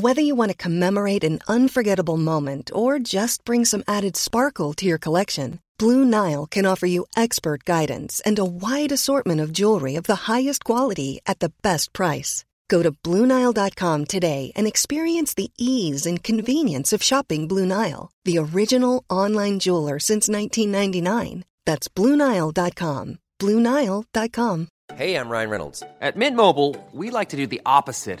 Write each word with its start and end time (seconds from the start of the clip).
Whether 0.00 0.22
you 0.22 0.36
want 0.36 0.52
to 0.52 0.56
commemorate 0.56 1.24
an 1.24 1.40
unforgettable 1.48 2.18
moment 2.18 2.70
or 2.72 3.00
just 3.00 3.44
bring 3.44 3.64
some 3.64 3.82
added 3.88 4.16
sparkle 4.16 4.72
to 4.74 4.86
your 4.86 4.98
collection, 4.98 5.58
Blue 5.76 6.04
Nile 6.04 6.46
can 6.46 6.66
offer 6.66 6.86
you 6.86 7.06
expert 7.16 7.64
guidance 7.64 8.22
and 8.24 8.38
a 8.38 8.44
wide 8.44 8.92
assortment 8.92 9.40
of 9.40 9.52
jewelry 9.52 9.96
of 9.96 10.04
the 10.04 10.30
highest 10.30 10.62
quality 10.62 11.18
at 11.26 11.40
the 11.40 11.50
best 11.62 11.92
price. 11.92 12.44
Go 12.68 12.84
to 12.84 12.92
BlueNile.com 12.92 14.04
today 14.04 14.52
and 14.54 14.68
experience 14.68 15.34
the 15.34 15.50
ease 15.58 16.06
and 16.06 16.22
convenience 16.22 16.92
of 16.92 17.02
shopping 17.02 17.48
Blue 17.48 17.66
Nile, 17.66 18.12
the 18.24 18.38
original 18.38 19.02
online 19.10 19.58
jeweler 19.58 19.98
since 19.98 20.28
1999. 20.28 21.44
That's 21.66 21.88
BlueNile.com. 21.88 23.18
BlueNile.com. 23.40 24.68
Hey, 24.94 25.14
I'm 25.16 25.28
Ryan 25.28 25.50
Reynolds. 25.50 25.82
At 26.00 26.16
Mint 26.16 26.36
Mobile, 26.36 26.76
we 26.92 27.10
like 27.10 27.30
to 27.30 27.36
do 27.36 27.48
the 27.48 27.62
opposite 27.66 28.20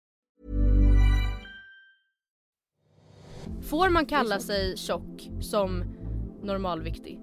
Får 3.71 3.89
man 3.89 4.05
kalla 4.05 4.39
sig 4.39 4.77
tjock 4.77 5.29
som 5.41 5.83
normalviktig? 6.43 7.19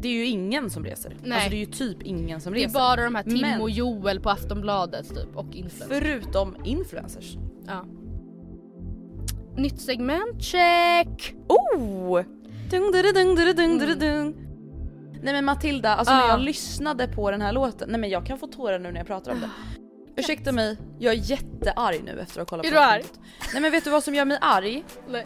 Det 0.00 0.08
är 0.08 0.12
ju 0.12 0.26
ingen 0.26 0.70
som 0.70 0.84
reser. 0.84 1.16
Nej. 1.22 1.32
Alltså 1.32 1.50
det 1.50 1.56
är 1.56 1.60
ju 1.60 1.66
typ 1.66 2.02
ingen 2.02 2.40
som 2.40 2.52
Det 2.52 2.58
är 2.60 2.62
reser. 2.62 2.74
bara 2.78 3.04
de 3.04 3.14
här 3.14 3.22
Tim 3.22 3.40
Men- 3.40 3.60
och 3.60 3.70
Joel 3.70 4.20
på 4.20 4.30
Aftonbladet 4.30 5.08
typ 5.08 5.36
och 5.36 5.54
influencers. 5.56 5.88
Förutom 5.88 6.56
influencers. 6.64 7.36
Ja. 7.66 7.84
Nytt 9.56 9.80
segment, 9.80 10.42
check! 10.42 11.34
Oh! 11.48 12.20
Dung, 12.70 12.92
dung, 12.92 13.02
dung, 13.14 13.34
dung, 13.36 13.56
dung, 13.56 13.78
dung, 13.78 13.98
dung. 13.98 14.34
Nej 15.22 15.34
men 15.34 15.44
Matilda, 15.44 15.94
alltså 15.96 16.14
när 16.14 16.22
Ah. 16.24 16.28
jag 16.28 16.40
lyssnade 16.40 17.08
på 17.08 17.30
den 17.30 17.40
här 17.40 17.52
låten, 17.52 17.88
nej 17.90 18.00
men 18.00 18.10
jag 18.10 18.26
kan 18.26 18.38
få 18.38 18.46
tårar 18.46 18.78
nu 18.78 18.90
när 18.92 18.98
jag 18.98 19.06
pratar 19.06 19.32
om 19.32 19.40
det. 19.40 19.50
Ursäkta 20.16 20.52
mig, 20.52 20.76
jag 20.98 21.14
är 21.14 21.18
jättearg 21.18 22.04
nu 22.04 22.20
efter 22.20 22.40
att 22.40 22.50
ha 22.50 22.56
kollat 22.56 22.66
Är 22.66 22.70
på 22.70 22.74
du 22.74 22.80
arg? 22.80 23.04
Nej 23.52 23.62
men 23.62 23.72
vet 23.72 23.84
du 23.84 23.90
vad 23.90 24.04
som 24.04 24.14
gör 24.14 24.24
mig 24.24 24.38
arg? 24.40 24.84
Nej. 25.08 25.24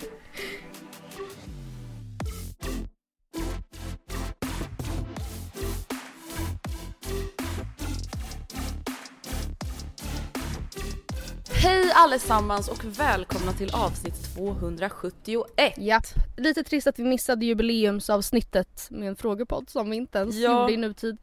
Hej 11.52 11.90
allesammans 11.95 12.68
och 12.68 12.84
välkomna 12.84 13.52
till 13.52 13.74
avsnitt 13.74 14.34
271. 14.36 15.46
Japp. 15.78 16.05
Lite 16.36 16.62
trist 16.64 16.86
att 16.86 16.98
vi 16.98 17.05
missade 17.05 17.46
jubileumsavsnittet 17.46 18.86
med 18.90 19.08
en 19.08 19.17
frågepodd 19.17 19.70
som 19.70 19.90
vi 19.90 19.96
inte 19.96 20.18
ens 20.18 20.36
Ja. 20.36 20.61
gjorde 20.61 20.72
i 20.72 20.77
nutid. 20.77 21.17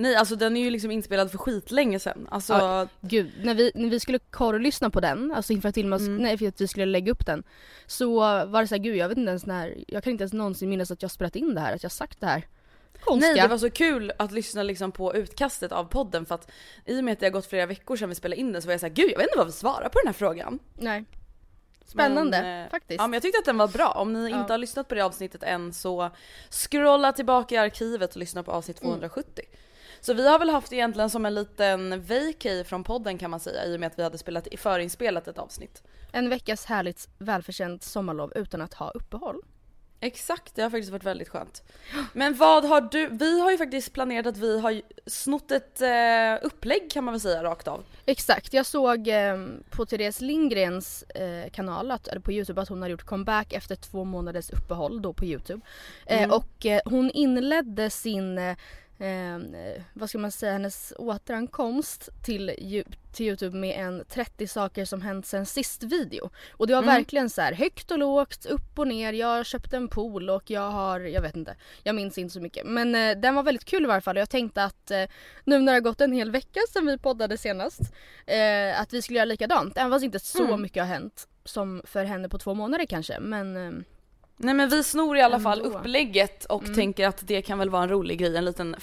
Nej 0.00 0.14
alltså 0.16 0.36
den 0.36 0.56
är 0.56 0.60
ju 0.60 0.70
liksom 0.70 0.90
inspelad 0.90 1.30
för 1.30 1.38
skitlänge 1.38 1.98
sedan. 1.98 2.28
Alltså, 2.30 2.52
Ja. 2.52 2.88
Gud, 3.00 3.32
när 3.42 3.54
vi, 3.54 3.72
när 3.74 3.90
vi 3.90 4.00
skulle 4.00 4.18
korrlyssna 4.18 4.90
på 4.90 5.00
den, 5.00 5.32
alltså 5.32 5.52
inför 5.52 5.68
att, 5.68 5.74
filma, 5.74 5.96
Mm. 5.96 6.16
nej, 6.16 6.38
för 6.38 6.46
att 6.48 6.60
vi 6.60 6.68
skulle 6.68 6.86
lägga 6.86 7.12
upp 7.12 7.26
den. 7.26 7.42
Så 7.86 8.18
var 8.46 8.60
det 8.60 8.68
såhär, 8.68 8.82
gud 8.82 8.96
jag 8.96 9.08
vet 9.08 9.18
inte 9.18 9.28
ens 9.28 9.46
när, 9.46 9.74
jag 9.88 10.04
kan 10.04 10.10
inte 10.10 10.22
ens 10.22 10.32
någonsin 10.32 10.68
minnas 10.70 10.90
att 10.90 11.02
jag 11.02 11.10
spelat 11.10 11.36
in 11.36 11.54
det 11.54 11.60
här, 11.60 11.74
att 11.74 11.82
jag 11.82 11.92
sagt 11.92 12.20
det 12.20 12.26
här. 12.26 12.46
Konstiga. 13.00 13.32
Nej 13.32 13.42
det 13.42 13.48
var 13.48 13.58
så 13.58 13.70
kul 13.70 14.12
att 14.18 14.32
lyssna 14.32 14.62
liksom 14.62 14.92
på 14.92 15.14
utkastet 15.14 15.72
av 15.72 15.84
podden 15.84 16.26
för 16.26 16.34
att 16.34 16.50
i 16.84 17.00
och 17.00 17.04
med 17.04 17.12
att 17.12 17.20
det 17.20 17.26
har 17.26 17.30
gått 17.30 17.46
flera 17.46 17.66
veckor 17.66 17.96
sedan 17.96 18.08
vi 18.08 18.14
spelade 18.14 18.40
in 18.40 18.52
den 18.52 18.62
så 18.62 18.66
var 18.66 18.72
jag 18.72 18.80
såhär 18.80 18.94
gud 18.94 19.10
jag 19.10 19.18
vet 19.18 19.26
inte 19.26 19.38
vad 19.38 19.46
vi 19.46 19.52
svarar 19.52 19.88
på 19.88 19.98
den 19.98 20.06
här 20.06 20.12
frågan. 20.12 20.58
Nej. 20.74 21.04
Spännande, 21.86 22.42
Men, 22.42 22.64
eh, 22.64 22.70
faktiskt. 22.70 23.00
Ja 23.00 23.06
men 23.06 23.12
jag 23.12 23.22
tyckte 23.22 23.38
att 23.38 23.44
den 23.44 23.56
var 23.58 23.68
bra. 23.68 23.88
Om 23.90 24.12
ni 24.12 24.30
Ja. 24.30 24.40
inte 24.40 24.52
har 24.52 24.58
lyssnat 24.58 24.88
på 24.88 24.94
det 24.94 25.00
avsnittet 25.00 25.42
än 25.42 25.72
så 25.72 26.10
scrolla 26.50 27.12
tillbaka 27.12 27.54
i 27.54 27.58
arkivet 27.58 28.10
och 28.10 28.16
lyssna 28.16 28.42
på 28.42 28.50
avsnitt 28.52 28.82
Mm. 28.82 28.92
270. 30.08 30.14
Så 30.14 30.14
vi 30.14 30.28
har 30.28 30.38
väl 30.38 30.50
haft 30.50 30.72
egentligen 30.72 31.10
som 31.10 31.26
en 31.26 31.34
liten 31.34 32.02
vacay 32.02 32.64
från 32.64 32.84
podden 32.84 33.18
kan 33.18 33.30
man 33.30 33.40
säga 33.40 33.64
i 33.64 33.76
och 33.76 33.80
med 33.80 33.86
att 33.86 33.98
vi 33.98 34.02
hade 34.02 34.18
spelat, 34.18 34.48
förinspelat 34.56 35.28
ett 35.28 35.38
avsnitt. 35.38 35.82
En 36.12 36.28
veckas 36.28 36.64
härligt 36.64 37.08
välförtjänt 37.18 37.82
sommarlov 37.82 38.32
utan 38.36 38.60
att 38.62 38.74
ha 38.74 38.90
uppehåll. 38.90 39.42
Exakt, 40.00 40.54
det 40.54 40.62
har 40.62 40.70
faktiskt 40.70 40.92
varit 40.92 41.04
väldigt 41.04 41.28
skönt. 41.28 41.62
Men 42.12 42.34
vad 42.34 42.64
har 42.64 42.80
du, 42.80 43.08
vi 43.08 43.40
har 43.40 43.50
ju 43.50 43.58
faktiskt 43.58 43.92
planerat 43.92 44.26
att 44.26 44.36
vi 44.36 44.60
har 44.60 44.82
snott 45.06 45.50
ett 45.50 45.80
eh, 45.80 46.46
upplägg 46.46 46.90
kan 46.90 47.04
man 47.04 47.14
väl 47.14 47.20
säga 47.20 47.42
rakt 47.44 47.68
av. 47.68 47.84
Exakt, 48.06 48.52
jag 48.52 48.66
såg 48.66 49.08
eh, 49.08 49.36
på 49.70 49.86
Therese 49.86 50.20
Lindgrens 50.20 51.02
eh, 51.02 51.50
kanal, 51.50 51.90
att, 51.90 52.08
eller 52.08 52.20
på 52.20 52.32
Youtube, 52.32 52.60
att 52.60 52.68
hon 52.68 52.82
har 52.82 52.88
gjort 52.88 53.04
comeback 53.04 53.52
efter 53.52 53.76
två 53.76 54.04
månaders 54.04 54.50
uppehåll 54.50 55.02
då 55.02 55.12
på 55.12 55.24
Youtube. 55.24 55.60
Eh, 56.06 56.18
Mm. 56.18 56.30
och 56.30 56.66
eh, 56.66 56.80
hon 56.84 57.10
inledde 57.10 57.90
sin, 57.90 58.40
eh, 58.98 59.82
vad 59.92 60.08
ska 60.08 60.18
man 60.18 60.32
säga, 60.32 60.52
hennes 60.52 60.92
återankomst 60.98 62.08
till, 62.24 62.54
till 63.12 63.26
Youtube 63.26 63.56
med 63.56 63.76
en 63.86 64.04
30 64.08 64.46
saker 64.46 64.84
som 64.84 65.02
hänt 65.02 65.26
sen 65.26 65.46
sist 65.46 65.82
video. 65.82 66.30
Och 66.52 66.66
det 66.66 66.72
var 66.74 66.82
Mm. 66.82 66.94
verkligen 66.94 67.30
så 67.30 67.40
här 67.42 67.52
högt 67.52 67.90
och 67.90 67.98
lågt, 67.98 68.46
upp 68.46 68.78
och 68.78 68.88
ner, 68.88 69.12
jag 69.12 69.46
köpte 69.46 69.76
en 69.76 69.88
pool 69.88 70.30
och 70.30 70.50
jag 70.50 70.70
har, 70.70 71.00
jag 71.00 71.22
vet 71.22 71.36
inte, 71.36 71.56
jag 71.82 71.94
minns 71.94 72.18
inte 72.18 72.32
så 72.34 72.40
mycket. 72.40 72.66
Men 72.66 72.94
eh, 72.94 73.16
den 73.20 73.34
var 73.34 73.42
väldigt 73.42 73.64
kul 73.64 73.84
i 73.84 73.86
varje 73.86 74.00
fall 74.00 74.16
och 74.16 74.20
jag 74.20 74.30
tänkte 74.30 74.64
att 74.64 74.90
eh, 74.90 75.04
nu 75.44 75.58
när 75.58 75.72
det 75.72 75.76
har 75.76 75.80
gått 75.80 76.00
en 76.00 76.12
hel 76.12 76.30
vecka 76.30 76.60
sedan 76.72 76.86
vi 76.86 76.98
poddade 76.98 77.38
senast, 77.38 77.80
eh, 78.26 78.80
att 78.80 78.92
vi 78.92 79.02
skulle 79.02 79.16
göra 79.18 79.24
likadant. 79.24 79.76
Även 79.78 79.92
fast 79.92 80.04
inte 80.04 80.18
så 80.18 80.44
Mm. 80.46 80.62
mycket 80.62 80.82
har 80.82 80.88
hänt 80.88 81.28
som 81.44 81.82
för 81.84 82.04
henne 82.04 82.28
på 82.28 82.38
två 82.38 82.54
månader 82.54 82.86
kanske. 82.86 83.20
Men 83.20 83.56
eh, 83.56 83.72
Nej 84.40 84.54
men 84.54 84.68
vi 84.68 84.84
snor 84.84 85.16
i 85.16 85.20
alla 85.22 85.40
fall 85.40 85.60
upplägget 85.60 86.44
och 86.44 86.62
Mm. 86.62 86.74
tänker 86.74 87.06
att 87.08 87.26
det 87.26 87.42
kan 87.42 87.58
väl 87.58 87.70
vara 87.70 87.82
en 87.82 87.88
rolig 87.88 88.18
grej, 88.18 88.36
en 88.36 88.44
liten 88.44 88.76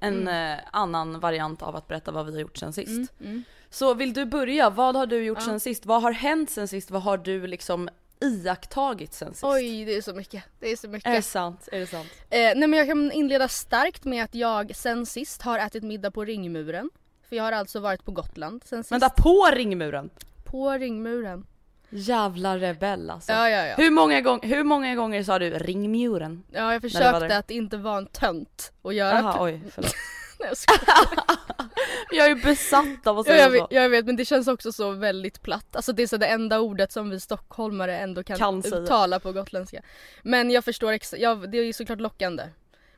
en 0.00 0.28
Mm. 0.28 0.52
eh, 0.58 0.64
annan 0.72 1.20
variant 1.20 1.62
av 1.62 1.76
att 1.76 1.88
berätta 1.88 2.10
vad 2.12 2.26
vi 2.26 2.32
har 2.32 2.40
gjort 2.40 2.56
sen 2.56 2.72
sist. 2.72 2.88
mm, 2.88 3.06
mm. 3.20 3.44
Så 3.70 3.94
vill 3.94 4.12
du 4.12 4.24
börja? 4.24 4.70
Vad 4.70 4.96
har 4.96 5.06
du 5.06 5.22
gjort 5.24 5.38
Ja. 5.40 5.44
sen 5.44 5.60
sist? 5.60 5.86
Vad 5.86 6.02
har 6.02 6.12
hänt 6.12 6.50
sen 6.50 6.68
sist? 6.68 6.90
Vad 6.90 7.02
har 7.02 7.18
du 7.18 7.46
liksom 7.46 7.88
iakttagit 8.34 9.12
sen 9.14 9.28
sist? 9.34 9.44
Oj, 9.44 9.84
det 9.84 9.96
är 9.96 10.02
så 10.02 10.12
mycket. 10.14 10.44
Det 10.60 10.72
är 10.72 10.76
så 10.76 10.88
mycket. 10.88 11.08
Är 11.10 11.12
det 11.14 11.22
sant? 11.22 11.68
Är 11.72 11.80
det 11.80 11.86
sant? 11.86 12.08
Eh, 12.30 12.38
nej 12.38 12.56
men 12.68 12.72
jag 12.72 12.86
kan 12.88 13.12
inleda 13.12 13.48
starkt 13.48 14.04
med 14.04 14.24
att 14.24 14.34
jag 14.34 14.76
sen 14.76 15.06
sist 15.06 15.42
har 15.42 15.58
ätit 15.58 15.82
middag 15.84 16.10
på 16.10 16.24
ringmuren. 16.24 16.90
För 17.28 17.36
jag 17.36 17.44
har 17.44 17.52
alltså 17.52 17.80
varit 17.80 18.04
på 18.04 18.10
Gotland 18.12 18.62
sen 18.66 18.84
sist. 18.84 18.92
Vänta, 18.92 19.08
på 19.10 19.48
ringmuren? 19.52 20.10
På 20.44 20.70
ringmuren. 20.72 21.46
Jävla 21.90 22.58
rebell 22.58 23.10
alltså. 23.10 23.32
Ja 23.32 23.48
ja 23.50 23.66
ja. 23.66 23.74
Hur, 23.76 23.90
många 23.90 24.20
gång, 24.20 24.40
hur 24.42 24.64
många 24.64 24.94
gånger 24.94 25.22
sa 25.22 25.38
du 25.38 25.50
ringmuren? 25.50 26.42
Ja 26.52 26.72
jag 26.72 26.82
försökte 26.82 27.36
att 27.36 27.50
inte 27.50 27.76
vara 27.76 27.98
en 27.98 28.06
tönt 28.06 28.72
och 28.82 28.94
göra 28.94 29.18
Jaha 29.18 29.32
p- 29.32 29.38
oj 29.40 29.60
förlåt. 29.74 29.92
Nej, 30.40 30.48
jag. 30.86 31.08
Jag 32.12 32.30
är 32.30 32.34
besatt 32.34 33.06
av 33.06 33.18
att 33.18 33.26
Ja, 33.26 33.32
säga 33.32 33.42
jag, 33.44 33.50
vet, 33.50 33.60
så. 33.60 33.66
jag 33.70 33.88
vet 33.88 34.06
men 34.06 34.16
det 34.16 34.24
känns 34.24 34.48
också 34.48 34.72
så 34.72 34.90
väldigt 34.90 35.42
platt. 35.42 35.76
Alltså 35.76 35.92
det 35.92 36.02
är 36.02 36.06
så 36.06 36.16
det 36.16 36.26
enda 36.26 36.60
ordet 36.60 36.92
som 36.92 37.10
vi 37.10 37.20
stockholmare 37.20 37.98
ändå 37.98 38.22
kan, 38.24 38.36
Kan 38.38 38.62
uttala 38.64 39.20
på 39.20 39.32
gotländska. 39.32 39.82
Men 40.22 40.50
jag 40.50 40.64
förstår, 40.64 40.92
ex- 40.92 41.14
ja, 41.18 41.34
det 41.34 41.58
är 41.58 41.62
ju 41.64 41.72
såklart 41.72 42.00
lockande. 42.00 42.42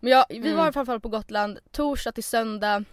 Men 0.01 0.13
jag, 0.13 0.25
vi 0.29 0.37
Mm. 0.37 0.57
var 0.57 0.85
fall 0.85 1.01
på 1.01 1.09
Gotland 1.09 1.59
torsdag 1.71 2.13
till 2.13 2.25
söndag 2.25 2.85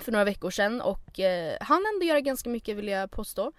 för 0.00 0.12
några 0.12 0.24
veckor 0.24 0.50
sedan 0.50 0.80
och 0.80 1.20
eh, 1.20 1.56
han 1.60 1.82
ändå 1.94 2.06
göra 2.06 2.20
ganska 2.20 2.50
mycket 2.50 2.76
vill 2.76 2.88
jag 2.88 3.10
påstå. 3.10 3.52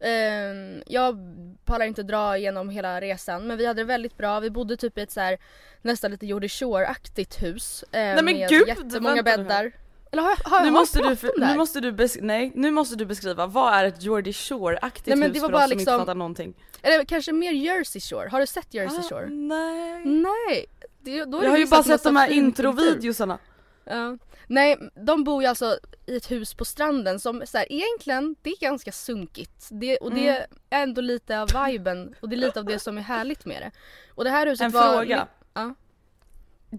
Ehm, 0.00 0.82
jag 0.86 1.18
pallar 1.64 1.86
inte 1.86 2.02
dra 2.02 2.36
igenom 2.38 2.68
hela 2.68 3.00
resan 3.00 3.46
men 3.46 3.56
vi 3.58 3.66
hade 3.66 3.80
det 3.80 3.84
väldigt 3.84 4.16
bra. 4.16 4.40
Vi 4.40 4.50
bodde 4.50 4.76
typ 4.76 4.98
i 4.98 5.00
ett 5.00 5.10
så 5.10 5.20
här 5.20 5.38
nästan 5.82 6.10
lite 6.10 6.26
Jordy 6.26 6.48
Shore-aktigt 6.48 7.42
hus. 7.42 7.82
eh, 7.92 7.98
men 8.00 8.24
med 8.24 8.48
gud, 8.48 8.68
jättemånga 8.68 9.22
bäddar. 9.22 9.72
Eller 10.12 10.22
har 10.22 10.30
jag, 10.30 10.50
har 10.50 10.56
jag, 10.58 10.64
Nu 10.66 10.70
har 10.72 10.80
måste, 10.80 10.98
jag 10.98 11.16
du, 11.36 11.46
nu 11.46 11.56
måste 11.56 11.80
du 11.80 11.92
besk- 11.92 12.18
nej, 12.22 12.52
nu 12.54 12.70
måste 12.70 12.96
du 12.96 13.06
beskriva, 13.06 13.46
vad 13.46 13.74
är 13.74 13.84
ett 13.84 14.02
Geordie 14.02 14.32
Shore-aktigt 14.32 15.06
Nej, 15.06 15.16
men 15.16 15.28
hus 15.28 15.34
det 15.34 15.40
var 15.40 15.48
för 15.48 15.52
bara 15.52 15.64
oss 15.64 15.70
som 15.70 15.72
inte 15.72 15.80
liksom- 15.90 15.98
fattar 16.00 16.14
någonting? 16.14 16.54
Eller 16.82 17.04
kanske 17.04 17.32
mer 17.32 17.52
Jersey 17.52 18.00
Shore, 18.00 18.28
har 18.28 18.40
du 18.40 18.46
sett 18.46 18.74
Jersey 18.74 18.98
Ah, 18.98 19.02
Shore? 19.02 19.26
nej. 19.28 20.04
Nej! 20.04 20.66
Det, 21.00 21.24
då 21.24 21.38
är 21.38 21.42
Jag 21.44 21.50
har 21.50 21.58
ju 21.58 21.66
bara 21.66 21.82
sett 21.82 22.02
de 22.02 22.16
här 22.16 22.28
introvideosarna. 22.30 23.38
Ja. 23.86 24.18
Nej, 24.46 24.78
de 25.06 25.24
bor 25.24 25.42
ju 25.42 25.48
alltså 25.48 25.78
i 26.06 26.16
ett 26.16 26.30
hus 26.30 26.54
på 26.54 26.64
stranden 26.64 27.20
som 27.20 27.42
så 27.46 27.58
här, 27.58 27.72
egentligen, 27.72 28.36
det 28.42 28.50
är 28.50 28.60
ganska 28.60 28.92
sunkigt. 28.92 29.68
Det, 29.70 29.96
och 29.96 30.10
det 30.14 30.28
Mm. 30.28 30.42
är 30.70 30.82
ändå 30.82 31.00
lite 31.00 31.40
av 31.40 31.48
viben 31.66 32.14
och 32.20 32.28
det 32.28 32.36
är 32.36 32.38
lite 32.38 32.58
av 32.58 32.64
det 32.64 32.78
som 32.78 32.98
är 32.98 33.02
härligt 33.02 33.44
med 33.44 33.62
det. 33.62 33.70
Och 34.14 34.24
det 34.24 34.30
här 34.30 34.46
huset 34.46 34.64
En 34.64 34.70
var... 34.70 34.92
fråga. 34.92 35.28
Ja. 35.54 35.74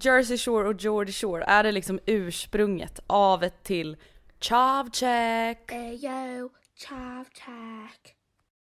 Jersey 0.01 0.38
Shore 0.38 0.68
och 0.69 0.81
Geordie 0.81 1.13
Shore, 1.13 1.44
är 1.44 1.63
det 1.63 1.71
liksom 1.71 2.00
ursprunget 2.06 3.00
av 3.07 3.44
ett 3.44 3.63
till 3.63 3.98
Chavcheck? 4.39 5.71
Ayo, 5.71 6.50
chav 6.88 7.24
tack. 7.24 8.13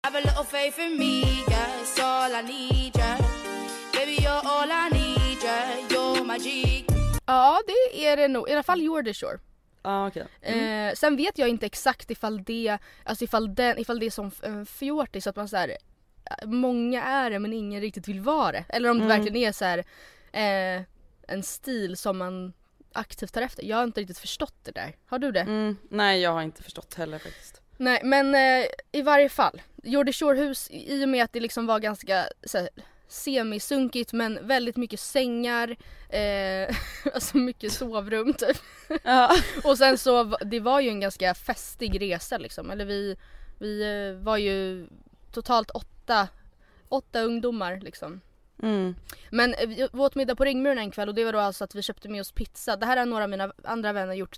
Have 0.03 0.17
a 0.17 0.21
little 0.21 0.43
faith 0.43 0.79
in 0.79 0.97
me, 0.99 1.21
yeah, 1.49 1.81
it's 1.81 1.99
all 2.03 2.31
I 2.35 2.41
need, 2.41 2.97
yeah. 2.97 3.17
Baby, 3.93 4.15
you're 4.21 4.41
all 4.43 4.69
I 4.71 4.89
need, 4.91 5.37
yeah. 5.43 5.79
You're 5.89 6.25
my 6.25 6.37
G. 6.39 6.72
ja, 7.25 7.59
det 7.67 8.05
är 8.07 8.17
det 8.17 8.27
nog. 8.27 8.49
I 8.49 8.51
alla 8.53 8.63
fall 8.63 8.81
Jordy 8.81 9.13
Shore. 9.13 9.39
Ja 9.83 10.07
okej. 10.07 10.25
Eh, 10.41 10.93
sen 10.93 11.15
vet 11.15 11.37
jag 11.37 11.49
inte 11.49 11.65
exakt 11.65 12.11
ifall 12.11 12.43
det, 12.43 12.77
alltså 13.03 13.23
ifall, 13.23 13.55
den, 13.55 13.77
ifall 13.79 13.99
det 13.99 14.05
är 14.05 14.09
som 14.09 14.31
en 14.41 14.65
fjortis, 14.65 15.27
att 15.27 15.35
man 15.35 15.47
så 15.47 15.57
här, 15.57 15.69
eh, 15.69 16.47
många 16.47 17.03
är 17.03 17.29
det 17.29 17.39
men 17.39 17.53
ingen 17.53 17.81
riktigt 17.81 18.07
vill 18.07 18.19
vara 18.21 18.51
det. 18.51 18.65
Eller 18.69 18.89
om 18.89 18.97
det 18.99 19.05
Mm. 19.05 19.17
verkligen 19.17 19.47
är 19.49 19.51
så 19.51 19.65
här, 19.65 19.77
eh, 20.31 20.83
en 21.27 21.43
stil 21.43 21.97
som 21.97 22.17
man 22.17 22.53
aktivt 22.93 23.33
tar 23.33 23.41
efter. 23.41 23.63
Jag 23.63 23.77
har 23.77 23.83
inte 23.83 24.01
riktigt 24.01 24.17
förstått 24.17 24.55
det 24.63 24.71
där. 24.71 24.95
Har 25.05 25.19
du 25.19 25.31
det? 25.31 25.39
Mm, 25.41 25.77
nej 25.89 26.21
jag 26.21 26.31
har 26.31 26.41
inte 26.41 26.63
förstått 26.63 26.93
heller 26.93 27.17
faktiskt. 27.19 27.61
Nej 27.77 28.01
men 28.03 28.35
eh, 28.35 28.65
i 28.91 29.01
varje 29.01 29.29
fall. 29.29 29.61
Jordy 29.83 30.11
Shore-hus 30.13 30.69
i 30.71 31.05
och 31.05 31.09
med 31.09 31.23
att 31.23 31.33
det 31.33 31.39
liksom 31.39 31.65
var 31.65 31.79
ganska 31.79 32.25
så 32.43 32.57
här, 32.57 32.69
semisunkigt 33.13 34.13
men 34.13 34.47
väldigt 34.47 34.77
mycket 34.77 34.99
sängar, 34.99 35.75
eh, 36.09 36.75
alltså 37.13 37.37
mycket 37.37 37.71
sovrum 37.71 38.33
typ. 38.33 38.57
Ja. 39.03 39.35
Och 39.63 39.77
sen 39.77 39.97
så, 39.97 40.23
det 40.23 40.59
var 40.59 40.79
ju 40.79 40.89
en 40.89 40.99
ganska 40.99 41.33
festig 41.33 42.01
resa 42.01 42.37
liksom. 42.37 42.71
Eller 42.71 42.85
vi, 42.85 43.17
vi 43.59 43.81
eh, 43.83 44.23
var 44.23 44.37
ju 44.37 44.87
totalt 45.31 45.69
åtta, 45.69 46.27
åtta 46.89 47.21
ungdomar 47.21 47.79
liksom. 47.81 48.21
Mm. 48.63 48.95
Men 49.29 49.53
eh, 49.53 49.67
vi 49.67 49.87
åt 49.93 50.15
middag 50.15 50.35
på 50.35 50.43
Ringmuren 50.43 50.77
en 50.77 50.91
kväll 50.91 51.09
och 51.09 51.15
det 51.15 51.25
var 51.25 51.33
då 51.33 51.39
alltså 51.39 51.63
att 51.63 51.75
vi 51.75 51.81
köpte 51.81 52.09
med 52.09 52.21
oss 52.21 52.31
pizza. 52.31 52.75
Det 52.75 52.85
här 52.85 52.97
har 52.97 53.05
några 53.05 53.23
av 53.23 53.29
mina 53.29 53.53
andra 53.63 53.93
vänner 53.93 54.13
gjort 54.13 54.37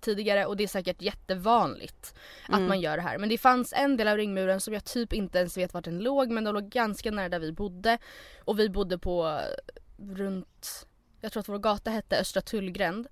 tidigare 0.00 0.46
och 0.46 0.56
det 0.56 0.64
är 0.64 0.68
säkert 0.68 1.02
jättevanligt 1.02 2.14
att 2.48 2.60
man 2.60 2.80
gör 2.80 2.96
det 2.96 3.02
här. 3.02 3.18
Men 3.18 3.28
det 3.28 3.38
fanns 3.38 3.72
en 3.76 3.96
del 3.96 4.08
av 4.08 4.16
Ringmuren 4.16 4.60
som 4.60 4.74
jag 4.74 4.84
typ 4.84 5.12
inte 5.12 5.38
ens 5.38 5.56
vet 5.56 5.74
vart 5.74 5.84
den 5.84 5.98
låg 5.98 6.30
men 6.30 6.44
den 6.44 6.54
låg 6.54 6.68
ganska 6.68 7.10
nära 7.10 7.28
där 7.28 7.38
vi 7.38 7.52
bodde. 7.52 7.98
Och 8.44 8.58
vi 8.58 8.68
bodde 8.68 8.98
på 8.98 9.28
eh, 9.28 10.14
runt, 10.14 10.86
jag 11.20 11.32
tror 11.32 11.40
att 11.40 11.48
vår 11.48 11.58
gata 11.58 11.90
hette 11.90 12.20
Östra 12.20 12.42
Tullgränd. 12.42 13.06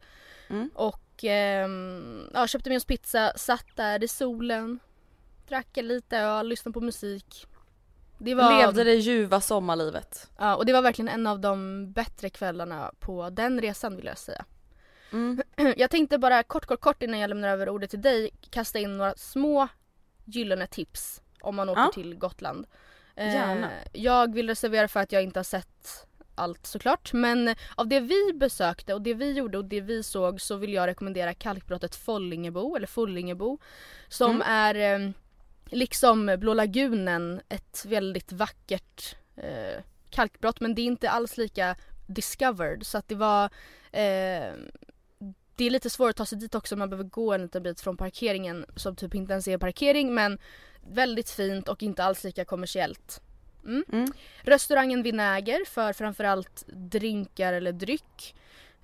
Mm. 0.51 0.71
Och 0.75 1.25
ehm, 1.25 2.31
ja, 2.35 2.47
köpte 2.47 2.71
med 2.71 2.77
oss 2.77 2.85
pizza, 2.85 3.33
satt 3.37 3.77
där 3.77 4.05
i 4.05 4.09
solen, 4.09 4.79
drack 5.49 5.77
lite 5.77 6.19
öl, 6.19 6.49
lyssnade 6.49 6.73
på 6.73 6.81
musik. 6.81 7.47
Det 8.19 8.35
var... 8.35 8.59
Levde 8.59 8.85
det 8.85 8.95
ljuva 8.95 9.41
sommarlivet. 9.41 10.31
Ja, 10.39 10.57
och 10.57 10.67
det 10.67 10.73
var 10.73 10.83
verkligen 10.83 11.09
en 11.09 11.27
av 11.27 11.41
de 11.41 11.87
bättre 11.93 12.31
kvällarna 12.31 12.93
på 12.99 13.31
den 13.31 13.61
resan 13.61 13.97
vill 13.97 14.07
jag 14.07 14.19
säga. 14.19 14.45
Mm. 15.13 15.43
Jag 15.77 15.91
tänkte 15.91 16.19
bara 16.19 16.43
kort, 16.43 16.67
kort, 16.67 16.81
kort 16.81 17.03
innan 17.03 17.21
jag 17.21 17.29
lämnar 17.29 17.49
över 17.49 17.69
ordet 17.69 17.91
till 17.91 18.03
dig 18.03 18.31
kasta 18.51 18.79
in 18.79 18.97
några 18.97 19.15
små 19.17 19.69
gyllene 20.25 20.67
tips 20.67 21.23
om 21.41 21.57
man 21.57 21.69
åker 21.69 21.81
Ja. 21.83 21.91
till 21.95 22.15
Gotland. 22.15 22.67
Gärna. 23.17 23.67
Eh, 23.71 23.89
jag 23.93 24.35
vill 24.35 24.49
reservera 24.49 24.89
för 24.89 25.01
att 25.01 25.13
jag 25.13 25.23
inte 25.23 25.39
har 25.39 25.45
sett 25.45 26.07
allt 26.35 26.67
såklart 26.67 27.13
men 27.13 27.55
av 27.75 27.87
det 27.89 28.01
vi 28.01 28.33
besökte 28.35 28.95
och 28.95 29.03
det 29.03 29.15
vi 29.15 29.33
gjorde 29.33 29.59
och 29.59 29.65
det 29.65 29.81
vi 29.81 30.03
såg 30.03 30.41
så 30.41 30.57
vill 30.57 30.73
jag 30.73 30.87
rekommendera 30.87 31.35
kalkbrottet 31.35 31.95
Follingebo 31.97 32.77
eller 32.77 32.87
Follingebo 32.87 33.59
som 34.09 34.31
Mm. 34.31 34.43
är 34.49 34.75
eh, 35.07 35.11
liksom 35.71 36.37
Blå 36.39 36.55
lagunen 36.55 37.41
ett 37.49 37.85
väldigt 37.89 38.33
vackert 38.33 39.17
eh, 39.37 39.83
kalkbrott 40.11 40.61
men 40.61 40.75
det 40.75 40.83
är 40.83 40.87
inte 40.87 41.11
alls 41.11 41.37
lika 41.37 41.77
discovered 42.07 42.87
så 42.87 42.99
att 42.99 43.09
det 43.09 43.15
var 43.15 43.45
eh, 43.93 44.53
det 45.59 45.65
är 45.65 45.71
lite 45.71 45.91
svårt 45.91 46.11
att 46.11 46.17
ta 46.17 46.27
sig 46.27 46.39
dit 46.39 46.55
också, 46.55 46.77
man 46.77 46.91
behöver 46.91 47.09
gå 47.09 47.33
en 47.33 47.43
liten 47.43 47.63
bit 47.63 47.81
från 47.81 47.97
parkeringen 47.97 48.67
som 48.77 48.97
typ 48.97 49.15
inte 49.15 49.33
ens 49.33 49.49
är 49.49 49.59
parkering 49.59 50.15
men 50.15 50.39
väldigt 50.81 51.31
fint 51.31 51.69
och 51.69 51.83
inte 51.83 52.05
alls 52.05 52.25
lika 52.25 52.45
kommersiellt. 52.45 53.21
Mm. 53.65 53.85
Mm. 53.93 54.13
Restaurangen 54.43 55.03
Vinäger 55.03 55.65
för 55.65 55.93
framförallt 55.93 56.65
drinkar 56.67 57.53
eller 57.53 57.73
dryck. 57.73 58.37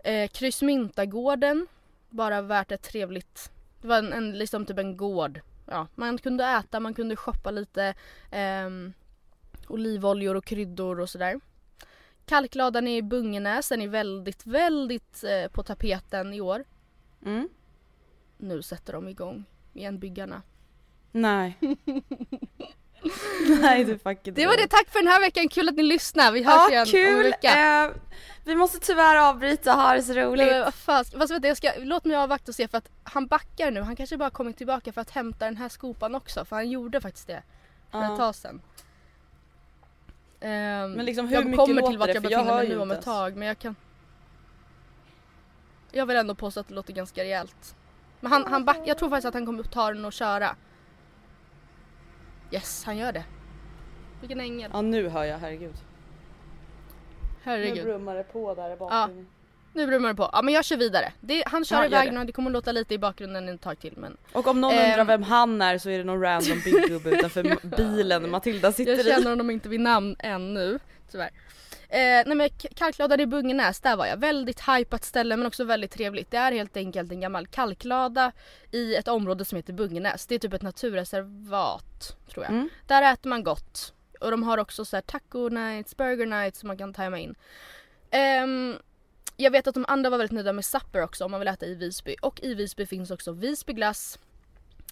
Eh, 0.05 0.29
Kryssmyntagården, 0.29 1.67
bara 2.09 2.43
värt 2.43 2.73
ett 2.73 2.83
trevligt, 2.83 3.51
det 3.81 3.89
var 3.89 3.99
en, 3.99 4.13
en, 4.13 4.39
liksom 4.39 4.67
typ 4.67 4.79
en 4.79 4.97
gård. 4.97 5.41
Ja, 5.67 5.87
man 5.95 6.19
kunde 6.19 6.45
äta, 6.45 6.81
man 6.81 6.95
kunde 6.95 7.17
shoppa 7.17 7.51
lite 7.51 7.95
ehm, 8.31 8.93
olivoljor 9.69 10.35
och 10.35 10.45
kryddor 10.45 11.01
och 11.01 11.11
sådär. 11.11 11.41
Kalkladan 12.27 12.89
i 12.89 13.03
Bungenäs, 13.03 13.69
den 13.69 13.81
är 13.81 13.89
väldigt, 13.89 14.47
väldigt 14.47 15.25
eh, 15.25 15.53
på 15.53 15.63
tapeten 15.63 16.35
i 16.35 16.41
år. 16.41 16.65
Mm. 17.25 17.49
Nu 18.39 18.63
sätter 18.63 18.93
de 18.93 19.09
igång 19.09 19.45
igen 19.73 19.99
byggarna. 19.99 20.43
Nej. 21.13 21.59
Nej 23.61 23.85
du 23.85 23.99
fucking 23.99 24.35
Det 24.35 24.47
var 24.47 24.57
det, 24.57 24.69
tack 24.69 24.89
för 24.91 24.99
den 24.99 25.09
här 25.09 25.21
veckan, 25.21 25.49
kul 25.49 25.69
att 25.69 25.75
ni 25.75 25.83
lyssnar. 25.83 26.33
Vi 26.33 26.43
hörs 26.43 26.55
Ja 26.55 26.71
igen 26.71 26.83
om 26.83 26.89
en 26.89 27.23
kul! 27.23 27.23
vecka. 27.31 27.85
Eh, 27.85 27.91
vi 28.45 28.55
måste 28.55 28.79
tyvärr 28.79 29.17
avbryta, 29.29 29.73
ha 29.73 29.95
det 29.95 30.03
så 30.03 30.13
roligt. 30.13 30.47
Nej, 30.47 30.55
men 30.55 30.65
vad 30.65 30.75
fan, 30.75 31.05
fast 31.05 31.43
du, 31.43 31.49
jag 31.49 31.57
ska, 31.57 31.71
låt 31.79 32.05
mig 32.05 32.17
avvakta 32.17 32.51
och 32.51 32.55
se 32.55 32.69
för 32.69 32.79
att 32.79 32.89
han 33.05 33.27
backar 33.27 33.71
nu. 33.71 33.81
Han 33.81 33.97
kanske 33.97 34.17
bara 34.17 34.31
kommit 34.31 34.57
tillbaka 34.57 34.93
för 34.93 35.01
att 35.01 35.11
hämta 35.11 35.45
den 35.45 35.57
här 35.57 35.69
skopan 35.69 36.15
också 36.15 36.45
för 36.45 36.57
han 36.57 36.71
gjorde 36.71 37.01
faktiskt 37.01 37.27
det 37.27 37.43
för 37.91 37.99
Ja. 37.99 38.13
ett 38.13 38.19
tag 38.19 38.35
sedan. 38.35 38.61
Ehm, 40.41 40.93
Men 40.93 41.05
liksom, 41.07 41.29
hur 41.29 41.35
jag 41.35 41.45
mycket 41.45 41.59
kommer 41.67 41.83
till 41.83 41.99
vart 41.99 42.09
jag 42.15 42.23
befinner 42.23 42.45
mig 42.57 42.69
nu 42.69 42.79
om 42.81 42.91
ett 42.91 43.03
tag 43.03 43.37
men 43.37 43.49
jag 43.49 43.59
kan 43.59 43.77
Jag 45.93 46.07
vill 46.07 46.17
ändå 46.17 46.35
påstå 46.35 46.61
att 46.61 46.69
det 46.69 46.75
låter 46.75 46.93
ganska 46.93 47.25
rejält. 47.25 47.77
Men 48.21 48.33
han, 48.33 48.45
han 48.47 48.65
back, 48.65 48.79
jag 48.85 48.99
tror 48.99 49.11
faktiskt 49.11 49.27
att 49.27 49.35
han 49.35 49.47
kommer 49.47 49.63
ta 49.63 49.93
den 49.93 50.05
och 50.05 50.13
köra. 50.13 50.57
Yes, 52.55 52.85
han 52.85 52.97
gör 52.97 53.13
det. 53.13 53.25
Vilken 54.21 54.41
ängel. 54.41 54.71
Ja 54.75 54.81
nu 54.83 55.09
hör 55.09 55.25
jag, 55.25 55.39
herregud. 55.39 55.75
Nu 55.75 57.29
Herregud. 57.51 57.85
brummar 57.85 58.15
det 58.15 58.23
på 58.25 58.55
där 58.55 58.69
i 58.69 58.71
Ja. 58.71 58.77
bakgrunden. 58.77 59.27
Nu 59.73 59.87
brummar 59.87 60.09
det 60.09 60.15
på. 60.15 60.31
Ja 60.33 60.43
men 60.43 60.55
jag 60.55 60.65
kör 60.65 60.77
vidare. 60.77 61.13
Det, 61.21 61.43
han 61.47 61.65
kör 61.65 61.77
Ja, 61.77 61.85
iväg 61.87 62.09
det. 62.13 62.19
nu, 62.19 62.25
det 62.25 62.33
kommer 62.33 62.51
låta 62.51 62.73
lite 62.73 62.95
i 62.95 62.99
bakgrunden 62.99 63.49
ett 63.49 63.61
tag 63.61 63.79
till 63.79 63.95
men 63.97 64.17
Och 64.33 64.47
om 64.47 64.61
någon 64.61 64.73
Ehm. 64.75 64.91
undrar 64.91 65.05
vem 65.05 65.23
han 65.23 65.63
är 65.63 65.79
så 65.79 65.91
är 65.91 65.99
det 65.99 66.05
någon 66.05 66.21
random 66.21 66.61
byggubbe 66.65 67.11
utanför 67.11 67.57
bilen 67.77 68.31
Matilda 68.31 68.67
jag 68.69 68.75
sitter 68.75 68.97
känner 69.05 69.27
i. 69.27 69.31
honom 69.31 69.51
inte 69.51 69.69
vid 69.69 69.81
namn 69.81 70.17
ännu 70.19 70.79
tyvärr. 71.11 71.31
Eh, 71.95 72.23
nej 72.27 72.35
men 72.37 72.49
K- 72.49 72.69
kalkladan 72.75 73.21
i 73.21 73.27
Bungenäs, 73.27 73.81
där 73.81 73.97
var 73.97 74.07
jag. 74.07 74.17
Väldigt 74.17 74.61
hypat 74.69 75.05
ställe 75.05 75.37
men 75.37 75.47
också 75.47 75.65
väldigt 75.65 75.91
trevligt. 75.91 76.31
Det 76.31 76.37
är 76.37 76.53
helt 76.53 76.77
enkelt 76.77 77.13
en 77.13 77.21
gammal 77.21 77.47
kalklada 77.47 78.33
i 78.71 78.95
ett 78.95 79.09
område 79.09 79.45
som 79.45 79.57
heter 79.57 79.73
Bungenäs. 79.73 80.27
Det 80.27 80.35
är 80.35 80.39
typ 80.39 80.53
ett 80.53 80.63
naturreservat 80.63 82.17
tror 82.31 82.45
jag. 82.45 82.53
Mm. 82.53 82.69
Där 82.87 83.13
äter 83.13 83.31
man 83.31 83.45
gott. 83.45 83.93
Och 84.21 84.31
de 84.31 84.43
har 84.43 84.59
också 84.59 84.85
så 84.85 84.97
här 84.97 85.01
taco 85.03 85.49
nights, 85.49 85.97
burger 85.97 86.27
nights 86.27 86.59
som 86.61 86.67
man 86.67 86.79
kan 86.79 86.95
tajma 86.95 87.19
in. 87.19 87.35
Ehm, 88.11 88.77
jag 89.37 89.51
vet 89.51 89.67
att 89.67 89.75
de 89.75 89.85
andra 89.89 90.11
var 90.11 90.19
väldigt 90.19 90.35
nöjda 90.35 90.53
med 90.53 90.65
Supper 90.65 91.03
också 91.03 91.25
om 91.25 91.31
man 91.31 91.41
vill 91.41 91.49
äta 91.49 91.67
i 91.67 91.75
Visby. 91.75 92.17
Och 92.23 92.41
i 92.43 92.55
Visby 92.55 92.87
finns 92.87 93.11
också 93.11 93.33
Visby 93.33 93.73
glass. 93.73 94.19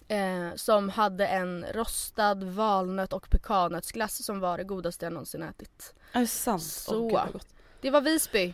Eh, 0.07 0.55
som 0.55 0.89
hade 0.89 1.27
en 1.27 1.65
rostad 1.73 2.35
valnöt 2.35 3.13
och 3.13 3.29
pekannötsglass 3.29 4.25
som 4.25 4.39
var 4.39 4.57
det 4.57 4.63
godaste 4.63 5.05
jag 5.05 5.13
någonsin 5.13 5.43
ätit. 5.43 5.93
Är 6.11 6.19
det 6.19 6.27
sant? 6.27 6.63
Så. 6.63 7.07
Gott. 7.07 7.47
Det 7.81 7.89
var 7.89 8.01
Visby. 8.01 8.53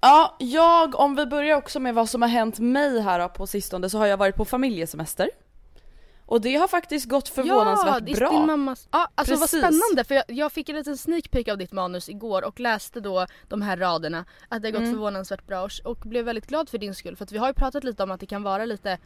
Ja, 0.00 0.36
jag, 0.38 0.94
om 0.94 1.16
vi 1.16 1.26
börjar 1.26 1.56
också 1.56 1.80
med 1.80 1.94
vad 1.94 2.08
som 2.08 2.22
har 2.22 2.28
hänt 2.28 2.58
mig 2.58 3.00
här 3.00 3.28
på 3.28 3.46
sistone 3.46 3.90
så 3.90 3.98
har 3.98 4.06
jag 4.06 4.16
varit 4.16 4.36
på 4.36 4.44
familjesemester. 4.44 5.30
Och 6.26 6.40
det 6.40 6.54
har 6.56 6.68
faktiskt 6.68 7.08
gått 7.08 7.28
förvånansvärt 7.28 8.06
det 8.06 8.12
är 8.12 8.16
bra. 8.16 8.30
Din 8.30 8.46
mammas... 8.46 8.88
Ja, 8.90 9.08
alltså 9.14 9.34
vad 9.34 9.40
Precis. 9.40 9.58
spännande 9.58 10.04
för 10.04 10.14
jag, 10.14 10.24
jag 10.28 10.52
fick 10.52 10.68
en 10.68 10.76
liten 10.76 10.96
sneak 10.98 11.30
peek 11.30 11.48
av 11.48 11.58
ditt 11.58 11.72
manus 11.72 12.08
igår 12.08 12.44
och 12.44 12.60
läste 12.60 13.00
då 13.00 13.26
de 13.48 13.62
här 13.62 13.76
raderna. 13.76 14.24
Att 14.48 14.62
det 14.62 14.68
har 14.68 14.72
gått 14.72 14.80
Mm. 14.80 14.92
förvånansvärt 14.92 15.46
bra 15.46 15.62
och, 15.62 15.70
och 15.84 15.96
blev 15.98 16.24
väldigt 16.24 16.46
glad 16.46 16.68
för 16.68 16.78
din 16.78 16.94
skull. 16.94 17.16
För 17.16 17.24
att 17.24 17.32
vi 17.32 17.38
har 17.38 17.46
ju 17.46 17.54
pratat 17.54 17.84
lite 17.84 18.02
om 18.02 18.10
att 18.10 18.20
det 18.20 18.26
kan 18.26 18.42
vara 18.42 18.64
lite... 18.64 18.98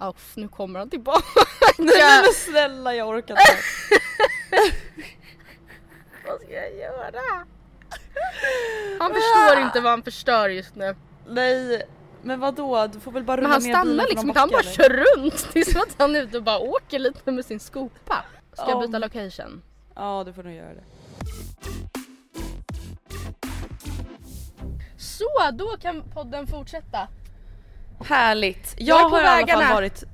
Oh, 0.00 0.14
nu 0.34 0.48
kommer 0.48 0.78
han 0.78 0.90
tillbaka. 0.90 1.40
Nej 1.78 2.22
men 2.22 2.32
snälla 2.34 2.94
jag 2.94 3.08
orkar 3.08 3.34
inte. 3.34 3.42
Vad 6.26 6.40
ska 6.40 6.52
jag 6.52 6.74
göra? 6.76 7.46
Han 9.00 9.12
förstår 9.14 9.62
inte 9.62 9.80
vad 9.80 9.90
han 9.92 10.02
förstör 10.02 10.48
just 10.48 10.74
nu. 10.74 10.96
Nej, 11.28 11.82
men 12.22 12.40
vad 12.40 12.54
då? 12.54 12.86
Du 12.86 13.00
får 13.00 13.12
väl 13.12 13.24
bara 13.24 13.36
rulla 13.36 13.48
Men 13.48 13.52
han 13.52 13.62
ner 13.62 13.72
stannar 13.74 13.84
bilen 13.92 14.06
liksom 14.10 14.28
inte, 14.28 14.40
han 14.40 14.48
bara 14.50 14.62
kör 14.62 14.88
runt. 14.88 15.48
Det 15.52 15.60
är 15.60 15.64
som 15.64 15.80
att 15.80 15.94
han 15.98 16.16
är 16.16 16.22
ute 16.22 16.36
och 16.36 16.42
bara 16.42 16.58
åker 16.58 16.98
lite 16.98 17.32
med 17.32 17.44
sin 17.44 17.60
skopa. 17.60 18.24
Ska 18.52 18.62
jag 18.70 18.82
Ja. 18.82 18.86
byta 18.86 18.98
location? 18.98 19.62
Ja, 19.94 20.22
du 20.26 20.32
får 20.32 20.42
nog 20.42 20.52
göra 20.52 20.74
det. 20.74 20.84
Så, 24.98 25.24
då 25.52 25.76
kan 25.80 26.02
podden 26.14 26.46
fortsätta. 26.46 27.08
Härligt! 28.04 28.74
Jag 28.78 28.98
är 28.98 29.02
Jag, 29.02 29.10
på 29.10 29.16
har 29.16 29.22
i 29.22 29.26
alla 29.26 29.36
vägarna. 29.36 29.62
fall 29.62 29.74
varit 29.74 30.04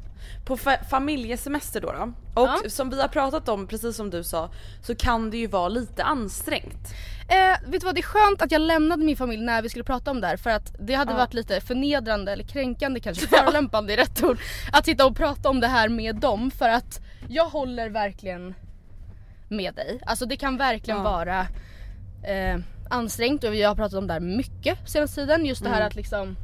på 0.45 0.57
fa- 0.57 0.85
familjesemester 0.91 1.81
då, 1.81 1.93
då. 1.93 2.13
Och 2.43 2.49
Ja. 2.49 2.59
som 2.69 2.91
vi 2.91 3.01
har 3.01 3.09
pratat 3.09 3.49
om, 3.49 3.67
precis 3.67 3.97
som 3.97 4.11
du 4.11 4.25
sa, 4.25 4.51
så 4.83 4.95
kan 4.95 5.31
det 5.31 5.37
ju 5.37 5.47
vara 5.47 5.69
lite 5.69 6.05
ansträngt. 6.05 6.95
Eh, 7.29 7.71
vet 7.71 7.81
du 7.81 7.85
vad, 7.87 7.95
det 7.95 8.01
är 8.01 8.03
skönt 8.03 8.43
att 8.43 8.53
jag 8.53 8.61
lämnade 8.61 9.05
min 9.05 9.17
familj 9.17 9.43
när 9.43 9.63
vi 9.63 9.69
skulle 9.69 9.85
prata 9.85 10.11
om 10.11 10.21
det 10.21 10.27
här 10.27 10.37
för 10.37 10.51
att 10.51 10.75
det 10.79 10.95
hade 10.95 11.13
Ja. 11.13 11.17
varit 11.17 11.35
lite 11.35 11.61
förnedrande 11.61 12.33
eller 12.33 12.45
kränkande 12.45 13.01
kanske, 13.01 13.27
förolämpande 13.37 13.93
är 13.93 13.97
rätt 13.97 14.23
ord. 14.23 14.39
Att 14.73 14.85
sitta 14.85 15.07
och 15.07 15.17
prata 15.17 15.49
om 15.49 15.61
det 15.61 15.67
här 15.69 15.89
med 15.89 16.17
dem 16.17 16.51
för 16.51 16.69
att 16.69 17.01
jag 17.29 17.49
håller 17.49 17.89
verkligen 17.89 18.55
med 19.49 19.75
dig. 19.75 20.01
Alltså 20.07 20.27
det 20.27 20.37
kan 20.37 20.57
verkligen 20.57 20.99
Ja. 20.99 21.05
vara 21.11 21.41
eh, 22.25 22.59
ansträngt 22.91 23.45
och 23.45 23.55
jag 23.55 23.69
har 23.69 23.77
pratat 23.77 23.99
om 23.99 24.07
det 24.07 24.13
här 24.13 24.21
mycket 24.21 24.79
senaste 24.91 25.21
tiden. 25.21 25.47
Just 25.47 25.63
det 25.65 25.69
här 25.71 25.81
att 25.87 25.95
liksom 25.95 26.37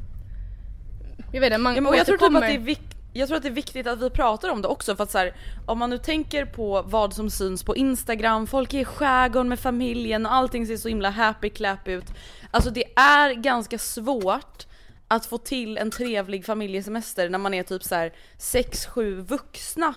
jag 1.32 1.40
vet 1.40 1.46
inte, 1.52 1.58
man 1.58 1.72
Mm. 1.72 1.84
Ja, 1.84 1.90
men 1.90 1.98
jag, 1.98 2.06
tror 2.06 2.16
typ 2.18 2.36
att 2.36 2.40
det 2.42 2.54
är 2.54 2.58
vik- 2.58 2.94
jag 3.18 3.28
tror 3.28 3.36
att 3.36 3.42
det 3.42 3.48
är 3.48 3.52
viktigt 3.52 3.86
att 3.86 4.02
vi 4.02 4.10
pratar 4.10 4.48
om 4.48 4.62
det 4.62 4.68
också 4.68 4.96
för 4.96 5.04
att 5.04 5.10
så 5.10 5.18
här, 5.18 5.34
om 5.66 5.78
man 5.78 5.90
nu 5.90 5.98
tänker 5.98 6.44
på 6.44 6.82
vad 6.82 7.14
som 7.14 7.30
syns 7.30 7.62
på 7.62 7.76
Instagram, 7.76 8.46
folk 8.46 8.74
är 8.74 8.78
i 8.78 8.84
skärgården 8.84 9.48
med 9.48 9.60
familjen 9.60 10.26
och 10.26 10.34
allting 10.34 10.66
ser 10.66 10.76
så 10.76 10.88
himla 10.88 11.10
happy 11.10 11.50
clap 11.50 11.88
ut. 11.88 12.04
Alltså 12.50 12.70
det 12.70 12.84
är 12.96 13.32
ganska 13.32 13.78
svårt 13.78 14.66
att 15.08 15.26
få 15.26 15.38
till 15.38 15.78
en 15.78 15.90
trevlig 15.90 16.44
familjesemester 16.44 17.28
när 17.28 17.38
man 17.38 17.54
är 17.54 17.62
typ 17.62 17.84
så 17.84 17.94
här 17.94 18.12
6-7 18.38 19.14
vuxna 19.22 19.94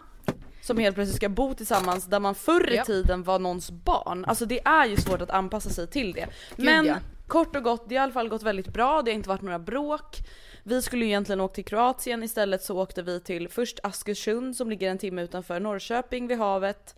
som 0.61 0.77
helt 0.77 0.95
plötsligt 0.95 1.17
ska 1.17 1.29
bo 1.29 1.53
tillsammans 1.53 2.05
där 2.05 2.19
man 2.19 2.35
förr 2.35 2.73
i 2.73 2.81
tiden 2.85 3.23
var 3.23 3.39
någons 3.39 3.71
barn. 3.71 4.25
Alltså 4.25 4.45
det 4.45 4.59
är 4.65 4.85
ju 4.85 4.97
svårt 4.97 5.21
att 5.21 5.29
anpassa 5.29 5.69
sig 5.69 5.87
till 5.87 6.13
det. 6.13 6.27
Men 6.55 6.85
ja. 6.85 6.95
kort 7.27 7.55
och 7.55 7.63
gott, 7.63 7.89
det 7.89 7.95
har 7.95 8.01
i 8.01 8.03
alla 8.03 8.13
fall 8.13 8.29
gått 8.29 8.43
väldigt 8.43 8.73
bra, 8.73 9.01
det 9.01 9.11
har 9.11 9.15
inte 9.15 9.29
varit 9.29 9.41
några 9.41 9.59
bråk. 9.59 10.17
Vi 10.63 10.81
skulle 10.81 11.05
ju 11.05 11.11
egentligen 11.11 11.41
åka 11.41 11.53
till 11.53 11.65
Kroatien, 11.65 12.23
istället 12.23 12.63
så 12.63 12.79
åkte 12.81 13.01
vi 13.01 13.19
till 13.19 13.49
först 13.49 13.79
Askersund 13.83 14.55
som 14.55 14.69
ligger 14.69 14.89
en 14.91 14.97
timme 14.97 15.21
utanför 15.21 15.59
Norrköping 15.59 16.27
vid 16.27 16.37
havet. 16.37 16.95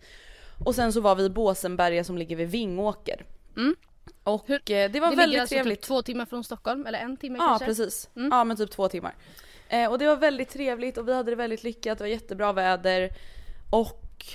Och 0.64 0.74
sen 0.74 0.92
så 0.92 1.00
var 1.00 1.14
vi 1.14 1.24
i 1.24 1.30
Båsenberga 1.30 2.04
som 2.04 2.18
ligger 2.18 2.36
vid 2.36 2.48
Vingåker. 2.48 3.24
Mm. 3.56 3.76
Och 4.24 4.44
Hur- 4.46 4.70
eh, 4.72 4.90
det 4.90 5.00
var 5.00 5.10
det 5.10 5.16
väldigt 5.16 5.40
alltså 5.40 5.54
trevligt. 5.54 5.80
typ 5.80 5.86
två 5.86 6.02
timmar 6.02 6.26
från 6.26 6.44
Stockholm, 6.44 6.86
eller 6.86 6.98
en 6.98 7.16
timme 7.16 7.38
Ja 7.38 7.46
kanske? 7.46 7.66
precis. 7.66 8.10
Mm. 8.16 8.28
Ja 8.32 8.44
men 8.44 8.56
typ 8.56 8.70
två 8.70 8.88
timmar. 8.88 9.14
Eh, 9.68 9.90
och 9.90 9.98
det 9.98 10.06
var 10.06 10.16
väldigt 10.16 10.48
trevligt 10.50 10.98
och 10.98 11.08
vi 11.08 11.14
hade 11.14 11.30
det 11.32 11.36
väldigt 11.36 11.64
lyckat, 11.64 11.98
det 11.98 12.04
var 12.04 12.08
jättebra 12.08 12.52
väder. 12.52 13.10
Och 13.70 14.26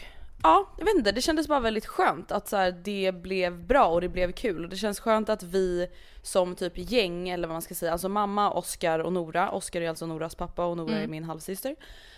ja, 0.44 0.70
jag 0.78 0.86
vet 0.86 0.96
inte, 0.96 1.12
det 1.12 1.22
kändes 1.22 1.48
bara 1.48 1.60
väldigt 1.60 1.86
skönt 1.86 2.32
att 2.32 2.48
så 2.48 2.58
här, 2.58 2.72
det 2.72 3.12
blev 3.12 3.66
bra 3.66 3.88
och 3.88 4.02
det 4.02 4.10
blev 4.10 4.32
kul. 4.32 4.64
Och 4.64 4.70
det 4.70 4.78
känns 4.78 5.00
skönt 5.00 5.30
att 5.30 5.44
vi 5.44 5.88
som 6.22 6.56
typ 6.56 6.74
gäng, 6.76 7.30
eller 7.30 7.48
vad 7.48 7.56
man 7.56 7.62
ska 7.62 7.76
säga, 7.76 7.92
alltså 7.92 8.10
mamma, 8.10 8.52
Oskar 8.52 9.00
och 9.00 9.14
Nora. 9.14 9.52
Oskar 9.52 9.82
är 9.82 9.90
alltså 9.90 10.06
Noras 10.06 10.36
pappa 10.36 10.66
och 10.66 10.78
Nora 10.78 11.00
är 11.00 11.08
min 11.08 11.24
halvsyster. 11.24 11.76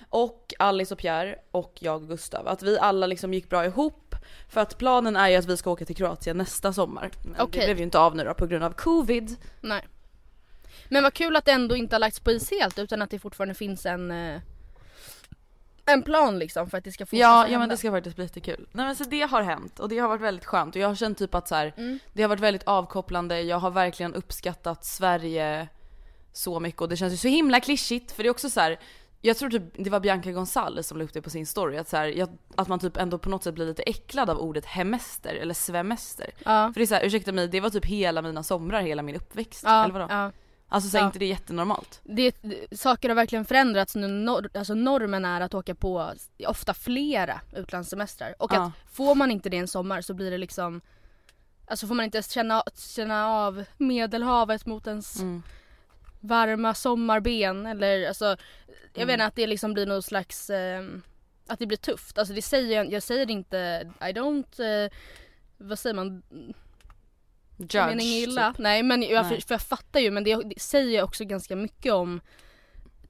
Och 0.10 0.54
Alice 0.60 0.94
och 0.94 1.00
Pierre 1.00 1.36
och 1.51 1.74
jag 1.80 1.96
och 1.96 2.08
Gustav. 2.08 2.48
Att 2.48 2.63
vi 2.63 2.80
alla 2.80 3.08
liksom 3.08 3.34
gick 3.34 3.50
bra 3.50 3.66
ihop. 3.66 4.16
För 4.50 4.62
att 4.62 4.78
planen 4.78 5.16
är 5.16 5.30
ju 5.30 5.36
att 5.36 5.46
vi 5.46 5.58
ska 5.58 5.72
åka 5.72 5.86
till 5.86 5.96
Kroatien 5.96 6.38
nästa 6.38 6.74
sommar. 6.74 7.12
Men 7.24 7.42
Okej. 7.42 7.60
det 7.60 7.66
blev 7.66 7.78
ju 7.78 7.84
inte 7.84 8.00
av 8.00 8.16
nu 8.16 8.24
då 8.24 8.34
på 8.34 8.48
grund 8.48 8.63
av 8.63 8.72
covid. 8.72 9.36
Nej. 9.62 9.88
Men 10.90 11.04
vad 11.04 11.13
kul 11.13 11.36
att 11.36 11.46
det 11.46 11.51
ändå 11.51 11.75
inte 11.75 11.96
har 11.96 12.00
lagts 12.00 12.20
på 12.20 12.32
is 12.32 12.51
helt 12.51 12.80
utan 12.80 13.01
att 13.01 13.10
det 13.10 13.20
fortfarande 13.20 13.54
finns 13.54 13.86
en 13.86 14.12
eh, 14.12 14.42
en 15.93 16.03
plan 16.03 16.39
liksom 16.39 16.69
för 16.69 16.77
att 16.77 16.83
det 16.83 16.91
ska 16.91 17.05
fortsätta 17.05 17.17
Ja, 17.21 17.36
ja 17.38 17.41
hända. 17.43 17.60
men 17.60 17.69
det 17.69 17.77
ska 17.77 17.91
faktiskt 17.91 18.15
bli 18.15 18.25
jättekul. 18.25 18.67
Nej 18.71 18.86
men 18.86 18.95
så 18.95 19.03
det 19.03 19.21
har 19.21 19.41
hänt 19.41 19.79
och 19.79 19.89
det 19.89 19.98
har 20.00 20.07
varit 20.07 20.21
väldigt 20.21 20.45
skönt 20.45 20.75
och 20.75 20.81
jag 20.81 20.88
har 20.88 20.95
känt 20.95 21.17
typ 21.17 21.36
att 21.36 21.48
så 21.48 21.55
här, 21.55 21.74
Mm. 21.77 22.00
det 22.13 22.21
har 22.21 22.29
varit 22.29 22.39
väldigt 22.39 22.63
avkopplande. 22.63 23.41
Jag 23.41 23.60
har 23.60 23.71
verkligen 23.71 24.13
uppskattat 24.15 24.86
Sverige 24.86 25.67
så 26.33 26.60
mycket 26.60 26.81
och 26.81 26.89
det 26.89 26.98
känns 26.98 27.13
ju 27.13 27.17
så 27.17 27.27
himla 27.27 27.60
klyschigt 27.60 28.12
för 28.12 28.24
det 28.24 28.29
är 28.29 28.31
också 28.31 28.50
så 28.50 28.60
här. 28.60 28.79
Jag 29.24 29.38
tror 29.38 29.50
typ 29.50 29.63
det 29.74 29.89
var 29.89 30.00
Bianca 30.00 30.31
Gonzales 30.31 30.88
som 30.88 30.98
la 30.98 31.03
upp 31.03 31.13
det 31.13 31.21
på 31.21 31.29
sin 31.29 31.45
story 31.45 31.77
att, 31.77 31.89
så 31.89 31.98
här, 31.98 32.27
att 32.55 32.67
man 32.67 32.79
typ 32.79 32.98
ändå 32.98 33.17
på 33.17 33.29
något 33.29 33.43
sätt 33.43 33.53
blir 33.55 33.65
lite 33.65 33.83
äcklad 33.83 34.29
av 34.29 34.38
ordet 34.38 34.65
hemester 34.65 35.33
eller 35.36 35.53
svemester. 35.53 36.29
Ja. 36.45 36.71
För 36.74 36.79
det 36.79 36.83
är 36.83 36.86
så 36.88 36.95
här, 36.95 37.05
ursäkta 37.05 37.31
mig, 37.31 37.48
det 37.48 37.60
var 37.60 37.69
typ 37.69 37.86
hela 37.86 38.21
mina 38.21 38.43
somrar, 38.43 38.81
hela 38.81 39.01
min 39.01 39.15
uppväxt. 39.15 39.63
Ja, 39.65 39.83
eller 39.83 39.93
vadå? 39.93 40.07
ja. 40.10 40.31
Alltså 40.74 40.90
så 40.90 40.98
är 40.98 41.01
Ja. 41.01 41.06
inte 41.06 41.20
det 41.20 41.25
jättenormalt? 41.25 42.01
Det, 42.04 42.36
saker 42.72 43.10
har 43.10 43.16
verkligen 43.16 43.46
förändrats 43.46 43.96
nu. 43.96 44.08
Nor, 44.08 44.50
alltså 44.54 44.74
normen 44.74 45.25
är 45.25 45.42
att 45.42 45.54
åka 45.54 45.75
på 45.75 46.13
ofta 46.48 46.74
flera 46.74 47.42
utlandssemestrar. 47.56 48.36
Och 48.40 48.54
Ja. 48.54 48.66
att 48.66 48.72
får 48.96 49.16
man 49.16 49.32
inte 49.32 49.50
det 49.50 49.58
en 49.58 49.68
sommar 49.68 50.01
så 50.01 50.13
blir 50.13 50.32
det 50.32 50.38
liksom 50.38 50.82
Alltså 51.68 51.88
får 51.88 51.96
man 51.96 52.06
inte 52.06 52.22
känna, 52.24 52.63
känna 52.75 53.28
av 53.28 53.63
medelhavet 53.78 54.66
mot 54.66 54.88
ens 54.88 55.20
Mm. 55.20 55.44
varma 56.20 56.74
sommarben 56.74 57.66
eller 57.66 58.08
alltså 58.08 58.25
Jag 58.25 58.38
Mm. 59.04 59.08
vet 59.08 59.13
inte 59.13 59.25
att 59.25 59.36
det 59.36 59.48
liksom 59.48 59.74
blir 59.74 59.86
någon 59.86 60.04
slags 60.04 60.50
ehm, 60.50 61.01
Att 61.48 61.60
det 61.60 61.66
blir 61.68 61.78
tufft. 61.78 62.18
Alltså 62.18 62.34
det 62.34 62.42
säger 62.42 62.75
jag, 62.78 62.92
jag 62.92 63.04
säger 63.04 63.30
inte 63.32 63.92
I 64.01 64.04
don't 64.13 64.84
eh, 64.86 64.92
vad 65.58 65.80
säger 65.80 65.94
man, 65.96 66.24
Judge, 67.62 67.88
mening 67.88 68.08
illa. 68.08 68.51
typ. 68.51 68.60
Nej 68.60 68.84
men 68.84 69.01
jag, 69.01 69.25
Nej. 69.25 69.41
För, 69.41 69.53
jag 69.53 69.62
fattar 69.62 70.00
ju 70.00 70.12
men 70.12 70.24
det, 70.24 70.36
det 70.36 70.60
säger 70.62 71.03
också 71.03 71.25
ganska 71.25 71.56
mycket 71.56 71.94
om 71.94 72.22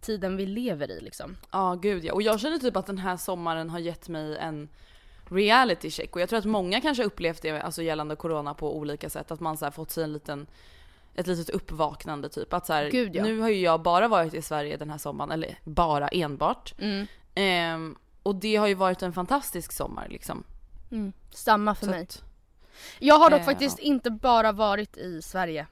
tiden 0.01 0.38
vi 0.38 0.46
lever 0.46 0.91
i 0.91 1.01
liksom. 1.01 1.38
Ja 1.51 1.75
gud 1.75 2.05
ja, 2.05 2.13
och 2.13 2.22
jag 2.22 2.39
känner 2.39 2.58
typ 2.58 2.75
att 2.77 2.86
den 2.86 2.98
här 2.98 3.17
sommaren 3.17 3.70
har 3.70 3.79
gett 3.79 4.10
mig 4.10 4.38
en 4.38 4.70
reality 5.29 5.91
check 5.91 6.15
och 6.15 6.22
jag 6.22 6.29
tror 6.29 6.39
att 6.39 6.46
många 6.46 6.81
kanske 6.81 7.03
upplevt 7.03 7.41
det 7.41 7.62
alltså 7.62 7.81
gällande 7.81 8.15
corona 8.15 8.53
på 8.53 8.77
olika 8.77 9.10
sätt, 9.10 9.31
att 9.31 9.39
man 9.39 9.58
så 9.58 9.72
fått 9.72 9.91
sig 9.91 10.03
en 10.03 10.13
liten 10.13 10.48
ett 11.15 11.27
litet 11.27 11.50
uppvaknande 11.50 12.29
typ 12.29 12.53
att 12.53 12.65
så 12.65 12.74
här, 12.74 12.89
Gud, 12.91 13.15
ja. 13.15 13.24
nu 13.24 13.39
har 13.39 13.50
ju 13.50 13.60
jag 13.60 13.81
bara 13.81 14.08
varit 14.08 14.34
i 14.34 14.41
Sverige 14.41 14.77
den 14.77 14.89
här 14.89 14.98
sommaren, 14.98 15.31
eller 15.31 15.60
bara 15.63 16.08
enbart. 16.08 16.74
Mm. 16.79 17.08
Ehm, 17.36 17.96
och 18.24 18.36
det 18.36 18.55
har 18.55 18.67
ju 18.67 18.74
varit 18.74 19.01
en 19.01 19.13
fantastisk 19.13 19.72
sommar 19.72 20.08
liksom. 20.10 20.43
Mm. 20.91 21.13
Samma 21.31 21.75
för 21.75 21.86
Så 21.86 21.91
mig. 21.91 22.03
att- 22.03 22.24
Jag 23.00 23.19
har 23.19 23.29
dock 23.29 23.39
Eh, 23.39 23.45
faktiskt 23.45 23.79
inte 23.79 24.11
bara 24.11 24.51
varit 24.51 24.97
i 24.97 25.21
Sverige. 25.21 25.67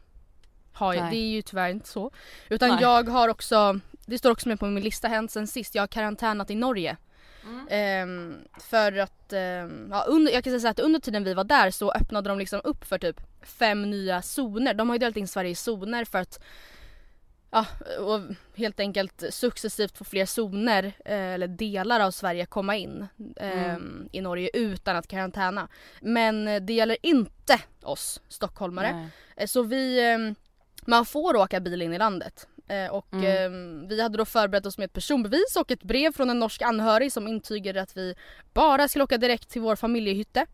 Har 0.74 0.94
jag. 0.94 1.12
Det 1.12 1.18
är 1.18 1.30
ju 1.30 1.42
tyvärr 1.42 1.70
inte 1.70 1.88
så. 1.88 2.12
Utan 2.50 2.70
Nej. 2.70 2.78
jag 2.82 3.10
har 3.10 3.30
också, 3.30 3.80
det 4.06 4.18
står 4.18 4.32
också 4.32 4.48
med 4.48 4.60
på 4.60 4.66
min 4.66 4.84
lista 4.84 5.08
hänt 5.08 5.32
sen 5.32 5.48
sist, 5.48 5.76
jag 5.76 5.82
har 5.82 5.88
karantänat 5.88 6.52
i 6.52 6.56
Norge. 6.56 6.98
Mm. 7.44 7.68
Ehm, 7.70 8.38
för 8.60 8.98
att, 8.98 9.34
ehm, 9.34 9.88
ja, 9.92 10.04
under, 10.08 10.32
jag 10.32 10.44
kan 10.44 10.52
säga 10.52 10.60
så 10.60 10.68
att 10.68 10.80
under 10.80 11.00
tiden 11.00 11.24
vi 11.24 11.34
var 11.34 11.44
där 11.44 11.72
så 11.72 11.92
öppnade 11.92 12.30
de 12.30 12.40
liksom 12.40 12.62
upp 12.64 12.86
för 12.86 12.98
typ 12.98 13.22
fem 13.42 13.90
nya 13.90 14.22
zoner. 14.22 14.74
De 14.74 14.90
har 14.90 14.96
ju 14.96 15.00
delat 15.00 15.18
in 15.18 15.28
Sverige 15.28 15.52
i 15.52 15.56
zoner 15.56 16.06
för 16.06 16.20
att 16.20 16.44
Ja, 17.52 17.66
och 18.00 18.20
helt 18.56 18.80
enkelt 18.80 19.24
successivt 19.30 19.98
få 19.98 20.04
fler 20.04 20.26
zoner 20.26 20.84
eh, 21.06 21.34
eller 21.34 21.48
delar 21.48 22.00
av 22.00 22.12
Sverige 22.12 22.46
komma 22.46 22.76
in 22.76 23.08
eh, 23.36 23.64
Mm. 23.74 24.10
i 24.12 24.22
Norge 24.22 24.50
utan 24.54 24.96
att 24.96 25.08
karantäna. 25.08 25.68
Men 26.02 26.48
eh, 26.48 26.62
det 26.62 26.74
gäller 26.74 26.98
inte 27.02 27.60
oss 27.84 28.22
stockholmare. 28.28 28.92
Nej. 28.94 29.08
Eh, 29.38 29.48
Så 29.48 29.62
vi, 29.64 30.10
eh, 30.12 30.18
man 30.88 31.06
får 31.06 31.36
åka 31.36 31.60
bil 31.60 31.82
in 31.82 31.94
i 31.94 31.98
landet. 31.98 32.48
Och 32.92 33.14
Mm. 33.14 33.84
eh, 33.84 33.88
vi 33.90 34.02
hade 34.02 34.18
då 34.18 34.26
förberett 34.26 34.66
oss 34.66 34.78
med 34.78 34.86
ett 34.86 34.94
personbevis 34.94 35.56
och 35.60 35.72
ett 35.72 35.84
brev 35.84 36.12
från 36.14 36.30
en 36.30 36.40
norsk 36.40 36.62
anhörig 36.62 37.12
som 37.12 37.28
intygade 37.28 37.82
att 37.82 37.98
vi 37.98 38.16
bara 38.54 38.88
skulle 38.88 39.04
åka 39.04 39.18
direkt 39.18 39.50
till 39.50 39.62
vår 39.62 39.76
familjehytte. 39.76 40.46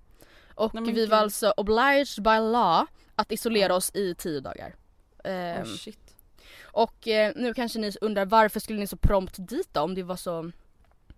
Och 0.55 0.73
Nej, 0.75 0.93
vi 0.93 1.05
var 1.05 1.17
alltså 1.17 1.53
obliged 1.57 2.23
by 2.23 2.39
law 2.51 2.85
att 3.15 3.31
isolera 3.31 3.75
oss 3.75 3.91
i 3.95 4.15
tio 4.15 4.39
dagar. 4.39 4.75
Oh, 5.23 5.63
shit. 5.65 6.04
Och 6.75 7.07
eh, 7.07 7.31
nu 7.35 7.53
kanske 7.53 7.79
ni 7.79 7.91
undrar 8.01 8.25
varför 8.25 8.59
skulle 8.59 8.79
ni 8.79 8.87
så 8.87 8.97
prompt 8.97 9.35
dit 9.37 9.69
då 9.71 9.81
om 9.81 9.95
det 9.95 10.03
var 10.03 10.15
så 10.15 10.51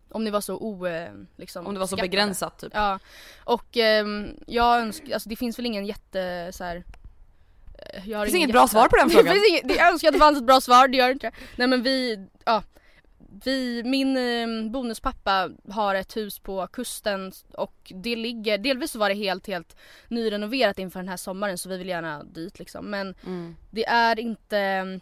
om 0.09 0.23
ni 0.23 0.29
var 0.29 0.41
så 0.41 0.55
o, 0.55 0.87
eh, 0.87 1.11
liksom, 1.37 1.67
Om 1.67 1.73
det 1.73 1.79
var 1.79 1.87
så 1.87 1.95
skattade? 1.97 2.09
begränsat 2.09 2.59
typ. 2.59 2.71
Ja. 2.75 2.99
Och 3.43 3.77
ehm, 3.77 4.27
jag 4.47 4.79
önskar, 4.79 5.13
alltså 5.13 5.29
det 5.29 5.35
finns 5.35 5.59
väl 5.59 5.65
ingen 5.65 5.85
jätte 5.85 6.49
så 6.53 6.63
här. 6.63 6.83
eh, 7.93 8.09
Jag 8.09 8.17
har 8.17 8.25
Det 8.25 8.31
finns 8.31 8.39
inget 8.43 8.51
bra 8.51 8.67
svar 8.67 8.87
på 8.87 8.95
den 8.97 9.07
Det 9.07 9.13
frågan. 9.13 9.35
inget, 9.49 9.67
det- 9.67 9.75
jag 9.75 9.91
önskar 9.91 10.07
att 10.07 10.13
det 10.13 10.19
fanns 10.19 10.37
ett 10.37 10.45
bra 10.45 10.61
svar, 10.61 10.87
det 10.87 10.97
gör 10.97 11.07
det 11.07 11.13
inte. 11.13 11.31
Nej 11.55 11.67
men 11.67 11.83
vi, 11.83 12.27
ja. 12.45 12.63
Vi, 13.43 13.83
min 13.83 14.17
eh, 14.17 14.71
bonuspappa 14.71 15.49
har 15.69 15.95
ett 15.95 16.17
hus 16.17 16.39
på 16.39 16.67
kusten 16.67 17.31
och 17.53 17.91
det 17.95 18.15
ligger, 18.15 18.57
delvis 18.57 18.91
så 18.91 18.99
var 18.99 19.09
det 19.09 19.15
helt 19.15 19.47
helt 19.47 19.75
nyrenoverat 20.07 20.79
inför 20.79 20.99
den 20.99 21.09
här 21.09 21.17
sommaren 21.17 21.57
så 21.57 21.69
vi 21.69 21.77
vill 21.77 21.87
gärna 21.87 22.23
dit 22.23 22.59
liksom. 22.59 22.85
Men 22.89 23.15
Mm. 23.25 23.55
det 23.71 23.85
är 23.85 24.19
inte 24.19 24.99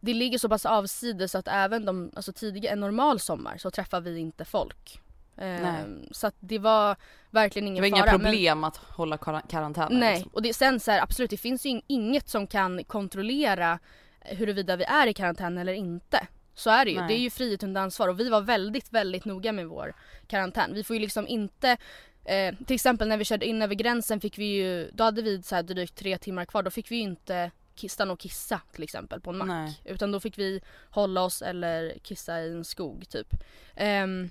det 0.00 0.14
ligger 0.14 0.38
så 0.38 0.48
pass 0.48 0.66
avsides 0.66 1.34
att 1.34 1.48
även 1.48 1.84
de, 1.84 2.10
alltså 2.16 2.32
tidiga, 2.32 2.72
en 2.72 2.80
normal 2.80 3.20
sommar 3.20 3.56
så 3.58 3.70
träffar 3.70 4.00
vi 4.00 4.18
inte 4.18 4.44
folk. 4.44 5.00
Ehm, 5.36 6.08
så 6.10 6.26
att 6.26 6.34
det 6.40 6.58
var 6.58 6.96
verkligen 7.30 7.64
Det 7.64 7.68
ingen 7.68 7.82
var 7.82 7.88
inga 7.88 7.96
fara. 8.06 8.12
men- 8.18 8.20
problem 8.20 8.64
att 8.64 8.76
hålla 8.76 9.16
kar- 9.16 9.48
karantän. 9.50 9.88
Nej, 9.92 10.14
Liksom. 10.14 10.30
och 10.34 10.42
det, 10.42 10.54
sen 10.54 10.80
så 10.80 10.90
här, 10.90 11.02
absolut 11.02 11.30
det 11.30 11.36
finns 11.36 11.66
ju 11.66 11.80
inget 11.86 12.28
som 12.28 12.46
kan 12.46 12.84
kontrollera 12.84 13.78
huruvida 14.20 14.76
vi 14.76 14.84
är 14.84 15.06
i 15.06 15.14
karantän 15.14 15.58
eller 15.58 15.72
inte. 15.72 16.26
Så 16.54 16.70
är 16.70 16.84
det 16.84 16.90
ju. 16.90 16.98
Nej. 16.98 17.08
Det 17.08 17.14
är 17.14 17.18
ju 17.22 17.30
frihet 17.30 17.62
under 17.62 17.80
ansvar 17.80 18.08
och 18.08 18.20
vi 18.20 18.28
var 18.28 18.40
väldigt, 18.40 18.92
väldigt 18.92 19.24
noga 19.24 19.52
med 19.52 19.66
vår 19.66 19.94
karantän. 20.26 20.74
Vi 20.74 20.84
får 20.84 20.96
ju 20.96 21.00
liksom 21.00 21.26
inte 21.28 21.76
eh, 22.24 22.54
till 22.66 22.74
exempel 22.74 23.08
när 23.08 23.16
vi 23.16 23.24
körde 23.24 23.46
in 23.46 23.62
över 23.62 23.74
gränsen 23.74 24.20
fick 24.20 24.38
vi 24.38 24.44
ju, 24.44 24.90
då 24.92 25.04
hade 25.04 25.22
vi 25.22 25.42
så 25.42 25.54
här 25.54 25.62
drygt 25.62 25.94
tre 25.98 26.18
timmar 26.18 26.44
kvar, 26.44 26.62
då 26.62 26.70
fick 26.70 26.90
vi 26.90 26.96
ju 26.96 27.02
inte 27.02 27.50
stanna 27.86 28.12
och 28.12 28.20
kissa 28.20 28.60
till 28.72 28.82
exempel 28.82 29.20
på 29.20 29.30
en 29.30 29.38
mack. 29.38 29.48
Nej. 29.48 29.80
Utan 29.84 30.12
då 30.12 30.20
fick 30.20 30.38
vi 30.38 30.60
hålla 30.90 31.22
oss 31.22 31.42
eller 31.42 31.98
kissa 32.02 32.40
i 32.40 32.52
en 32.52 32.64
skog 32.64 33.08
typ. 33.08 33.34
Ehm, 33.76 34.30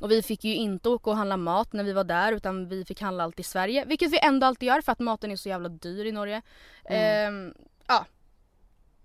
och 0.00 0.10
vi 0.10 0.22
fick 0.22 0.44
ju 0.44 0.54
inte 0.54 0.88
åka 0.88 1.10
och 1.10 1.16
handla 1.16 1.36
mat 1.36 1.72
när 1.72 1.84
vi 1.84 1.92
var 1.92 2.04
där 2.04 2.32
utan 2.32 2.68
vi 2.68 2.84
fick 2.84 3.00
handla 3.00 3.24
allt 3.24 3.40
i 3.40 3.42
Sverige. 3.42 3.84
Vilket 3.84 4.12
vi 4.12 4.18
ändå 4.22 4.46
alltid 4.46 4.66
gör 4.66 4.80
för 4.80 4.92
att 4.92 4.98
maten 4.98 5.30
är 5.30 5.36
så 5.36 5.48
jävla 5.48 5.68
dyr 5.68 6.04
i 6.04 6.12
Norge. 6.12 6.42
Ehm, 6.84 7.54
ja. 7.86 8.06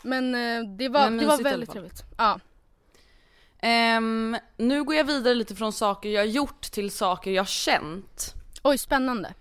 Men 0.03 0.35
eh, 0.35 0.71
det 0.77 0.89
var, 0.89 1.09
Men 1.09 1.17
det 1.17 1.25
var 1.25 1.43
väldigt 1.43 1.71
trevligt. 1.71 2.03
Ja. 2.17 2.39
Ehm, 3.61 4.37
nu 4.57 4.83
går 4.83 4.95
jag 4.95 5.03
vidare 5.03 5.33
lite 5.33 5.55
från 5.55 5.73
saker 5.73 6.09
jag 6.09 6.27
gjort 6.27 6.61
till 6.61 6.91
saker 6.91 7.31
jag 7.31 7.47
känt. 7.47 8.33
Oj 8.63 8.77
spännande. 8.77 9.33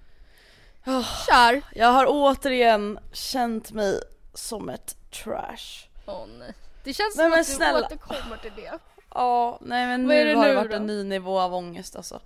Oh, 0.87 1.27
Kör! 1.27 1.62
jag 1.75 1.88
har 1.88 2.07
återigen 2.09 2.99
känt 3.12 3.73
mig 3.73 4.01
som 4.35 4.69
ett 4.69 4.97
trash. 5.11 5.88
Åh 6.07 6.27
nej. 6.38 6.55
Det 6.85 6.93
känns 6.95 7.16
Nej, 7.16 7.25
som 7.25 7.31
men 7.31 7.40
att 7.40 7.47
du 7.47 7.53
snälla. 7.53 7.87
återkommer 7.87 8.37
till 8.37 8.53
det. 8.57 8.79
Ja, 9.14 9.59
nej 9.62 9.87
men 9.87 10.07
Vad 10.09 10.16
nu 10.16 10.35
har 10.35 10.49
det 10.49 10.55
varit 10.55 10.71
då? 10.71 10.77
en 10.77 10.87
ny 10.87 11.05
nivå 11.05 11.40
av 11.40 11.55
ångest 11.55 11.97
alltså. 11.97 12.21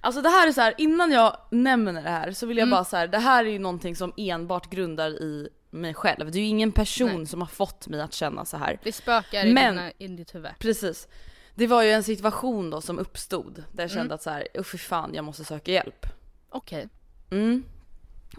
Alltså 0.00 0.22
det 0.22 0.28
här 0.28 0.48
är 0.48 0.52
så 0.52 0.60
här, 0.60 0.74
innan 0.78 1.12
jag 1.12 1.36
nämner 1.50 1.92
det 1.92 2.00
här 2.10 2.32
så 2.32 2.46
vill 2.46 2.56
jag 2.56 2.62
Mm. 2.66 2.70
bara 2.76 2.84
så 2.84 2.96
här, 2.96 3.06
det 3.08 3.18
här 3.18 3.44
är 3.44 3.48
ju 3.50 3.58
någonting 3.58 3.96
som 3.96 4.12
enbart 4.16 4.70
grundar 4.70 5.10
i 5.10 5.48
mig 5.70 5.94
själv. 5.94 6.30
Det 6.30 6.38
är 6.38 6.40
ju 6.40 6.46
ingen 6.48 6.72
person 6.72 7.16
Nej. 7.16 7.26
som 7.26 7.40
har 7.40 7.48
fått 7.48 7.88
mig 7.88 8.00
att 8.00 8.12
känna 8.14 8.44
så 8.44 8.56
här. 8.56 8.78
Det 8.82 8.92
spökar 8.92 9.46
i, 9.46 9.52
Men- 9.52 9.76
dina, 9.76 9.90
i 9.98 10.08
ditt 10.08 10.34
huvud. 10.34 10.50
Precis. 10.58 11.08
Det 11.54 11.66
var 11.66 11.82
ju 11.82 11.92
en 11.92 12.02
situation 12.02 12.70
då 12.70 12.80
som 12.80 12.98
uppstod 12.98 13.64
där 13.72 13.82
jag 13.84 13.90
kände 13.90 14.00
Mm. 14.04 14.14
att 14.14 14.22
så 14.22 14.30
här, 14.30 14.62
fy 14.62 14.78
fan 14.78 15.14
jag 15.14 15.24
måste 15.24 15.44
söka 15.44 15.72
hjälp. 15.72 16.06
Okej. 16.50 16.88
Mm. 17.30 17.64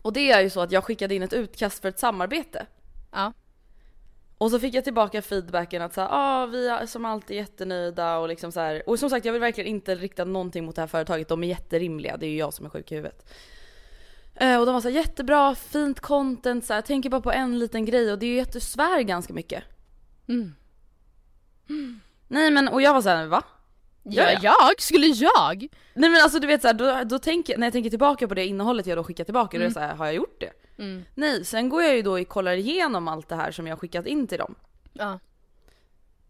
Och 0.01 0.13
det 0.13 0.31
är 0.31 0.41
ju 0.41 0.49
så 0.49 0.61
att 0.61 0.71
jag 0.71 0.83
skickade 0.83 1.15
in 1.15 1.23
ett 1.23 1.33
utkast 1.33 1.81
för 1.81 1.89
ett 1.89 1.99
samarbete. 1.99 2.65
Ja. 3.11 3.33
Och 4.37 4.51
så 4.51 4.59
fick 4.59 4.73
jag 4.73 4.83
tillbaka 4.83 5.21
feedbacken 5.21 5.81
att 5.81 5.93
så 5.93 6.01
här, 6.01 6.07
ah, 6.11 6.45
vi 6.45 6.67
är 6.67 6.85
som 6.85 7.05
alltid 7.05 7.37
jättenöjda 7.37 8.17
och 8.17 8.27
liksom 8.27 8.51
så 8.51 8.59
här. 8.59 8.89
Och 8.89 8.99
som 8.99 9.09
sagt 9.09 9.25
jag 9.25 9.33
vill 9.33 9.41
verkligen 9.41 9.69
inte 9.69 9.95
rikta 9.95 10.25
någonting 10.25 10.65
mot 10.65 10.75
det 10.75 10.81
här 10.81 10.87
företaget, 10.87 11.27
de 11.27 11.43
är 11.43 11.47
jätterimliga, 11.47 12.17
det 12.17 12.25
är 12.25 12.29
ju 12.29 12.37
jag 12.37 12.53
som 12.53 12.65
är 12.65 12.69
sjuk 12.69 12.91
i 12.91 12.95
huvudet. 12.95 13.33
Eh, 14.35 14.59
och 14.59 14.65
de 14.65 14.73
var 14.73 14.81
så 14.81 14.87
här, 14.89 14.95
jättebra, 14.95 15.55
fint 15.55 15.99
content, 15.99 16.65
så 16.65 16.73
här, 16.73 16.81
tänker 16.81 17.09
bara 17.09 17.21
på 17.21 17.31
en 17.31 17.59
liten 17.59 17.85
grej 17.85 18.11
och 18.11 18.19
det 18.19 18.25
är 18.25 18.33
ju 18.33 18.39
att 18.39 18.53
du 18.53 18.59
svär 18.59 19.01
ganska 19.01 19.33
mycket. 19.33 19.63
Mm. 20.27 20.53
Nej 22.27 22.51
men 22.51 22.67
och 22.67 22.81
jag 22.81 22.93
var 22.93 23.01
såhär, 23.01 23.25
va? 23.27 23.43
Ja, 24.03 24.29
jag? 24.41 24.81
Skulle 24.81 25.07
jag? 25.07 25.67
Nej 25.93 26.09
men 26.09 26.21
alltså 26.21 26.39
du 26.39 26.47
vet 26.47 26.61
såhär, 26.61 26.73
då, 26.73 27.03
då 27.03 27.19
tänker, 27.19 27.57
när 27.57 27.67
jag 27.67 27.73
tänker 27.73 27.89
tillbaka 27.89 28.27
på 28.27 28.33
det 28.33 28.45
innehållet 28.45 28.85
jag 28.87 28.97
då 28.97 29.03
skickat 29.03 29.27
tillbaka, 29.27 29.57
då 29.57 29.63
är 29.63 29.65
Mm. 29.65 29.69
det 29.69 29.73
såhär, 29.73 29.95
har 29.95 30.05
jag 30.05 30.15
gjort 30.15 30.39
det? 30.39 30.51
Mm. 30.81 31.03
Nej, 31.15 31.45
sen 31.45 31.69
går 31.69 31.83
jag 31.83 31.95
ju 31.95 32.01
då 32.01 32.19
och 32.19 32.27
kollar 32.27 32.53
igenom 32.53 33.07
allt 33.07 33.29
det 33.29 33.35
här 33.35 33.51
som 33.51 33.67
jag 33.67 33.79
skickat 33.79 34.05
in 34.05 34.27
till 34.27 34.37
dem. 34.37 34.55
Ja. 34.93 35.19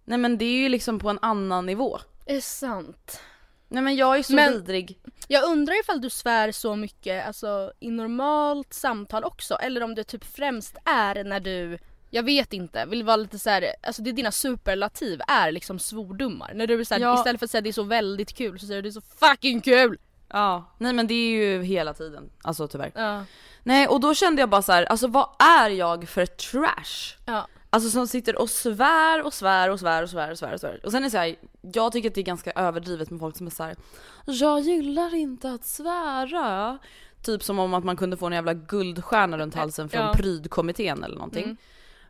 Nej 0.06 0.18
men 0.18 0.38
det 0.38 0.46
är 0.46 0.58
ju 0.58 0.70
liksom 0.70 1.00
på 1.00 1.10
en 1.10 1.20
annan 1.22 1.66
nivå. 1.66 2.00
Är 2.26 2.40
sant? 2.42 3.22
Nej 3.68 3.84
men 3.84 3.96
jag 3.96 4.18
är 4.20 4.24
så 4.24 4.34
Men- 4.34 4.54
vidrig. 4.54 5.00
Jag 5.28 5.44
undrar 5.52 5.80
ifall 5.80 6.02
du 6.02 6.10
svär 6.10 6.52
så 6.52 6.76
mycket 6.76 7.28
alltså, 7.28 7.74
i 7.80 7.92
normalt 7.92 8.74
samtal 8.74 9.24
också 9.24 9.56
eller 9.56 9.84
om 9.84 9.96
det 9.96 10.04
typ 10.04 10.24
främst 10.26 10.78
är 10.86 11.24
när 11.24 11.40
du 11.40 11.78
jag 12.14 12.24
vet 12.24 12.54
inte, 12.54 12.86
vill 12.86 13.04
vara 13.04 13.16
lite 13.16 13.40
så 13.40 13.50
här, 13.50 13.66
alltså 13.84 14.02
det 14.02 14.10
är 14.10 14.14
dina 14.14 14.32
superlativ 14.32 15.22
är 15.28 15.52
liksom 15.52 15.80
svordomar. 15.80 16.52
När 16.56 16.68
du 16.68 16.80
är 16.80 16.84
så 16.84 16.94
här, 16.94 17.02
Ja. 17.02 17.16
istället 17.18 17.40
för 17.40 17.46
att 17.46 17.52
säga 17.52 17.62
det 17.62 17.70
är 17.70 17.74
så 17.74 17.84
väldigt 17.84 18.34
kul 18.34 18.60
så 18.60 18.66
säger 18.68 18.82
du 18.82 18.90
det 18.90 18.98
är 18.98 19.02
så 19.02 19.18
fucking 19.18 19.62
kul! 19.62 19.98
Ja, 20.34 20.76
nej 20.78 20.94
men 20.94 21.08
det 21.08 21.14
är 21.14 21.30
ju 21.30 21.64
hela 21.64 21.94
tiden. 21.94 22.30
Alltså 22.44 22.68
tyvärr. 22.68 22.92
Ja. 22.96 23.24
Nej 23.64 23.88
och 23.88 24.00
då 24.00 24.14
kände 24.14 24.42
jag 24.42 24.50
bara 24.50 24.62
så 24.62 24.72
här, 24.72 24.84
alltså 24.86 25.08
vad 25.08 25.28
är 25.40 25.70
jag 25.70 26.10
för 26.10 26.26
trash? 26.26 27.18
Ja. 27.26 27.48
Alltså 27.70 27.90
som 27.90 28.08
sitter 28.08 28.42
och 28.42 28.50
svär 28.50 29.26
och 29.26 29.34
svär 29.34 29.70
och 29.70 29.80
svär 29.80 30.04
och 30.04 30.10
svär 30.10 30.32
och 30.32 30.38
svär 30.38 30.54
och 30.54 30.60
svär. 30.60 30.80
Och 30.86 30.92
sen 30.92 31.00
är 31.04 31.08
det 31.08 31.12
så 31.12 31.18
här, 31.18 31.36
jag 31.62 31.92
tycker 31.92 32.10
att 32.10 32.16
det 32.16 32.22
är 32.22 32.26
ganska 32.26 32.52
överdrivet 32.52 33.10
med 33.10 33.20
folk 33.20 33.38
som 33.38 33.48
är 33.48 33.52
så 33.52 33.64
här. 33.64 33.76
jag 34.26 34.60
gillar 34.60 35.16
inte 35.16 35.52
att 35.52 35.66
svära. 35.66 36.78
Typ 37.22 37.44
som 37.44 37.60
om 37.60 37.74
att 37.74 37.84
man 37.84 37.98
kunde 37.98 38.18
få 38.18 38.26
en 38.28 38.34
jävla 38.34 38.54
guldstjärna 38.54 39.38
runt 39.38 39.56
halsen 39.56 39.90
från 39.90 40.02
Ja. 40.02 40.14
prydkommittén 40.14 41.04
eller 41.04 41.16
någonting. 41.16 41.44
Mm. 41.44 41.58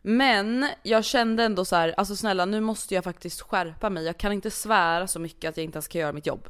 Men 0.02 0.66
jag 0.82 1.04
kände 1.04 1.44
ändå 1.44 1.64
så 1.64 1.76
här, 1.76 1.94
alltså 1.96 2.16
snälla 2.16 2.44
nu 2.44 2.60
måste 2.60 2.94
jag 2.94 3.04
faktiskt 3.04 3.40
skärpa 3.40 3.90
mig. 3.90 4.04
Jag 4.04 4.18
kan 4.18 4.32
inte 4.32 4.50
svära 4.50 5.06
så 5.06 5.18
mycket 5.18 5.48
att 5.48 5.56
jag 5.56 5.64
inte 5.64 5.76
ens 5.76 5.88
kan 5.88 6.00
göra 6.00 6.12
mitt 6.12 6.26
jobb. 6.26 6.48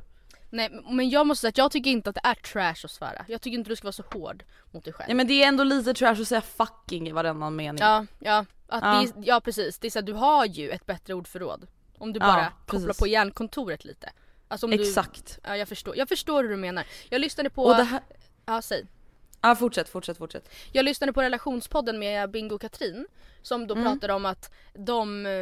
Nej 0.53 0.71
men 0.91 1.11
jag 1.11 1.27
måste 1.27 1.41
säga 1.41 1.49
att 1.49 1.59
jag 1.59 1.71
tycker 1.73 1.91
inte 1.91 2.11
att 2.11 2.15
det 2.15 2.21
är 2.25 2.35
trash 2.35 2.85
att 2.85 2.91
svära. 2.91 3.25
Jag 3.29 3.41
tycker 3.41 3.59
inte 3.59 3.71
du 3.71 3.77
ska 3.77 3.85
vara 3.85 3.93
så 3.93 4.03
hård 4.13 4.45
mot 4.71 4.85
dig 4.85 4.93
själv. 4.93 5.11
Ja 5.11 5.15
men 5.15 5.27
det 5.27 5.43
är 5.45 5.49
ändå 5.49 5.65
lite 5.65 5.95
trash 5.95 6.21
att 6.21 6.29
säga 6.29 6.41
fucking 6.41 7.09
i 7.09 7.13
varannan 7.13 7.57
mening. 7.57 7.81
Ja, 7.83 8.07
ja. 8.19 8.45
Att 8.69 8.83
Ja. 8.83 9.03
Är, 9.03 9.09
ja 9.17 9.41
precis, 9.41 9.79
det 9.79 9.87
är 9.87 9.91
så 9.91 9.99
här, 9.99 10.07
du 10.07 10.13
har 10.13 10.47
ju 10.47 10.71
ett 10.71 10.87
bättre 10.87 11.15
ordförråd. 11.15 11.67
Om 11.99 12.13
du 12.13 12.21
Ja, 12.21 12.27
bara 12.27 12.53
precis. 12.67 12.87
kopplar 12.87 12.95
på 12.95 13.07
hjärnkontoret 13.07 13.85
lite. 13.85 14.11
Alltså 14.49 14.73
Exakt. 14.73 15.39
Du, 15.43 15.49
ja 15.49 15.57
jag 15.57 15.69
förstår, 15.69 15.97
jag 15.97 16.09
förstår 16.09 16.43
hur 16.43 16.51
du 16.51 16.57
menar. 16.57 16.85
Jag 17.09 17.21
lyssnade 17.21 17.51
på, 17.51 17.65
Och 17.65 17.77
det 17.77 17.85
här, 17.85 18.01
ja 18.47 18.63
säg. 18.63 18.87
Ja 19.43 19.55
fortsätt, 19.57 19.89
fortsätt, 19.89 20.19
fortsätt. 20.19 20.49
Jag 20.73 20.85
lyssnade 20.85 21.13
på 21.13 21.23
relationspodden 21.23 21.99
med 21.99 22.31
Bingo 22.31 22.55
och 22.55 22.61
Katrin 22.61 23.07
som 23.43 23.67
då 23.67 23.75
Mm. 23.75 23.85
pratade 23.87 24.13
om 24.13 24.27
att 24.27 24.53
de, 24.75 25.27
eh, 25.27 25.33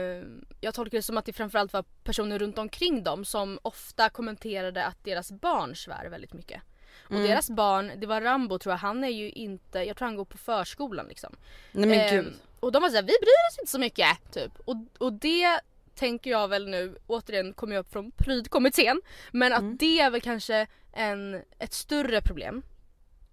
jag 0.61 0.75
tolkar 0.75 0.99
det 0.99 1.03
som 1.03 1.17
att 1.19 1.25
det 1.25 1.33
framförallt 1.33 1.73
var 1.73 1.85
personer 2.05 2.39
runt 2.39 2.59
omkring 2.59 3.03
dem 3.03 3.25
som 3.25 3.59
ofta 3.63 4.09
kommenterade 4.09 4.85
att 4.85 5.05
deras 5.05 5.33
barn 5.33 5.77
svär 5.77 6.09
väldigt 6.09 6.33
mycket. 6.33 6.63
Och 7.05 7.11
Mm. 7.17 7.23
deras 7.29 7.51
barn, 7.51 7.93
det 7.97 8.07
var 8.07 8.21
Rambo 8.21 8.59
tror 8.59 8.73
jag, 8.73 8.79
han 8.79 9.05
är 9.05 9.09
ju 9.09 9.31
inte, 9.31 9.79
jag 9.79 9.97
tror 9.97 10.07
han 10.07 10.17
går 10.17 10.25
på 10.25 10.39
förskolan 10.39 11.07
liksom. 11.09 11.37
Nej 11.73 11.89
men 11.89 12.01
Ehm, 12.01 12.25
gud. 12.25 12.33
Och 12.61 12.73
de 12.73 12.83
var 12.83 12.89
såhär, 12.91 13.03
vi 13.03 13.07
bryr 13.21 13.49
oss 13.53 13.59
inte 13.61 13.71
så 13.73 13.79
mycket 13.79 14.07
typ. 14.33 14.53
Och, 14.65 14.77
och 14.99 15.13
det 15.13 15.61
tänker 15.95 16.31
jag 16.31 16.49
väl 16.49 16.69
nu, 16.69 16.97
återigen 17.07 17.53
kommer 17.53 17.75
jag 17.75 17.81
upp 17.81 17.93
från 17.93 18.11
prydkommittén, 18.11 19.01
men 19.33 19.53
att 19.53 19.61
Mm. 19.61 19.77
det 19.77 20.01
är 20.01 20.11
väl 20.11 20.21
kanske 20.21 20.67
en, 20.93 21.43
ett 21.59 21.73
större 21.73 22.21
problem 22.23 22.63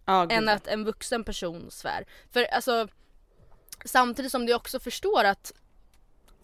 Gud. 0.07 0.31
än 0.31 0.49
att 0.49 0.67
en 0.67 0.83
vuxen 0.83 1.23
person 1.23 1.71
svär. 1.71 2.05
För 2.31 2.43
alltså 2.43 2.87
samtidigt 3.85 4.31
som 4.31 4.45
du 4.45 4.53
också 4.53 4.79
förstår 4.79 5.23
att 5.23 5.53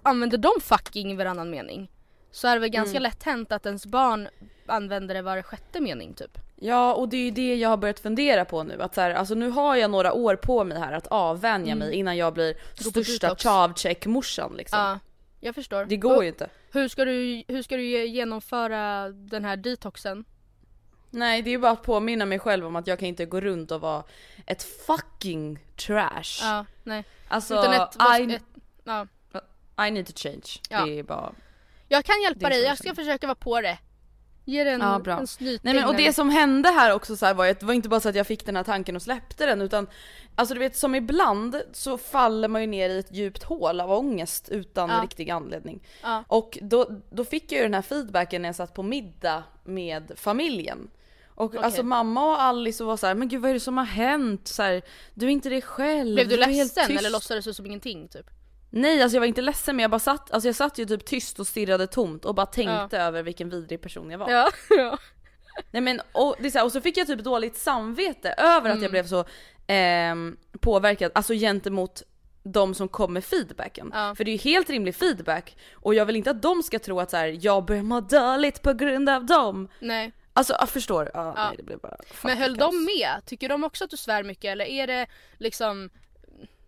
använder 0.04 0.38
de 0.38 0.52
fucking 0.62 1.18
varannan 1.18 1.50
mening 1.50 1.92
så 2.32 2.48
är 2.48 2.54
det 2.54 2.60
väl 2.60 2.70
ganska 2.70 2.98
Mm. 2.98 3.04
lätt 3.04 3.24
hänt 3.24 3.52
att 3.52 3.66
ens 3.66 3.86
barn 3.86 4.30
använder 4.68 5.16
det 5.16 5.22
var 5.22 5.42
sjätte 5.42 5.82
mening 5.82 6.14
typ. 6.14 6.38
Ja 6.56 6.94
och 6.94 7.10
det 7.10 7.18
är 7.18 7.24
ju 7.26 7.32
det 7.32 7.56
jag 7.56 7.70
har 7.70 7.78
börjat 7.78 8.00
fundera 8.00 8.46
på 8.46 8.64
nu 8.64 8.82
att 8.82 8.96
så 8.96 9.02
här, 9.02 9.12
alltså 9.12 9.34
nu 9.36 9.50
har 9.50 9.76
jag 9.76 9.92
några 9.92 10.14
år 10.14 10.36
på 10.36 10.64
mig 10.64 10.80
här 10.80 10.92
att 10.94 11.08
avvänja 11.08 11.76
mig 11.76 11.94
innan 11.94 12.18
jag 12.18 12.34
blir 12.34 12.54
Gå 12.84 13.04
största 13.04 13.36
chavcheck-morsan 13.36 14.56
liksom. 14.58 14.80
Ja, 14.80 15.00
jag 15.40 15.56
förstår. 15.56 15.86
Det 15.86 15.98
går 15.98 16.16
Och 16.18 16.24
ju 16.24 16.30
inte. 16.30 16.50
Hur 16.72 16.88
ska, 16.88 17.06
du, 17.06 17.44
hur 17.48 17.62
ska 17.62 17.76
du 17.78 18.06
genomföra 18.06 19.10
den 19.10 19.46
här 19.46 19.58
detoxen? 19.58 20.26
Nej 21.14 21.42
det 21.42 21.50
är 21.50 21.52
ju 21.52 21.58
bara 21.58 21.72
att 21.72 21.84
påminna 21.84 22.26
mig 22.26 22.40
själv 22.40 22.66
om 22.66 22.76
att 22.76 22.88
jag 22.88 23.00
kan 23.00 23.08
inte 23.08 23.26
gå 23.26 23.42
runt 23.42 23.72
och 23.72 23.82
vara 23.82 24.04
ett 24.46 24.64
fucking 24.64 25.60
trash. 25.76 26.40
Ja, 26.42 26.66
nej. 26.84 27.04
Alltså 27.28 27.54
Utan 27.54 27.74
ett, 27.74 27.96
I, 28.30 28.34
ett, 28.34 28.44
ja. 28.84 29.08
I 29.88 29.92
need 29.92 30.08
to 30.08 30.14
change. 30.16 30.60
Ja. 30.70 30.86
Det 30.86 31.00
är 31.00 31.04
bara... 31.04 31.34
Jag 31.88 32.06
kan 32.06 32.22
hjälpa 32.22 32.50
dig, 32.50 32.62
jag 32.64 32.78
ska 32.78 32.96
försöka 32.96 33.28
vara 33.28 33.36
på 33.36 33.62
det. 33.62 33.78
Ge 34.46 34.64
det 34.64 34.72
en, 34.72 34.82
Ja, 34.82 35.00
bra. 35.00 35.20
en 35.20 35.28
snyting. 35.28 35.60
Nej 35.64 35.74
men 35.74 35.86
och 35.90 35.96
det 35.96 36.14
som 36.14 36.30
hände 36.30 36.70
här 36.70 36.94
också 36.94 37.16
så 37.16 37.26
här 37.26 37.34
var 37.34 37.46
ju 37.46 37.52
att 37.52 37.60
det 37.60 37.66
var 37.66 37.74
inte 37.74 37.90
bara 37.90 38.00
så 38.00 38.10
att 38.10 38.16
jag 38.16 38.28
fick 38.28 38.46
den 38.46 38.56
här 38.56 38.64
tanken 38.64 38.96
och 38.96 39.02
släppte 39.02 39.46
den 39.46 39.62
utan 39.62 39.88
Alltså 40.36 40.54
du 40.54 40.60
vet 40.60 40.76
som 40.78 40.96
ibland 40.96 41.62
så 41.74 41.98
faller 41.98 42.48
man 42.48 42.62
ju 42.62 42.68
ner 42.68 42.90
i 42.90 43.00
ett 43.00 43.12
djupt 43.16 43.44
hål 43.44 43.82
av 43.82 43.92
ångest 43.92 44.50
utan 44.50 44.90
Ja. 44.90 45.02
riktig 45.04 45.30
anledning. 45.30 45.84
Ja. 46.04 46.24
Och 46.28 46.58
då, 46.62 46.90
då 47.10 47.26
fick 47.26 47.52
jag 47.52 47.58
ju 47.58 47.64
den 47.64 47.74
här 47.74 47.82
feedbacken 47.82 48.42
när 48.42 48.50
jag 48.50 48.56
satt 48.56 48.74
på 48.74 48.84
middag 48.84 49.44
med 49.64 50.12
familjen. 50.16 50.90
Och 51.36 51.46
Okej. 51.46 51.60
alltså 51.60 51.84
mamma 51.84 52.26
och 52.26 52.42
Alice 52.42 52.84
var 52.84 52.98
så 52.98 53.08
här, 53.08 53.16
men 53.16 53.28
gud 53.28 53.42
vad 53.42 53.50
är 53.50 53.54
det 53.54 53.60
som 53.60 53.78
har 53.78 53.86
hänt? 53.86 54.48
Så 54.48 54.64
här, 54.64 54.82
du 55.14 55.26
är 55.26 55.30
inte 55.30 55.50
dig 55.50 55.62
själv. 55.62 56.16
Blev 56.16 56.28
du 56.28 56.36
helt 56.36 56.58
ledsen 56.58 56.88
tyst." 56.88 57.00
eller 57.00 57.10
låtsades 57.10 57.46
du 57.46 57.54
som 57.54 57.66
ingenting 57.66 58.08
typ? 58.08 58.26
Nej 58.70 59.02
alltså 59.02 59.16
jag 59.16 59.22
var 59.22 59.28
inte 59.28 59.42
ledsen 59.42 59.76
men 59.76 59.84
jag 59.84 59.92
bara 59.92 60.00
satt, 60.00 60.32
alltså 60.32 60.48
jag 60.48 60.56
satt 60.56 60.78
ju 60.78 60.86
typ 60.86 61.06
tyst 61.06 61.40
och 61.40 61.48
stirrade 61.48 61.88
tomt 61.88 62.26
och 62.26 62.36
bara 62.36 62.46
tänkte 62.46 62.98
över 62.98 63.24
vilken 63.24 63.50
vidrig 63.50 63.82
person 63.82 64.12
jag 64.12 64.18
var. 64.18 64.32
Ja. 64.32 64.50
ja. 64.70 64.98
Nej 65.72 65.82
men 65.82 66.02
och, 66.12 66.36
det 66.40 66.48
är 66.48 66.50
så 66.50 66.58
här, 66.58 66.66
och 66.66 66.72
så 66.72 66.82
fick 66.82 66.98
jag 66.98 67.08
typ 67.08 67.20
dåligt 67.20 67.58
samvete 67.58 68.36
över 68.38 68.70
att 68.70 68.82
jag 68.82 68.92
blev 68.92 69.08
så 69.08 69.26
ehm, 69.68 70.38
påverkad, 70.60 71.12
alltså 71.16 71.34
gentemot 71.34 72.04
de 72.44 72.74
som 72.74 72.88
kom 72.88 73.14
med 73.14 73.24
feedbacken. 73.24 73.92
Ja. 73.94 74.16
För 74.16 74.24
det 74.24 74.32
är 74.32 74.34
ju 74.34 74.52
helt 74.52 74.70
rimlig 74.70 74.96
feedback 74.96 75.58
och 75.74 75.96
jag 75.96 76.06
vill 76.06 76.16
inte 76.16 76.32
att 76.32 76.42
de 76.42 76.64
ska 76.64 76.80
tro 76.80 77.00
att 77.00 77.12
så 77.12 77.18
här, 77.18 77.38
jag 77.42 77.66
börjar 77.66 77.84
må 77.84 78.02
dåligt 78.02 78.62
på 78.62 78.74
grund 78.74 79.10
av 79.10 79.26
dem. 79.26 79.68
Nej. 79.80 80.12
Alltså 80.34 80.56
jag 80.60 80.70
förstår, 80.70 81.12
ja, 81.14 81.34
Ja. 81.38 81.48
nej 81.48 81.58
det 81.58 81.64
blev 81.64 81.80
bara 81.80 81.98
Men 82.24 82.38
höll 82.38 82.58
kaos. 82.58 82.72
de 82.72 82.86
med? 82.86 83.26
Tycker 83.26 83.50
de 83.50 83.64
också 83.64 83.84
att 83.84 83.90
du 83.90 83.98
svär 83.98 84.24
mycket 84.24 84.46
eller 84.52 84.66
är 84.66 84.88
det 84.88 85.08
liksom 85.38 85.90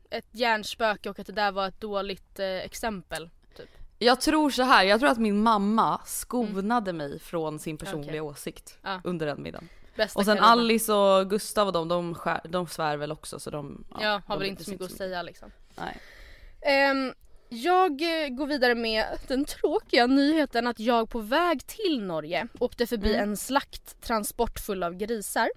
ett 0.09 0.27
hjärnspöke 0.31 1.09
och 1.09 1.19
att 1.19 1.27
det 1.27 1.33
där 1.33 1.51
var 1.51 1.67
ett 1.67 1.81
dåligt 1.81 2.39
eh, 2.39 2.45
exempel? 2.47 3.29
Typ? 3.57 3.69
Jag 3.99 4.21
tror 4.21 4.49
så 4.49 4.63
här, 4.63 4.83
jag 4.83 4.99
tror 4.99 5.09
att 5.09 5.17
min 5.17 5.43
mamma 5.43 6.01
skonade 6.05 6.93
mig 6.93 7.19
från 7.19 7.59
sin 7.59 7.77
personliga 7.77 8.09
Okej. 8.09 8.21
åsikt 8.21 8.77
Ja. 8.81 9.01
under 9.03 9.25
den 9.25 9.43
middagen. 9.43 9.69
Bästa 9.95 10.19
Och 10.19 10.25
sen 10.25 10.37
Carolina. 10.37 10.61
Alice 10.61 10.93
och 10.93 11.29
Gustav 11.29 11.67
och 11.67 11.73
de, 11.73 11.87
de, 11.87 12.15
skär, 12.15 12.41
de 12.49 12.67
svär 12.67 12.97
väl 12.97 13.11
också 13.11 13.39
så 13.39 13.49
de... 13.49 13.85
Ja, 14.01 14.21
har 14.27 14.35
de 14.35 14.39
väl 14.39 14.47
inte 14.49 14.63
så 14.63 14.71
mycket 14.71 14.85
att 14.85 14.91
säga 14.97 15.21
liksom. 15.21 15.51
Nej. 15.75 15.97
Ehm, 16.61 17.13
jag 17.55 17.91
eh, 18.23 18.29
går 18.29 18.47
vidare 18.47 18.75
med 18.75 19.05
den 19.27 19.45
tråkiga 19.45 20.07
nyheten 20.07 20.67
att 20.67 20.79
jag 20.79 21.09
på 21.09 21.19
väg 21.19 21.67
till 21.67 22.03
Norge 22.03 22.47
åkte 22.59 22.87
förbi 22.87 23.09
Mm. 23.15 23.29
en 23.29 23.37
slakttransport 23.37 24.59
full 24.59 24.83
av 24.83 24.93
grisar. 24.97 25.49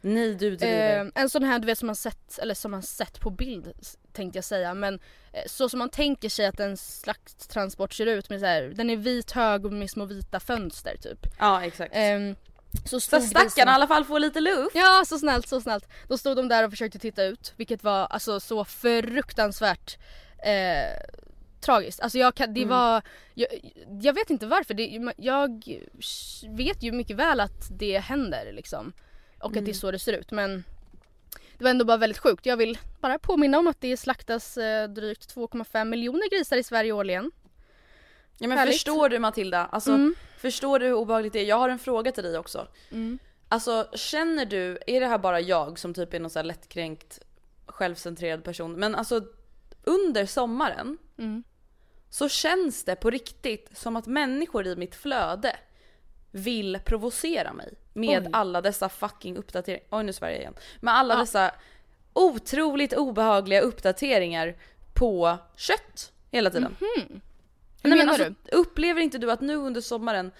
Nej 0.00 0.34
du 0.34 0.56
driver. 0.56 1.00
Ehm, 1.00 1.12
en 1.14 1.30
sån 1.30 1.42
här 1.44 1.58
du 1.58 1.66
vet 1.66 1.78
som 1.78 1.86
man 1.86 1.96
sett, 1.96 2.38
eller 2.38 2.54
som 2.54 2.70
man 2.70 2.82
sett 2.82 3.20
på 3.20 3.30
bild 3.30 3.72
tänkte 4.12 4.36
jag 4.38 4.44
säga 4.44 4.74
men 4.74 4.94
eh, 5.32 5.42
så 5.46 5.68
som 5.68 5.78
man 5.78 5.90
tänker 5.90 6.28
sig 6.28 6.46
att 6.46 6.60
en 6.60 6.76
slakttransport 6.76 7.92
ser 7.94 8.06
ut 8.06 8.30
med 8.30 8.40
så 8.40 8.46
här, 8.46 8.62
den 8.62 8.90
är 8.90 8.96
vit 8.96 9.30
hög 9.32 9.66
och 9.66 9.72
med 9.72 9.90
små 9.90 10.04
vita 10.04 10.40
fönster 10.40 10.96
typ. 10.96 11.18
ja 11.38 11.64
exakt. 11.64 11.92
Ehm, 11.96 12.36
så 12.84 13.00
så 13.00 13.20
stackarna 13.20 13.40
i 13.40 13.44
grisarna- 13.48 13.70
alla 13.74 13.86
fall 13.86 14.04
får 14.04 14.18
lite 14.20 14.40
luft. 14.40 14.70
Ja, 14.74 15.04
så 15.06 15.18
snällt, 15.18 15.48
så 15.48 15.60
snällt. 15.60 15.88
Då 16.08 16.18
stod 16.18 16.36
de 16.36 16.48
där 16.48 16.64
och 16.64 16.70
försökte 16.70 16.98
titta 16.98 17.24
ut, 17.24 17.52
vilket 17.56 17.84
var 17.84 18.06
alltså 18.06 18.40
så 18.40 18.64
fruktansvärt 18.64 19.96
eh, 20.38 21.00
tragiskt. 21.66 22.00
Alltså 22.00 22.18
jag 22.18 22.34
kan, 22.34 22.54
det 22.54 22.60
Mm. 22.62 22.68
var, 22.70 23.02
jag, 23.34 23.48
jag 24.02 24.12
vet 24.12 24.30
inte 24.30 24.46
varför, 24.46 24.74
det, 24.74 25.12
jag 25.16 25.64
vet 26.48 26.82
ju 26.82 26.92
mycket 26.92 27.16
väl 27.16 27.40
att 27.40 27.68
det 27.78 27.98
händer 27.98 28.52
liksom. 28.52 28.92
Och 29.38 29.46
att 29.46 29.52
Mm. 29.52 29.64
det 29.64 29.70
är 29.70 29.74
så 29.74 29.90
det 29.90 29.98
ser 29.98 30.12
ut 30.12 30.30
men 30.30 30.64
det 31.58 31.64
var 31.64 31.70
ändå 31.70 31.84
bara 31.84 31.96
väldigt 31.96 32.18
sjukt. 32.18 32.46
Jag 32.46 32.56
vill 32.56 32.78
bara 33.00 33.18
påminna 33.18 33.58
om 33.58 33.66
att 33.66 33.80
det 33.80 33.96
slaktas 33.96 34.56
eh, 34.58 34.88
drygt 34.88 35.34
2,5 35.34 35.84
miljoner 35.84 36.30
grisar 36.30 36.56
i 36.56 36.62
Sverige 36.62 36.92
årligen. 36.92 37.30
Ja 38.38 38.48
men 38.48 38.58
Härligt. 38.58 38.74
förstår 38.74 39.08
du 39.08 39.18
Matilda? 39.18 39.66
Alltså 39.66 39.90
Mm. 39.92 40.14
förstår 40.38 40.78
du 40.78 40.86
hur 40.86 40.92
obehagligt 40.94 41.32
det 41.32 41.40
är? 41.40 41.44
Jag 41.44 41.58
har 41.58 41.68
en 41.68 41.78
fråga 41.78 42.12
till 42.12 42.24
dig 42.24 42.38
också. 42.38 42.68
Mm. 42.90 43.18
Alltså 43.48 43.88
känner 43.94 44.44
du, 44.46 44.78
är 44.86 45.00
det 45.00 45.06
här 45.06 45.18
bara 45.18 45.40
jag 45.40 45.78
som 45.78 45.94
typ 45.94 46.14
är 46.14 46.20
någon 46.20 46.30
så 46.30 46.38
här 46.38 46.44
lättkränkt 46.44 47.18
självcentrerad 47.66 48.44
person? 48.44 48.72
Men 48.72 48.94
alltså 48.94 49.20
under 49.84 50.26
sommaren 50.26 50.98
Mm. 51.18 51.42
Så 52.10 52.28
känns 52.28 52.84
det 52.84 52.96
på 52.96 53.10
riktigt 53.10 53.70
som 53.78 53.96
att 53.96 54.06
människor 54.06 54.66
i 54.66 54.76
mitt 54.76 54.94
flöde 54.94 55.56
vill 56.30 56.78
provocera 56.84 57.52
mig 57.52 57.74
med 57.92 58.22
Oj. 58.26 58.30
alla 58.32 58.60
dessa 58.60 58.88
fucking 58.88 59.36
uppdateringar. 59.36 59.86
Oj 59.90 60.04
nu 60.04 60.12
svär 60.12 60.28
jag 60.30 60.38
igen. 60.38 60.54
Med 60.80 60.94
alla 60.94 61.14
Ja. 61.14 61.20
dessa 61.20 61.50
otroligt 62.12 62.92
obehagliga 62.92 63.60
uppdateringar 63.60 64.56
på 64.94 65.38
kött 65.56 66.12
hela 66.30 66.50
tiden. 66.50 66.76
Hur 66.80 67.20
Nej, 67.90 67.98
men 67.98 68.08
alltså, 68.08 68.34
Upplever 68.52 69.00
inte 69.00 69.18
du 69.18 69.30
att 69.30 69.40
nu 69.40 69.56
under 69.56 69.80
sommaren 69.80 70.30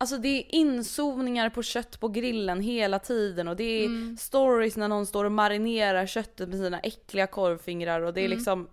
Alltså 0.00 0.18
det 0.18 0.28
är 0.28 0.54
inzoomningar 0.54 1.50
på 1.50 1.62
kött 1.62 2.00
på 2.00 2.08
grillen 2.08 2.60
hela 2.60 2.98
tiden 2.98 3.48
och 3.48 3.56
det 3.56 3.64
är 3.64 3.86
Mm. 3.86 4.16
stories 4.20 4.76
när 4.76 4.88
någon 4.88 5.06
står 5.06 5.24
och 5.24 5.32
marinerar 5.32 6.06
köttet 6.06 6.48
med 6.48 6.58
sina 6.58 6.80
äckliga 6.80 7.26
korvfingrar 7.26 8.00
och 8.00 8.14
det 8.14 8.20
är 8.20 8.24
Mm. 8.26 8.36
liksom 8.38 8.68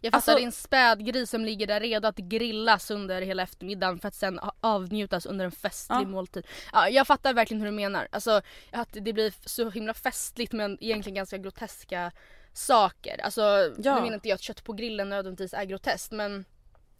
Jag 0.00 0.12
fattar 0.12 0.32
Alltså- 0.32 0.44
en 0.46 0.52
spädgris 0.52 1.30
som 1.30 1.44
ligger 1.44 1.66
där 1.66 1.80
redo 1.80 2.08
att 2.08 2.16
grillas 2.16 2.90
under 2.90 3.22
hela 3.22 3.42
eftermiddagen 3.42 3.98
för 3.98 4.08
att 4.08 4.14
sen 4.14 4.40
avnjutas 4.60 5.26
under 5.26 5.44
en 5.44 5.50
festlig 5.52 5.96
Ja. 5.96 6.04
måltid. 6.04 6.46
Ja, 6.72 6.88
jag 6.88 7.06
fattar 7.06 7.34
verkligen 7.34 7.60
hur 7.60 7.66
du 7.70 7.76
menar. 7.76 8.08
Alltså 8.12 8.42
att 8.72 8.88
det 8.92 9.12
blir 9.12 9.34
så 9.48 9.70
himla 9.70 9.94
festligt 9.94 10.52
men 10.52 10.78
egentligen 10.80 11.14
ganska 11.14 11.38
groteska 11.38 12.12
saker. 12.52 13.20
Alltså 13.20 13.42
Ja. 13.78 13.94
nu 13.94 14.00
menar 14.00 14.14
inte 14.14 14.28
jag 14.28 14.34
att 14.34 14.42
kött 14.42 14.64
på 14.64 14.72
grillen 14.72 15.08
nödvändigtvis 15.08 15.54
är 15.54 15.64
groteskt 15.64 16.12
men 16.12 16.44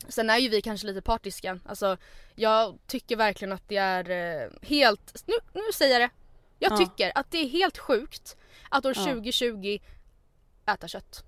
Sen 0.09 0.31
är 0.31 0.39
ju 0.39 0.49
vi 0.49 0.63
kanske 0.63 0.87
lite 0.87 1.03
partiska. 1.03 1.59
Alltså 1.65 1.97
jag 2.35 2.79
tycker 2.87 3.17
verkligen 3.17 3.53
att 3.53 3.69
det 3.69 3.77
är 3.77 4.11
eh, 4.11 4.51
helt, 4.63 5.23
nu, 5.27 5.35
nu 5.53 5.61
säger 5.75 6.01
jag 6.01 6.11
det. 6.11 6.15
Jag 6.59 6.73
Ja. 6.73 6.77
tycker 6.77 7.13
att 7.15 7.31
det 7.31 7.39
är 7.39 7.49
helt 7.49 7.79
sjukt 7.79 8.37
att 8.71 8.87
år 8.87 8.93
Ja. 8.97 9.05
2020 9.05 9.79
äta 10.67 10.89
kött. 10.89 11.25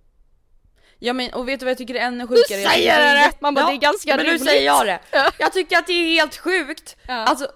Ja 1.03 1.13
men 1.13 1.33
och 1.33 1.49
vet 1.49 1.61
du 1.61 1.65
vad 1.67 1.71
jag 1.71 1.79
tycker 1.79 1.95
är 1.95 1.99
ännu 2.01 2.19
Nu 2.19 2.27
sjukare? 2.27 2.61
Jag 2.61 2.73
säger 2.73 3.07
jag 3.15 3.17
det! 3.31 3.33
Man 3.41 3.55
bara, 3.55 3.67
det 3.67 3.73
är 3.73 3.77
ganska 3.77 4.17
men 4.17 4.27
nu 4.27 4.33
rimligt. 4.33 4.45
säger 4.49 4.67
jag 4.67 4.87
det! 4.87 5.01
Ja. 5.13 5.31
Jag 5.39 5.53
tycker 5.53 5.79
att 5.79 5.87
det 5.87 5.93
är 5.93 6.07
helt 6.07 6.37
sjukt! 6.37 6.97
Ja. 7.09 7.15
Alltså, 7.15 7.49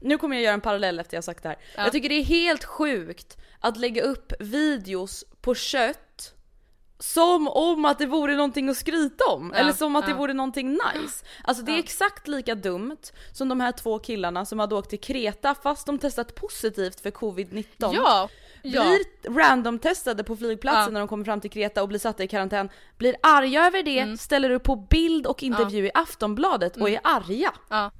nu 0.00 0.18
kommer 0.18 0.36
jag 0.36 0.42
göra 0.42 0.54
en 0.54 0.60
parallell 0.60 0.98
efter 0.98 1.16
jag 1.16 1.24
sagt 1.24 1.42
det 1.42 1.48
här. 1.48 1.58
Ja. 1.76 1.82
Jag 1.82 1.92
tycker 1.92 2.08
det 2.08 2.14
är 2.14 2.24
helt 2.24 2.64
sjukt 2.64 3.36
att 3.60 3.76
lägga 3.76 4.02
upp 4.02 4.32
videos 4.40 5.24
på 5.40 5.54
kött 5.54 6.34
som 7.00 7.48
om 7.48 7.84
att 7.84 7.98
det 7.98 8.06
vore 8.06 8.34
någonting 8.34 8.68
att 8.68 8.76
skryta 8.76 9.24
om. 9.24 9.50
Ja, 9.54 9.60
Eller 9.60 9.72
som 9.72 9.96
att 9.96 10.04
det 10.04 10.10
ja. 10.10 10.16
vore 10.16 10.32
någonting 10.32 10.70
nice. 10.72 11.24
Alltså 11.44 11.62
det 11.62 11.72
är 11.72 11.76
Ja. 11.76 11.78
exakt 11.82 12.28
lika 12.28 12.54
dumt 12.54 12.96
som 13.32 13.48
de 13.48 13.60
här 13.60 13.72
två 13.72 13.98
killarna 13.98 14.44
som 14.46 14.58
hade 14.58 14.74
åkt 14.74 14.90
till 14.90 15.00
Kreta 15.00 15.54
fast 15.62 15.86
de 15.86 15.98
testat 15.98 16.34
positivt 16.34 17.00
för 17.00 17.10
covid-19 17.10 17.64
Ja! 17.78 18.28
Ja. 18.74 18.82
blir 18.82 19.34
random-testade 19.38 20.24
på 20.24 20.36
flygplatsen 20.36 20.82
Ja. 20.84 20.90
när 20.90 21.00
de 21.00 21.08
kommer 21.08 21.24
fram 21.24 21.40
till 21.40 21.50
Kreta 21.50 21.82
och 21.82 21.88
blir 21.88 21.98
satta 21.98 22.24
i 22.24 22.28
karantän, 22.28 22.68
blir 22.98 23.16
arga 23.22 23.66
över 23.66 23.82
det, 23.82 23.98
Mm. 23.98 24.16
ställer 24.16 24.50
upp 24.50 24.62
på 24.62 24.76
bild 24.76 25.26
och 25.26 25.42
intervju 25.42 25.86
i 25.86 25.90
Aftonbladet 25.94 26.76
och 26.76 26.90
är 26.90 27.00
arga. 27.04 27.52
ja. 27.68 27.90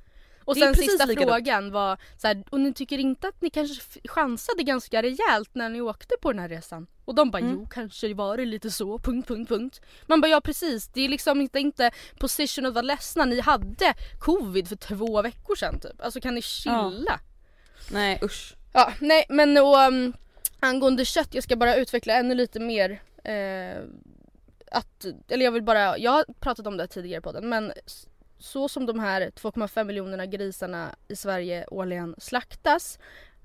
Och 0.44 0.56
sen 0.56 0.74
sista 0.74 1.06
frågan 1.06 1.70
var 1.72 1.98
så 2.16 2.26
här, 2.26 2.44
och 2.50 2.60
ni 2.60 2.72
tycker 2.74 2.98
inte 2.98 3.28
att 3.28 3.40
ni 3.42 3.50
kanske 3.50 3.98
chansade 4.08 4.62
ganska 4.62 5.02
rejält 5.02 5.50
när 5.54 5.68
ni 5.68 5.80
åkte 5.80 6.14
på 6.22 6.32
den 6.32 6.38
här 6.38 6.48
resan? 6.48 6.86
Och 7.04 7.14
de 7.14 7.30
bara 7.30 7.38
Mm. 7.38 7.52
jo 7.54 7.66
kanske 7.70 8.14
var 8.14 8.36
det 8.36 8.44
lite 8.44 8.70
så, 8.70 8.98
punkt, 8.98 9.28
punkt, 9.28 9.48
punkt. 9.48 9.80
Man 10.06 10.20
bara 10.20 10.28
ja 10.28 10.40
precis, 10.40 10.88
det 10.88 11.00
är 11.00 11.08
liksom 11.08 11.40
inte, 11.40 11.58
inte 11.58 11.90
position 12.18 12.66
att 12.66 12.74
vara 12.74 12.82
ledsna, 12.82 13.24
ni 13.24 13.40
hade 13.40 13.94
covid 14.18 14.68
för 14.68 14.76
två 14.76 15.22
veckor 15.22 15.54
sedan 15.56 15.80
typ. 15.80 16.00
Alltså 16.04 16.20
kan 16.20 16.34
ni 16.34 16.42
chilla? 16.42 17.20
Nej 17.90 18.18
usch. 18.22 18.54
Ja, 18.72 18.92
nej 19.00 19.26
men 19.28 19.56
och 19.58 19.76
um, 19.88 20.12
angående 20.60 21.04
kött, 21.04 21.34
jag 21.34 21.44
ska 21.44 21.56
bara 21.56 21.76
utveckla 21.76 22.14
ännu 22.14 22.34
lite 22.34 22.60
mer. 22.60 23.02
Eh, 23.24 23.82
att, 24.70 25.04
eller 25.28 25.44
jag 25.44 25.52
vill 25.52 25.62
bara, 25.62 25.98
jag 25.98 26.10
har 26.10 26.24
pratat 26.40 26.66
om 26.66 26.76
det 26.76 26.86
tidigare 26.86 27.20
på 27.20 27.32
den 27.32 27.48
men 27.48 27.72
så 28.38 28.68
som 28.68 28.86
de 28.86 28.98
här 28.98 29.30
2,5 29.30 29.84
miljonerna 29.84 30.26
grisarna 30.26 30.96
i 31.08 31.16
Sverige 31.16 31.66
årligen 31.70 32.14
slaktas 32.18 32.98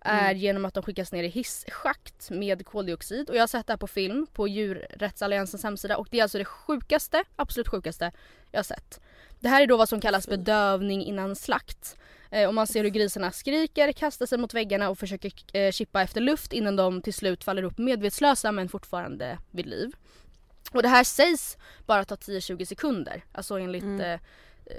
är 0.06 0.36
genom 0.36 0.66
att 0.66 0.74
de 0.74 0.84
skickas 0.84 1.12
ner 1.12 1.24
i 1.24 1.28
hisschakt 1.28 2.30
med 2.30 2.66
koldioxid. 2.66 3.30
Och 3.30 3.36
jag 3.36 3.42
har 3.42 3.48
sett 3.48 3.68
det 3.68 3.74
här 3.74 3.78
på 3.78 3.88
film 3.88 4.28
på 4.34 4.48
djurrättsalliansens 4.48 5.64
hemsida 5.64 5.98
och 5.98 6.08
det 6.12 6.20
är 6.20 6.24
alltså 6.24 6.38
det 6.38 6.46
sjukaste, 6.46 7.24
absolut 7.36 7.68
sjukaste 7.68 8.12
jag 8.52 8.58
har 8.58 8.64
sett. 8.64 9.00
Det 9.40 9.50
här 9.50 9.62
är 9.62 9.68
då 9.68 9.78
vad 9.78 9.90
som 9.90 10.02
kallas 10.02 10.28
bedövning 10.28 11.06
innan 11.06 11.36
slakt. 11.36 11.98
Eh, 12.34 12.48
och 12.48 12.54
man 12.54 12.68
ser 12.68 12.84
hur 12.84 12.90
grisarna 12.90 13.32
skriker, 13.32 13.92
kastar 13.92 14.26
sig 14.26 14.38
mot 14.38 14.54
väggarna 14.54 14.90
och 14.90 15.00
försöker 15.00 15.32
eh, 15.54 15.72
chippa 15.72 16.02
efter 16.02 16.22
luft 16.22 16.54
innan 16.54 16.76
de 16.76 17.02
till 17.02 17.14
slut 17.14 17.44
faller 17.44 17.64
upp 17.64 17.78
medvetslösa 17.78 18.52
men 18.52 18.70
fortfarande 18.70 19.38
vid 19.52 19.66
liv. 19.66 19.96
Och 20.72 20.82
det 20.82 20.90
här 20.90 21.04
sägs 21.04 21.58
bara 21.86 22.06
ta 22.06 22.16
10-20 22.16 22.66
sekunder. 22.66 23.24
Alltså 23.32 23.60
enligt 23.60 23.84
eh, 23.84 24.12
eh, 24.12 24.20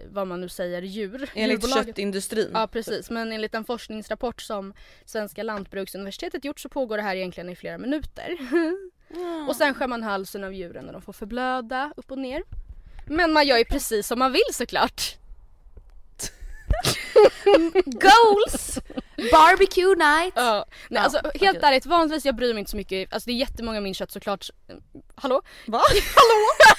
vad 0.09 0.27
man 0.27 0.41
nu 0.41 0.49
säger 0.49 0.83
djur. 0.83 1.31
Enligt 1.35 1.63
djurbolaget. 1.63 1.87
köttindustrin. 1.87 2.51
Ja 2.53 2.67
precis, 2.67 3.11
men 3.11 3.33
enligt 3.33 3.55
en 3.55 3.65
forskningsrapport 3.65 4.41
som 4.41 4.75
Svenska 5.05 5.43
lantbruksuniversitetet 5.43 6.45
gjort 6.45 6.61
så 6.61 6.69
pågår 6.69 6.97
det 6.97 7.03
här 7.03 7.17
egentligen 7.17 7.49
i 7.49 7.57
flera 7.57 7.79
minuter. 7.79 8.39
och 9.49 9.57
sen 9.57 9.75
skär 9.75 9.87
man 9.87 10.03
halsen 10.03 10.45
av 10.45 10.55
djuren 10.55 10.85
när 10.85 10.93
de 10.93 11.03
får 11.03 11.13
förblöda 11.13 11.93
upp 11.97 12.11
och 12.11 12.19
ner. 12.19 12.43
Men 13.07 13.33
man 13.33 13.47
gör 13.47 13.59
ju 13.59 13.65
precis 13.65 14.07
som 14.07 14.19
man 14.19 14.33
vill 14.33 14.53
såklart. 14.53 15.17
Goals! 17.85 18.79
Barbecue 19.33 19.95
night! 19.97 20.33
Ja. 20.37 20.67
Nej, 20.91 21.03
alltså 21.03 21.19
helt 21.35 21.57
okej. 21.57 21.69
ärligt, 21.69 21.87
vanligtvis 21.87 22.25
jag 22.25 22.37
bryr 22.37 22.55
mig 22.55 22.59
inte 22.59 22.71
så 22.71 22.77
mycket. 22.77 23.13
Alltså 23.13 23.27
det 23.27 23.33
är 23.33 23.37
jättemånga 23.37 23.77
av 23.77 23.83
min 23.83 23.95
kött 23.95 24.11
såklart. 24.11 24.51
Hallå? 25.15 25.43
Va? 25.67 25.79
Hallå? 26.15 26.75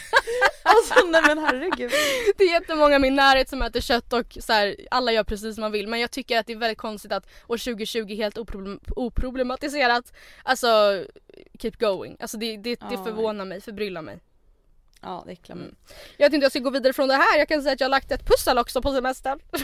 alltså 0.63 1.05
nej 1.05 1.21
men 1.27 1.37
herregud. 1.37 1.91
Det 2.37 2.43
är 2.43 2.51
jättemånga 2.51 2.95
i 2.95 2.99
min 2.99 3.15
närhet 3.15 3.49
som 3.49 3.61
äter 3.61 3.81
kött 3.81 4.13
och 4.13 4.37
så 4.39 4.53
här, 4.53 4.75
alla 4.91 5.11
gör 5.11 5.23
precis 5.23 5.55
som 5.55 5.61
man 5.61 5.71
vill. 5.71 5.87
Men 5.87 5.99
jag 5.99 6.11
tycker 6.11 6.39
att 6.39 6.47
det 6.47 6.53
är 6.53 6.57
väldigt 6.57 6.77
konstigt 6.77 7.11
att 7.11 7.25
år 7.47 7.57
2020 7.57 8.15
helt 8.15 8.37
oproblem 8.37 8.79
oproblematiserat, 8.95 10.13
alltså 10.43 10.67
keep 11.61 11.71
going. 11.79 12.17
Alltså 12.19 12.37
det, 12.37 12.57
det, 12.57 12.75
det 12.75 12.85
Ja. 12.91 13.03
förvånar 13.03 13.45
mig, 13.45 13.61
förbryllar 13.61 14.01
mig. 14.01 14.19
Ja 15.01 15.23
det 15.25 15.31
äcklar 15.31 15.55
mig. 15.55 15.69
Jag 16.17 16.25
vet 16.25 16.33
inte 16.33 16.37
om 16.37 16.41
jag 16.41 16.51
ska 16.51 16.59
gå 16.59 16.69
vidare 16.69 16.93
från 16.93 17.07
det 17.07 17.15
här. 17.15 17.37
Jag 17.37 17.47
kan 17.47 17.61
säga 17.61 17.73
att 17.73 17.79
jag 17.79 17.85
har 17.87 17.91
lagt 17.91 18.11
ett 18.11 18.25
pussel 18.25 18.57
också 18.57 18.81
på 18.81 18.91
semestern. 18.91 19.39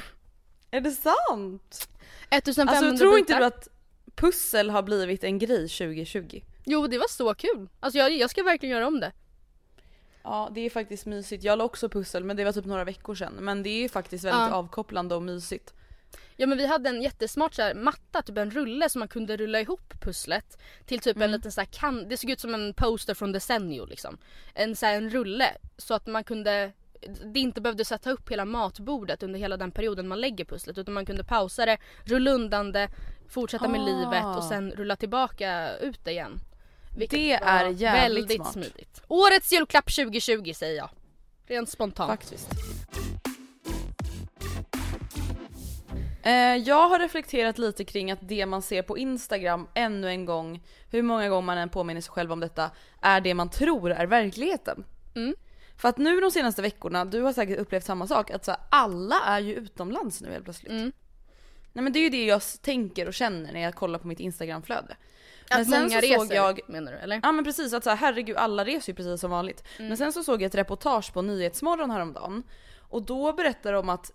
Är 0.72 0.82
det 0.82 0.92
sant? 0.92 1.88
1500 2.30 2.88
Alltså 2.88 2.98
tror 3.04 3.18
inte 3.18 3.38
du 3.40 3.44
att 3.46 3.68
pussel 4.16 4.70
har 4.70 4.84
blivit 4.84 5.24
en 5.24 5.40
grej 5.40 5.68
2020? 5.70 6.42
Jo 6.66 6.88
det 6.88 6.98
var 6.98 7.08
så 7.10 7.34
kul. 7.34 7.70
Alltså 7.80 7.98
jag, 8.00 8.12
jag 8.12 8.30
ska 8.30 8.44
verkligen 8.44 8.76
göra 8.76 8.88
om 8.88 9.00
det. 9.00 9.12
Ja 10.24 10.50
det 10.54 10.62
är 10.62 10.70
faktiskt 10.70 11.06
mysigt. 11.06 11.44
Jag 11.44 11.58
la 11.58 11.64
också 11.64 11.90
pussel 11.90 12.24
men 12.24 12.38
det 12.38 12.44
var 12.46 12.52
typ 12.52 12.66
några 12.66 12.84
veckor 12.84 13.16
sedan. 13.16 13.34
Men 13.40 13.64
det 13.64 13.70
är 13.70 13.90
faktiskt 13.90 14.24
väldigt 14.24 14.40
Ja. 14.52 14.54
avkopplande 14.56 15.16
och 15.16 15.24
mysigt. 15.24 15.74
Ja 16.36 16.48
men 16.48 16.58
vi 16.58 16.66
hade 16.68 16.90
en 16.90 17.02
jättesmart 17.02 17.54
så 17.54 17.62
här, 17.62 17.74
matta, 17.74 18.22
typ 18.22 18.38
en 18.38 18.52
rulle 18.52 18.90
som 18.90 19.00
man 19.00 19.08
kunde 19.08 19.38
rulla 19.38 19.60
ihop 19.62 19.94
pusslet 20.02 20.58
till 20.86 21.00
typ 21.00 21.16
Mm. 21.16 21.26
en 21.26 21.32
liten 21.32 21.52
så 21.52 21.62
här 21.62 21.66
kan 21.66 22.08
det 22.10 22.18
såg 22.18 22.30
ut 22.30 22.40
som 22.40 22.54
en 22.54 22.74
poster 22.74 23.14
från 23.14 23.32
Desenio 23.32 23.86
liksom. 23.86 24.18
En 24.54 24.76
så 24.76 24.86
här, 24.86 24.96
en 24.96 25.10
rulle 25.10 25.58
så 25.78 25.94
att 25.94 26.08
man 26.08 26.24
kunde 26.24 26.72
det 27.34 27.40
inte 27.40 27.62
behövde 27.62 27.86
sätta 27.86 28.12
upp 28.12 28.32
hela 28.32 28.46
matbordet 28.46 29.24
under 29.24 29.40
hela 29.40 29.58
den 29.58 29.72
perioden 29.72 30.08
man 30.08 30.22
lägger 30.22 30.46
pusslet 30.46 30.78
utan 30.78 30.94
man 30.94 31.06
kunde 31.06 31.24
pausa 31.24 31.66
det, 31.66 31.78
rulla 32.06 32.32
undan 32.32 32.72
det, 32.72 32.90
fortsätta 33.30 33.68
med 33.68 33.82
Ah. 33.82 33.86
livet 33.86 34.38
och 34.38 34.44
sen 34.44 34.72
rulla 34.72 34.96
tillbaka 34.96 35.78
ut 35.78 36.00
det 36.06 36.12
igen. 36.12 36.40
Vilket 36.98 37.20
Det 37.20 37.34
är 37.34 37.68
jävligt 37.70 38.18
väldigt 38.20 38.36
smart. 38.36 38.54
smidigt. 38.54 39.02
Årets 39.08 39.54
julklapp 39.54 39.86
2020 39.96 40.54
säger 40.54 40.78
jag. 40.78 40.90
Rent 41.48 41.70
spontant. 41.70 42.12
Faktiskt. 42.12 42.50
Eh, 46.24 46.32
jag 46.56 46.90
har 46.90 47.00
reflekterat 47.00 47.58
lite 47.58 47.84
kring 47.84 48.12
att 48.12 48.20
det 48.22 48.46
man 48.46 48.62
ser 48.62 48.82
på 48.82 48.98
Instagram 48.98 49.68
ännu 49.74 50.10
en 50.10 50.26
gång, 50.26 50.64
hur 50.90 51.02
många 51.02 51.30
gånger 51.30 51.42
man 51.42 51.58
än 51.58 51.70
påminner 51.70 52.02
sig 52.02 52.12
själv 52.12 52.32
om 52.32 52.40
detta, 52.40 52.72
är 53.02 53.22
det 53.22 53.34
man 53.34 53.50
tror 53.50 53.92
är 53.92 54.06
verkligheten. 54.06 54.84
Mm. 55.16 55.36
För 55.78 55.90
att 55.90 55.98
nu 55.98 56.20
de 56.20 56.32
senaste 56.32 56.62
veckorna, 56.62 57.06
du 57.06 57.22
har 57.22 57.34
säkert 57.34 57.60
upplevt 57.60 57.86
samma 57.86 58.08
sak, 58.08 58.32
att 58.32 58.46
så 58.46 58.52
här, 58.52 58.60
alla 58.70 59.22
är 59.26 59.40
ju 59.40 59.56
utomlands 59.56 60.22
nu 60.22 60.32
helt 60.32 60.44
plötsligt. 60.44 60.72
Mm. 60.72 60.92
Nej 61.74 61.84
men 61.84 61.94
det 61.94 62.00
är 62.00 62.04
ju 62.04 62.10
det 62.10 62.26
jag 62.26 62.42
tänker 62.62 63.08
och 63.08 63.14
känner 63.14 63.54
när 63.54 63.60
jag 63.60 63.76
kollar 63.76 64.00
på 64.00 64.08
mitt 64.08 64.20
instagramflöde. 64.20 64.96
Att 65.50 65.68
många 65.68 65.90
så 65.90 65.96
reser 65.96 66.18
såg 66.18 66.34
jag 66.34 66.60
menar 66.68 66.92
du 66.92 66.98
eller? 66.98 67.20
Ja 67.24 67.32
men 67.32 67.44
precis, 67.44 67.74
att 67.74 67.84
så 67.84 67.90
här, 67.90 67.98
herregud 67.98 68.38
alla 68.38 68.66
reser 68.66 68.92
ju 68.92 68.96
precis 68.96 69.22
som 69.22 69.32
vanligt. 69.32 69.64
Men 69.80 69.98
sen 69.98 70.14
så 70.14 70.24
såg 70.24 70.42
jag 70.42 70.48
ett 70.48 70.56
reportage 70.56 71.14
på 71.14 71.22
Nyhetsmorgon 71.22 71.92
häromdagen. 71.92 72.44
Och 72.80 73.04
då 73.04 73.34
berättar 73.34 73.74
de 73.74 73.90
att 73.90 74.12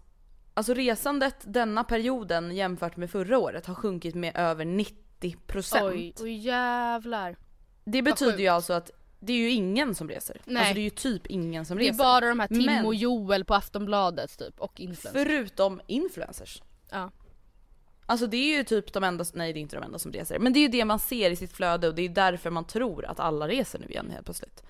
alltså 0.55 0.75
resandet 0.75 1.37
denna 1.41 1.85
perioden 1.85 2.57
jämfört 2.57 2.97
med 2.97 3.11
förra 3.11 3.39
året 3.39 3.67
har 3.67 3.75
sjunkit 3.75 4.15
med 4.15 4.37
över 4.37 4.65
90%. 4.65 5.89
Oj, 5.91 6.15
oj 6.21 6.33
jävlar. 6.33 7.37
det 7.85 8.03
betyder 8.03 8.39
ju 8.39 8.49
alltså 8.49 8.73
att 8.73 8.91
det 9.21 9.33
är 9.33 9.37
ju 9.37 9.51
ingen 9.51 9.95
som 9.95 10.09
reser. 10.09 10.41
Nej. 10.45 10.57
Alltså 10.61 10.75
det 10.75 10.81
är 10.81 10.85
ju 10.85 10.91
typ 10.91 11.27
ingen 11.27 11.65
som 11.65 11.79
Det 11.79 11.85
är 11.85 11.87
reser. 11.89 11.99
bara 11.99 12.29
de 12.29 12.41
här 12.41 12.49
Tim 12.49 12.63
Men- 12.67 12.87
och 12.87 12.95
Joel 12.95 13.45
på 13.45 13.55
Aftonbladet 13.55 14.39
typ 14.39 14.61
och 14.61 14.81
influencers. 14.81 15.13
Förutom 15.27 15.81
influencers. 15.87 16.63
Ja. 16.91 17.11
Alltså 18.07 18.27
det 18.27 18.37
är 18.37 18.57
ju 18.57 18.65
typ 18.65 18.93
de 18.93 19.05
enda, 19.05 19.25
nej 19.35 19.53
det 19.53 19.59
är 19.59 19.61
inte 19.61 19.77
de 19.77 19.83
enda 19.83 19.99
som 19.99 20.13
reser. 20.13 20.39
Men 20.39 20.53
det 20.53 20.59
är 20.59 20.61
ju 20.61 20.69
det 20.69 20.85
man 20.85 20.99
ser 20.99 21.31
i 21.31 21.37
sitt 21.37 21.53
flöde 21.53 21.89
och 21.89 21.95
det 21.95 22.03
är 22.03 22.09
därför 22.09 22.51
man 22.51 22.65
tror 22.65 23.05
att 23.05 23.21
alla 23.21 23.49
reser 23.49 23.79
nu 23.79 23.87
igen 23.87 24.11
helt 24.11 24.25
plötsligt. 24.25 24.63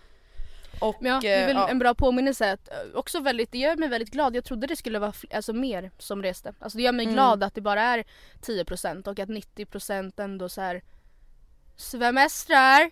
Och, 0.81 0.97
Men 1.01 1.13
ja, 1.13 1.21
det 1.21 1.29
är 1.29 1.47
väl 1.47 1.57
eh, 1.57 1.63
ja. 1.63 1.69
en 1.69 1.79
bra 1.79 1.95
påminnelse 1.95 2.53
att, 2.53 2.69
eh, 2.69 2.75
också 2.95 3.21
väldigt, 3.21 3.53
det 3.53 3.59
gör 3.59 3.77
mig 3.77 3.89
väldigt 3.89 4.11
glad. 4.11 4.37
Jag 4.37 4.45
trodde 4.45 4.67
det 4.67 4.77
skulle 4.77 4.99
vara 4.99 5.13
alltså, 5.35 5.53
mer 5.53 5.91
som 5.99 6.23
reste. 6.23 6.55
Alltså 6.59 6.79
det 6.79 6.85
gör 6.85 6.93
mig 6.93 7.05
Mm. 7.05 7.15
glad 7.15 7.43
att 7.45 7.55
det 7.55 7.61
bara 7.61 7.83
är 7.83 8.05
10% 8.41 9.07
och 9.07 9.19
att 9.19 9.29
90% 9.29 10.21
ändå 10.21 10.49
så 10.49 10.61
här 10.61 10.83
svemestrar. 11.77 12.91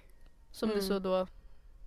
Som 0.53 0.69
Mm. 0.71 0.81
det 0.81 0.87
så 0.87 0.99
då 0.99 1.27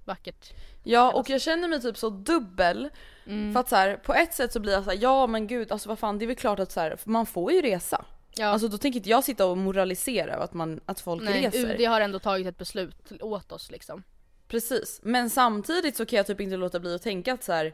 vackert. 0.08 0.54
Ja 0.84 1.12
och 1.12 1.30
jag 1.30 1.42
känner 1.42 1.68
mig 1.68 1.82
typ 1.82 1.98
så 1.98 2.10
dubbel. 2.10 2.90
Mm. 3.26 3.54
För 3.54 3.60
att 3.60 3.70
så 3.70 3.76
här, 3.76 3.98
på 3.98 4.14
ett 4.14 4.34
sätt 4.34 4.54
så 4.54 4.60
blir 4.60 4.74
jag 4.74 4.84
så 4.84 4.90
här, 4.90 4.98
ja 5.02 5.28
men 5.28 5.48
gud 5.48 5.72
alltså 5.72 5.90
vad 5.90 6.00
fan 6.00 6.20
det 6.20 6.26
är 6.26 6.28
väl 6.28 6.36
klart 6.36 6.60
att 6.60 6.72
så 6.72 6.80
här, 6.80 6.98
man 7.04 7.26
får 7.26 7.52
ju 7.52 7.62
resa. 7.62 8.06
Ja. 8.38 8.48
Alltså 8.48 8.68
då 8.68 8.78
tänker 8.78 9.00
inte 9.00 9.10
jag 9.10 9.24
sitta 9.24 9.46
och 9.46 9.58
moralisera 9.58 10.36
att, 10.36 10.54
man, 10.54 10.80
att 10.86 11.00
folk 11.00 11.24
Nej, 11.24 11.46
reser. 11.46 11.76
UD 11.76 11.88
har 11.88 12.02
ändå 12.02 12.20
tagit 12.20 12.48
ett 12.48 12.58
beslut 12.58 13.12
åt 13.22 13.52
oss 13.52 13.72
liksom. 13.72 14.04
Precis. 14.48 15.00
Men 15.04 15.30
samtidigt 15.30 15.96
så 15.96 16.06
kan 16.06 16.18
jag 16.18 16.28
typ 16.28 16.42
inte 16.42 16.58
låta 16.58 16.80
bli 16.80 16.96
att 16.96 17.02
tänka 17.02 17.34
att 17.34 17.44
så 17.44 17.54
här, 17.54 17.74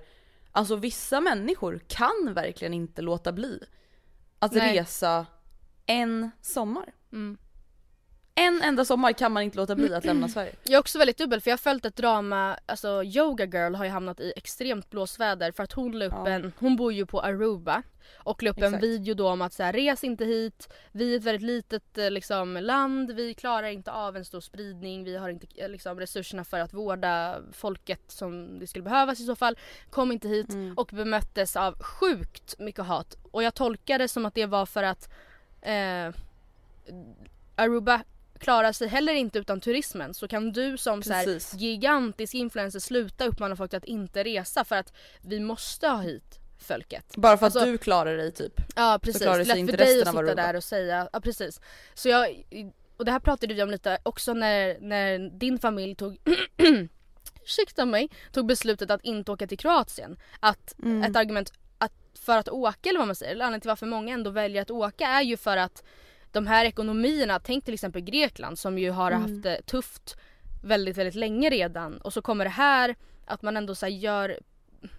alltså 0.52 0.76
vissa 0.76 1.22
människor 1.22 1.80
kan 1.88 2.34
verkligen 2.34 2.74
inte 2.74 3.02
låta 3.02 3.32
bli 3.32 3.60
att 4.40 4.52
Nej. 4.52 4.80
resa 4.80 5.26
en 5.86 6.32
sommar. 6.42 6.94
Mm. 7.12 7.38
En 8.36 8.62
enda 8.62 8.86
sommar 8.86 9.12
kan 9.14 9.32
man 9.32 9.44
inte 9.44 9.58
låta 9.58 9.76
bli 9.76 9.94
att 9.94 10.06
lämna 10.06 10.28
Sverige. 10.28 10.56
Jag 10.64 10.74
är 10.74 10.80
också 10.80 10.98
väldigt 10.98 11.18
dubbel 11.18 11.42
för 11.42 11.50
jag 11.50 11.54
har 11.54 11.60
följt 11.62 11.86
ett 11.86 11.96
drama, 11.96 12.58
alltså 12.66 13.04
Yoga 13.04 13.46
Girl 13.46 13.76
har 13.76 13.86
ju 13.86 13.92
hamnat 13.92 14.20
i 14.20 14.34
extremt 14.36 14.90
blåsväder 14.90 15.52
för 15.52 15.64
att 15.64 15.72
hon 15.72 16.00
la 16.00 16.06
upp 16.06 16.14
Ja. 16.16 16.28
en, 16.30 16.54
hon 16.60 16.76
bor 16.76 16.94
ju 16.94 17.06
på 17.06 17.22
Aruba 17.22 17.84
och 18.16 18.44
la 18.44 18.50
upp 18.50 18.58
en 18.58 18.64
Exakt. 18.64 18.84
video 18.84 19.16
då 19.16 19.30
om 19.30 19.42
att 19.42 19.54
så 19.54 19.64
här, 19.64 19.74
res 19.74 20.04
inte 20.04 20.26
hit, 20.26 20.74
vi 20.92 21.14
är 21.14 21.18
ett 21.18 21.24
väldigt 21.24 21.42
litet 21.48 21.98
eh, 21.98 22.12
liksom, 22.12 22.54
land, 22.62 23.12
vi 23.12 23.34
klarar 23.34 23.68
inte 23.68 23.92
av 23.92 24.18
en 24.18 24.26
stor 24.26 24.42
spridning, 24.42 25.04
vi 25.04 25.18
har 25.18 25.30
inte 25.30 25.48
eh, 25.56 25.70
liksom, 25.70 26.00
resurserna 26.00 26.44
för 26.44 26.60
att 26.60 26.74
vårda 26.74 27.38
folket 27.52 28.02
som 28.08 28.60
det 28.60 28.68
skulle 28.68 28.84
behövas 28.84 29.20
i 29.20 29.26
så 29.26 29.36
fall. 29.36 29.58
Kom 29.90 30.12
inte 30.12 30.28
hit 30.28 30.50
Mm. 30.54 30.74
och 30.78 30.90
bemöttes 30.94 31.56
av 31.56 31.84
sjukt 31.84 32.60
mycket 32.60 32.86
hat 32.86 33.18
och 33.32 33.44
jag 33.44 33.54
tolkar 33.54 34.00
det 34.00 34.08
som 34.08 34.26
att 34.26 34.36
det 34.36 34.46
var 34.46 34.66
för 34.66 34.84
att 34.84 35.10
eh, 35.62 36.10
Aruba 37.56 38.04
klarar 38.44 38.72
sig 38.72 38.88
heller 38.88 39.14
inte 39.14 39.40
utan 39.40 39.62
turismen 39.62 40.14
så 40.14 40.28
kan 40.28 40.52
du 40.52 40.78
som 40.78 41.04
så 41.04 41.14
här, 41.14 41.58
gigantisk 41.58 42.34
influencer 42.34 42.80
sluta 42.80 43.26
uppmana 43.26 43.56
folk 43.56 43.74
att 43.74 43.86
inte 43.86 44.24
resa 44.24 44.64
för 44.66 44.76
att 44.76 44.94
vi 45.22 45.40
måste 45.40 45.88
ha 45.88 45.98
hit 46.02 46.40
folket. 46.60 47.14
Bara 47.16 47.38
för 47.38 47.48
att 47.48 47.56
Alltså- 47.56 47.72
du 47.72 47.78
klarar 47.78 48.18
dig 48.18 48.32
typ. 48.32 48.54
Ja 48.76 49.00
precis, 49.04 49.22
klarar 49.22 49.36
sig 49.38 49.46
lätt 49.46 49.58
inte 49.58 49.72
för 49.74 49.78
dig 49.78 50.02
att 50.02 50.08
sitta 50.08 50.20
Aruba. 50.20 50.36
där 50.36 50.56
och 50.56 50.64
säga, 50.64 51.10
ja 51.14 51.20
precis. 51.20 51.62
Så 51.94 52.10
jag, 52.10 52.44
och 52.98 53.06
det 53.06 53.12
här 53.12 53.20
pratade 53.20 53.54
vi 53.54 53.64
om 53.64 53.70
lite 53.72 53.98
också 54.04 54.34
när, 54.34 54.78
när 54.80 55.40
din 55.40 55.60
familj 55.60 55.96
tog 55.96 56.18
ursäkta 57.46 57.86
mig, 57.86 58.10
tog 58.32 58.46
beslutet 58.46 58.92
att 58.92 59.04
inte 59.04 59.32
åka 59.32 59.48
till 59.48 59.58
Kroatien. 59.58 60.18
Att 60.40 60.80
Mm. 60.84 61.04
ett 61.04 61.16
argument 61.16 61.52
att 61.78 61.92
för 62.26 62.38
att 62.38 62.50
åka 62.50 62.90
eller 62.90 63.00
vad 63.00 63.08
man 63.08 63.16
säger, 63.16 63.32
eller 63.32 63.46
anledningen 63.46 63.62
till 63.62 63.68
varför 63.70 63.86
många 63.86 64.14
ändå 64.14 64.30
väljer 64.30 64.62
att 64.62 64.72
åka 64.72 65.08
är 65.08 65.22
ju 65.22 65.38
för 65.38 65.58
att 65.58 65.84
de 66.34 66.48
här 66.48 66.66
ekonomierna, 66.66 67.40
tänk 67.40 67.66
till 67.66 67.74
exempel 67.74 68.02
Grekland 68.02 68.60
som 68.60 68.78
ju 68.80 68.92
har 68.92 69.12
Mm. 69.12 69.22
haft 69.22 69.44
det 69.44 69.62
tufft 69.66 70.18
väldigt, 70.64 70.98
väldigt 70.98 71.16
länge 71.16 71.50
redan 71.50 71.98
och 71.98 72.14
så 72.14 72.22
kommer 72.22 72.46
det 72.46 72.50
här 72.52 72.96
att 73.26 73.42
man 73.42 73.58
ändå 73.58 73.76
så 73.76 73.88
gör 73.88 74.40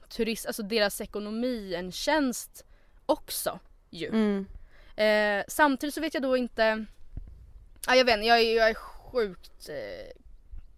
turist, 0.09 0.47
alltså 0.47 0.62
deras 0.62 1.01
ekonomi 1.01 1.75
en 1.75 1.92
tjänst 1.92 2.64
också 3.07 3.59
ju. 3.90 4.09
Mm. 4.09 4.47
Eh, 4.97 5.44
samtidigt 5.49 5.94
så 5.94 6.01
vet 6.01 6.14
jag 6.14 6.23
då 6.23 6.37
inte, 6.37 6.85
ja, 7.87 7.94
jag 7.94 8.05
vet 8.05 8.14
inte, 8.14 8.27
jag, 8.27 8.40
är- 8.40 8.57
jag 8.57 8.70
är 8.70 8.75
sjukt 8.75 9.68
eh, 9.68 10.12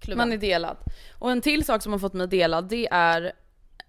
kluven. 0.01 0.19
Man 0.19 0.33
är 0.33 0.37
delad. 0.39 0.77
Och 1.19 1.31
en 1.33 1.41
till 1.41 1.65
sak 1.65 1.83
som 1.83 1.93
har 1.93 1.99
fått 1.99 2.13
mig 2.13 2.27
delad 2.29 2.69
det 2.69 2.89
är 2.91 3.33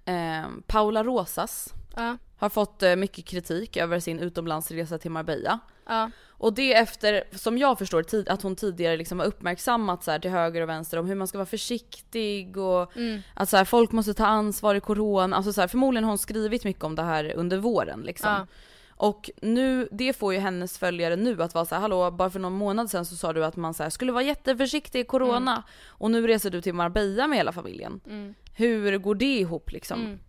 eh, 0.05 0.47
Paula 0.67 1.03
Rosas 1.03 1.73
Ja, 1.95 2.17
har 2.37 2.49
fått 2.49 2.83
eh, 2.83 2.95
mycket 2.95 3.25
kritik 3.25 3.77
över 3.77 3.99
sin 3.99 4.19
utomlandsresa 4.19 4.97
till 4.97 5.11
Marbella. 5.11 5.59
ja, 5.85 6.11
Och 6.29 6.53
det 6.53 6.73
efter, 6.73 7.23
som 7.31 7.57
jag 7.57 7.77
förstår, 7.77 8.03
tid, 8.03 8.29
att 8.29 8.41
hon 8.41 8.55
tidigare 8.55 8.97
liksom 8.97 9.19
har 9.19 9.25
uppmärksammat 9.25 10.03
så 10.03 10.11
här 10.11 10.19
till 10.19 10.31
höger 10.31 10.61
och 10.61 10.69
vänster 10.69 10.99
om 10.99 11.05
hur 11.05 11.15
man 11.15 11.27
ska 11.27 11.37
vara 11.37 11.45
försiktig 11.45 12.57
och 12.57 12.97
mm, 12.97 13.21
att 13.33 13.49
så 13.49 13.57
här, 13.57 13.65
folk 13.65 13.91
måste 13.91 14.13
ta 14.13 14.25
ansvar 14.25 14.75
i 14.75 14.79
corona. 14.79 15.35
Alltså 15.35 15.53
så 15.53 15.61
här, 15.61 15.67
förmodligen 15.67 16.03
har 16.03 16.11
hon 16.11 16.17
skrivit 16.17 16.63
mycket 16.63 16.83
om 16.83 16.95
det 16.95 17.03
här 17.03 17.33
under 17.35 17.57
våren 17.57 18.01
liksom. 18.01 18.29
ja, 18.31 18.47
Och 18.95 19.29
nu, 19.41 19.87
det 19.91 20.13
får 20.13 20.33
ju 20.33 20.39
hennes 20.39 20.77
följare 20.77 21.15
nu 21.15 21.43
att 21.43 21.53
vara 21.53 21.65
så 21.65 21.75
här, 21.75 21.81
hallå 21.81 22.11
bara 22.11 22.29
för 22.29 22.39
någon 22.39 22.53
månad 22.53 22.89
sedan 22.89 23.05
så 23.05 23.15
sa 23.15 23.33
du 23.33 23.45
att 23.45 23.55
man 23.55 23.73
så 23.73 23.83
här, 23.83 23.89
skulle 23.89 24.11
vara 24.11 24.23
jätteförsiktig 24.23 24.99
i 24.99 25.03
corona 25.03 25.63
och 25.87 26.11
nu 26.11 26.27
reser 26.27 26.49
du 26.49 26.61
till 26.61 26.73
Marbella 26.73 27.27
med 27.27 27.37
hela 27.37 27.51
familjen. 27.51 27.99
mm, 28.05 28.33
Hur 28.53 28.97
går 28.97 29.15
det 29.15 29.39
ihop 29.39 29.71
liksom? 29.71 30.19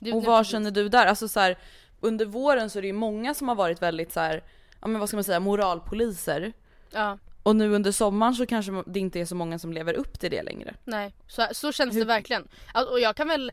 Mm. 0.00 0.10
Det- 0.10 0.12
Och 0.12 0.24
vad 0.24 0.46
känner 0.46 0.70
du 0.70 0.88
där? 0.88 1.06
Alltså 1.06 1.28
så 1.28 1.40
här, 1.40 1.58
under 2.00 2.26
våren 2.26 2.70
så 2.70 2.78
är 2.78 2.82
det 2.82 2.86
ju 2.88 2.92
många 2.92 3.34
som 3.34 3.48
har 3.48 3.54
varit 3.54 3.82
väldigt 3.82 4.12
så 4.12 4.20
här, 4.20 4.42
ja 4.80 4.88
men 4.88 5.00
vad 5.00 5.08
ska 5.08 5.16
man 5.16 5.24
säga, 5.24 5.40
moralpoliser. 5.40 6.52
Ja, 6.90 7.18
Och 7.42 7.56
nu 7.56 7.72
under 7.74 7.92
sommaren 7.92 8.34
så 8.34 8.46
kanske 8.46 8.82
det 8.86 9.00
inte 9.00 9.20
är 9.20 9.24
så 9.24 9.34
många 9.34 9.58
som 9.58 9.72
lever 9.72 9.94
upp 9.94 10.20
till 10.20 10.30
det 10.30 10.42
längre. 10.42 10.74
nej. 10.84 11.14
Så, 11.28 11.46
så 11.52 11.72
känns 11.72 11.94
Hur- 11.94 12.00
det 12.00 12.06
verkligen. 12.06 12.48
Alltså, 12.74 12.92
Och 12.92 13.00
jag 13.00 13.16
kan 13.16 13.28
väl 13.28 13.52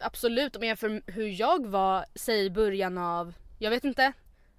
absolut 0.00 0.56
om 0.56 0.62
jag 0.62 0.66
jämför 0.68 1.02
hur 1.06 1.40
jag 1.40 1.66
var, 1.66 2.04
säg 2.14 2.44
i 2.44 2.50
början 2.50 2.98
av, 2.98 3.34
jag 3.58 3.70
vet 3.70 3.84
inte, 3.84 4.12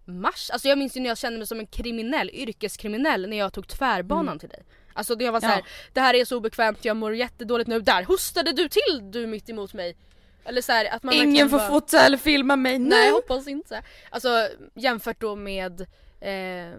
mars. 0.05 0.49
Alltså 0.49 0.67
jag 0.67 0.77
minns 0.77 0.97
ju 0.97 1.01
när 1.01 1.07
jag 1.09 1.17
kände 1.17 1.37
mig 1.37 1.47
som 1.47 1.59
en 1.59 1.67
kriminell, 1.67 2.29
yrkeskriminell 2.33 3.29
när 3.29 3.37
jag 3.37 3.53
tog 3.53 3.67
tvärbanan 3.67 4.39
till 4.39 4.49
dig. 4.49 4.63
Alltså 4.93 5.15
det 5.15 5.31
var 5.31 5.39
så 5.39 5.45
här, 5.47 5.57
Ja. 5.57 5.65
det 5.93 5.99
här 6.01 6.13
är 6.13 6.25
så 6.25 6.37
obekvämt, 6.37 6.85
jag 6.85 6.97
mår 6.97 7.15
jättedåligt 7.15 7.67
nu. 7.69 7.79
Där 7.79 8.03
hostade 8.03 8.51
du 8.51 8.69
till 8.69 9.11
du 9.11 9.27
mitt 9.27 9.49
emot 9.49 9.73
mig. 9.73 9.95
Eller 10.45 10.61
så 10.61 10.71
här, 10.71 10.85
att 10.95 11.03
man 11.03 11.13
Ingen 11.13 11.49
får 11.49 11.57
bara- 11.57 11.67
fota 11.69 11.99
eller 12.05 12.17
filma 12.17 12.55
mig 12.55 12.79
nu! 12.79 12.89
Nej 12.89 13.05
jag 13.07 13.13
hoppas 13.13 13.47
inte. 13.47 13.83
Alltså 14.09 14.47
jämfört 14.73 15.21
då 15.21 15.35
med, 15.35 15.81
eh, 16.19 16.73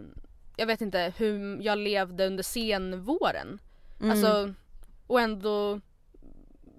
jag 0.57 0.66
vet 0.66 0.81
inte 0.81 1.12
hur 1.16 1.62
jag 1.62 1.79
levde 1.79 2.27
under 2.27 2.42
senvåren. 2.42 3.59
Mm. 4.01 4.11
Alltså, 4.11 4.55
och 5.07 5.20
ändå 5.20 5.81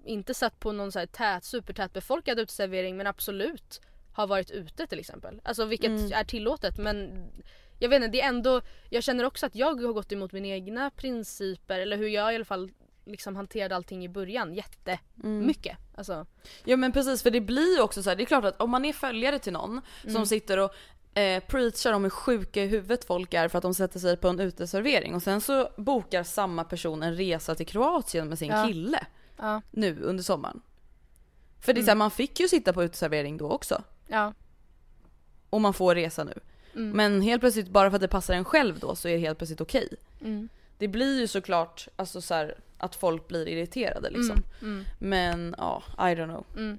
inte 0.04 0.34
satt 0.34 0.60
på 0.60 0.72
någon 0.72 0.92
så 0.92 0.98
här 0.98 1.06
tät, 1.06 1.44
supertät 1.44 1.92
befolkad 1.92 2.38
uteservering 2.38 2.96
men 2.96 3.06
absolut 3.06 3.80
har 4.12 4.26
varit 4.26 4.50
ute 4.50 4.86
till 4.86 4.98
exempel. 4.98 5.40
Alltså 5.44 5.64
vilket 5.64 5.88
Mm. 5.90 6.12
är 6.12 6.24
tillåtet 6.24 6.78
men 6.78 7.24
jag 7.78 7.88
vet 7.88 7.96
inte, 7.96 8.08
det 8.08 8.20
är 8.20 8.28
ändå, 8.28 8.60
jag 8.90 9.02
känner 9.02 9.24
också 9.24 9.46
att 9.46 9.54
jag 9.54 9.80
har 9.82 9.92
gått 9.92 10.12
emot 10.12 10.32
mina 10.32 10.46
egna 10.48 10.90
principer 10.90 11.80
eller 11.80 11.96
hur 11.96 12.08
jag 12.08 12.32
i 12.32 12.36
alla 12.36 12.44
fall 12.44 12.70
liksom 13.04 13.36
hanterade 13.36 13.76
allting 13.76 14.04
i 14.04 14.08
början 14.08 14.54
jättemycket. 14.54 15.76
Alltså, 15.94 16.26
Ja 16.64 16.76
men 16.76 16.92
precis 16.92 17.22
för 17.22 17.30
det 17.30 17.40
blir 17.40 17.76
ju 17.76 17.82
också 17.82 18.02
så 18.02 18.08
här, 18.10 18.16
det 18.16 18.22
är 18.22 18.26
klart 18.26 18.44
att 18.44 18.60
om 18.60 18.70
man 18.70 18.84
är 18.84 18.92
följare 18.92 19.38
till 19.38 19.52
någon 19.52 19.80
Mm. 20.02 20.14
som 20.14 20.26
sitter 20.26 20.58
och 20.58 20.74
eh, 21.18 21.42
preachar 21.44 21.92
om 21.92 22.02
hur 22.02 22.10
sjuka 22.10 22.62
i 22.62 22.66
huvudet 22.66 23.04
folk 23.04 23.34
är 23.34 23.48
för 23.48 23.58
att 23.58 23.62
de 23.62 23.74
sätter 23.74 23.98
sig 24.00 24.16
på 24.16 24.28
en 24.28 24.40
uteservering 24.40 25.14
och 25.14 25.22
sen 25.22 25.40
så 25.40 25.68
bokar 25.76 26.22
samma 26.22 26.64
person 26.64 27.02
en 27.02 27.16
resa 27.16 27.54
till 27.54 27.66
Kroatien 27.66 28.28
med 28.28 28.38
sin 28.38 28.48
Ja. 28.50 28.66
kille 28.66 29.06
ja, 29.36 29.62
nu 29.70 30.00
under 30.02 30.24
sommaren. 30.24 30.60
För 31.60 31.72
det 31.72 31.78
är 31.78 31.80
Mm. 31.80 31.84
så 31.86 31.90
här, 31.90 31.96
man 31.96 32.10
fick 32.10 32.40
ju 32.40 32.48
sitta 32.48 32.72
på 32.72 32.84
uteservering 32.84 33.36
då 33.36 33.50
också. 33.50 33.82
ja, 34.08 34.32
Och 35.50 35.60
man 35.60 35.74
får 35.74 35.94
resa 35.94 36.24
nu. 36.24 36.34
Mm. 36.74 36.90
Men 36.90 37.20
helt 37.22 37.40
plötsligt 37.40 37.68
bara 37.68 37.90
för 37.90 37.94
att 37.96 38.00
det 38.00 38.08
passar 38.08 38.34
en 38.34 38.44
själv 38.44 38.78
då 38.78 38.94
så 38.96 39.08
är 39.08 39.12
det 39.12 39.18
helt 39.18 39.38
plötsligt 39.38 39.60
okej. 39.60 39.88
mm, 40.20 40.48
Det 40.78 40.88
blir 40.88 41.20
ju 41.20 41.26
såklart 41.28 41.88
alltså 41.96 42.20
så 42.20 42.34
här, 42.34 42.58
att 42.84 42.94
folk 42.94 43.28
blir 43.28 43.48
irriterade 43.48 44.10
liksom. 44.10 44.42
mm, 44.62 44.74
mm, 44.74 44.84
Men 44.98 45.54
ja, 45.58 45.82
I 45.98 46.00
don't 46.02 46.24
know. 46.24 46.44
mm. 46.56 46.78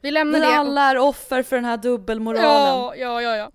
Vi 0.00 0.10
lämnar 0.10 0.40
Vi 0.40 0.46
det. 0.46 0.54
alla 0.56 0.82
är 0.90 0.98
offer 0.98 1.42
för 1.42 1.56
den 1.56 1.64
här 1.64 1.76
dubbelmoralen. 1.76 2.44
Ja, 2.50 2.94
ja, 2.96 3.22
ja. 3.22 3.36
ja. 3.36 3.50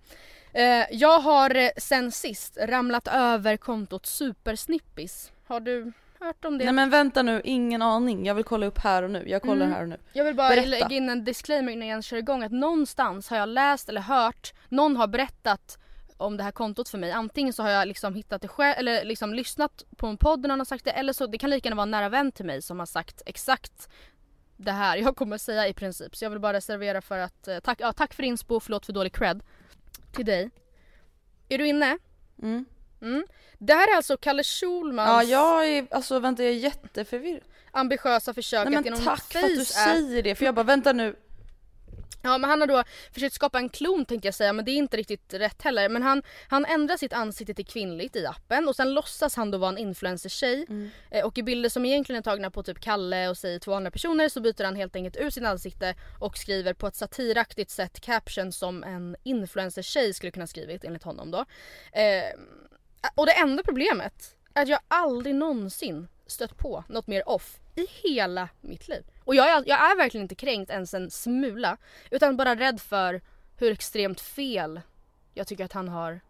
Eh, 0.59 0.85
jag 0.91 1.19
har 1.19 1.55
eh, 1.55 1.69
sen 1.77 2.11
sist 2.11 2.57
ramlat 2.61 3.07
över 3.07 3.57
kontot 3.57 4.05
Supersnippis. 4.05 5.31
Har 5.47 5.59
du 5.59 5.91
hört 6.19 6.45
om 6.45 6.57
det? 6.57 6.63
Nej 6.65 6.73
men 6.73 6.89
vänta 6.89 7.21
nu, 7.23 7.41
ingen 7.43 7.81
aning. 7.81 8.25
Jag 8.25 8.35
vill 8.35 8.43
kolla 8.43 8.65
upp 8.65 8.77
här 8.77 9.03
och 9.03 9.11
nu. 9.11 9.23
Jag 9.29 9.41
kollar 9.41 9.65
Mm. 9.65 9.71
här 9.71 9.81
och 9.83 9.89
nu. 9.89 9.97
Jag 10.13 10.23
vill 10.25 10.35
bara 10.35 10.49
Berätta. 10.49 10.67
lägga 10.67 10.89
in 10.95 11.09
en 11.09 11.23
disclaimer 11.23 11.71
innan 11.71 11.87
jag 11.87 12.03
kör 12.03 12.17
igång 12.17 12.43
att 12.43 12.51
någonstans 12.51 13.29
har 13.29 13.37
jag 13.37 13.49
läst 13.49 13.89
eller 13.89 14.01
hört, 14.01 14.53
någon 14.69 14.95
har 14.97 15.07
berättat 15.07 15.77
om 16.21 16.37
det 16.37 16.43
här 16.43 16.51
kontot 16.51 16.89
för 16.89 16.97
mig. 16.97 17.11
Antingen 17.11 17.53
så 17.53 17.63
har 17.63 17.69
jag 17.69 17.87
liksom 17.87 18.15
hittat 18.15 18.41
det 18.41 18.47
själv 18.47 18.75
eller 18.77 19.05
liksom 19.05 19.33
lyssnat 19.33 19.83
på 19.97 20.07
en 20.07 20.17
podd 20.17 20.41
där 20.41 20.49
någon 20.49 20.59
har 20.59 20.65
sagt 20.65 20.85
det 20.85 20.91
eller 20.91 21.13
så 21.13 21.27
det 21.27 21.37
kan 21.37 21.49
lika 21.49 21.67
gärna 21.67 21.75
vara 21.75 21.83
en 21.83 21.91
nära 21.91 22.09
vän 22.09 22.31
till 22.31 22.45
mig 22.45 22.61
som 22.61 22.79
har 22.79 22.85
sagt 22.85 23.21
exakt 23.25 23.89
det 24.57 24.71
här 24.71 24.97
jag 24.97 25.15
kommer 25.15 25.37
säga 25.37 25.67
i 25.67 25.73
princip. 25.73 26.15
Så 26.15 26.25
jag 26.25 26.29
vill 26.29 26.39
bara 26.39 26.53
reservera 26.53 27.01
för 27.01 27.17
att, 27.17 27.47
eh, 27.47 27.59
tack, 27.59 27.81
ja, 27.81 27.93
tack 27.93 28.13
för 28.13 28.23
inspo, 28.23 28.59
förlåt 28.59 28.85
för 28.85 28.93
dålig 28.93 29.13
cred. 29.13 29.43
Till 30.11 30.25
dig. 30.25 30.49
Är 31.49 31.57
du 31.57 31.67
inne? 31.67 31.97
Mm. 32.41 32.65
Mm. 33.01 33.25
Det 33.57 33.73
här 33.73 33.91
är 33.91 33.95
alltså 33.95 34.17
Kalle 34.17 34.39
Ja 34.39 34.43
Schulmans 34.43 35.29
jag 35.29 35.67
är, 35.67 35.87
alltså 35.91 36.19
vänta 36.19 36.43
jag 36.43 36.51
är 36.51 36.55
jätteförvirrad. 36.55 37.41
ambitiösa 37.71 38.33
försök 38.33 38.67
Nej 38.67 38.77
att 38.77 38.83
men 38.85 38.93
genom 38.93 38.99
tack 38.99 39.23
för 39.23 39.39
att 39.39 39.45
du 39.45 39.65
säger 39.65 40.23
det 40.23 40.35
för 40.35 40.45
jag 40.45 40.55
bara 40.55 40.63
vänta 40.63 40.93
nu. 40.93 41.15
Ja 42.21 42.37
men 42.37 42.49
han 42.49 42.61
har 42.61 42.67
då 42.67 42.83
försökt 43.13 43.35
skapa 43.35 43.59
en 43.59 43.69
klon 43.69 44.05
tänkte 44.05 44.27
jag 44.27 44.35
säga 44.35 44.53
men 44.53 44.65
det 44.65 44.71
är 44.71 44.75
inte 44.75 44.97
riktigt 44.97 45.33
rätt 45.33 45.61
heller. 45.61 45.89
Men 45.89 46.03
han, 46.03 46.23
han 46.47 46.65
ändrar 46.65 46.97
sitt 46.97 47.13
ansikte 47.13 47.53
till 47.53 47.65
kvinnligt 47.65 48.15
i 48.15 48.25
appen 48.25 48.67
och 48.67 48.75
sen 48.75 48.93
låtsas 48.93 49.35
han 49.35 49.51
då 49.51 49.57
vara 49.57 49.69
en 49.69 49.77
influencer-tjej. 49.77 50.65
Eh, 51.11 51.25
och 51.25 51.37
i 51.37 51.43
bilder 51.43 51.69
som 51.69 51.85
egentligen 51.85 52.19
är 52.19 52.23
tagna 52.23 52.51
på 52.51 52.63
typ 52.63 52.79
Kalle 52.79 53.29
och 53.29 53.37
säger 53.37 53.59
två 53.59 53.73
andra 53.73 53.91
personer 53.91 54.29
så 54.29 54.41
byter 54.41 54.63
han 54.63 54.75
helt 54.75 54.95
enkelt 54.95 55.15
ut 55.15 55.33
sitt 55.33 55.43
ansikte 55.43 55.95
och 56.19 56.37
skriver 56.37 56.73
på 56.73 56.87
ett 56.87 56.95
satiraktigt 56.95 57.71
sätt 57.71 57.99
caption 57.99 58.51
som 58.51 58.83
en 58.83 59.15
influencer-tjej 59.23 60.13
skulle 60.13 60.31
kunna 60.31 60.47
skrivit 60.47 60.83
enligt 60.83 61.03
honom 61.03 61.31
då. 61.31 61.45
Eh, 61.99 62.23
och 63.15 63.25
det 63.25 63.31
enda 63.31 63.63
problemet 63.63 64.35
är 64.53 64.61
att 64.61 64.69
jag 64.69 64.79
aldrig 64.87 65.35
någonsin 65.35 66.07
stött 66.27 66.57
på 66.57 66.83
något 66.89 67.07
mer 67.07 67.29
off 67.29 67.59
i 67.75 67.87
hela 68.03 68.49
mitt 68.61 68.87
liv. 68.87 69.03
Och 69.23 69.35
jag 69.35 69.49
är, 69.49 69.63
jag 69.65 69.91
är 69.91 69.97
verkligen 69.97 70.23
inte 70.23 70.35
kränkt 70.35 70.71
ens 70.71 70.93
en 70.93 71.11
smula. 71.11 71.77
Utan 72.09 72.37
bara 72.37 72.55
rädd 72.55 72.81
för 72.81 73.21
hur 73.57 73.71
extremt 73.71 74.21
fel 74.21 74.81
jag 75.33 75.47
tycker 75.47 75.65
att 75.65 75.73
han 75.73 75.89
har 75.89 76.21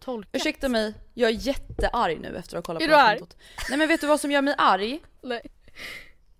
tolkat. 0.00 0.30
Ursäkta 0.34 0.68
mig, 0.68 0.94
jag 1.14 1.30
är 1.30 1.34
jättearg 1.34 2.20
nu 2.20 2.36
efter 2.36 2.58
att 2.58 2.66
ha 2.66 2.74
kollat 2.74 2.82
Är 2.82 2.86
på 2.86 2.92
det 2.92 2.98
här 2.98 3.18
kontot. 3.18 3.36
Nej 3.68 3.78
men 3.78 3.88
vet 3.88 4.00
du 4.00 4.06
vad 4.06 4.20
som 4.20 4.30
gör 4.30 4.42
mig 4.42 4.54
arg? 4.58 5.00
Nej. 5.22 5.42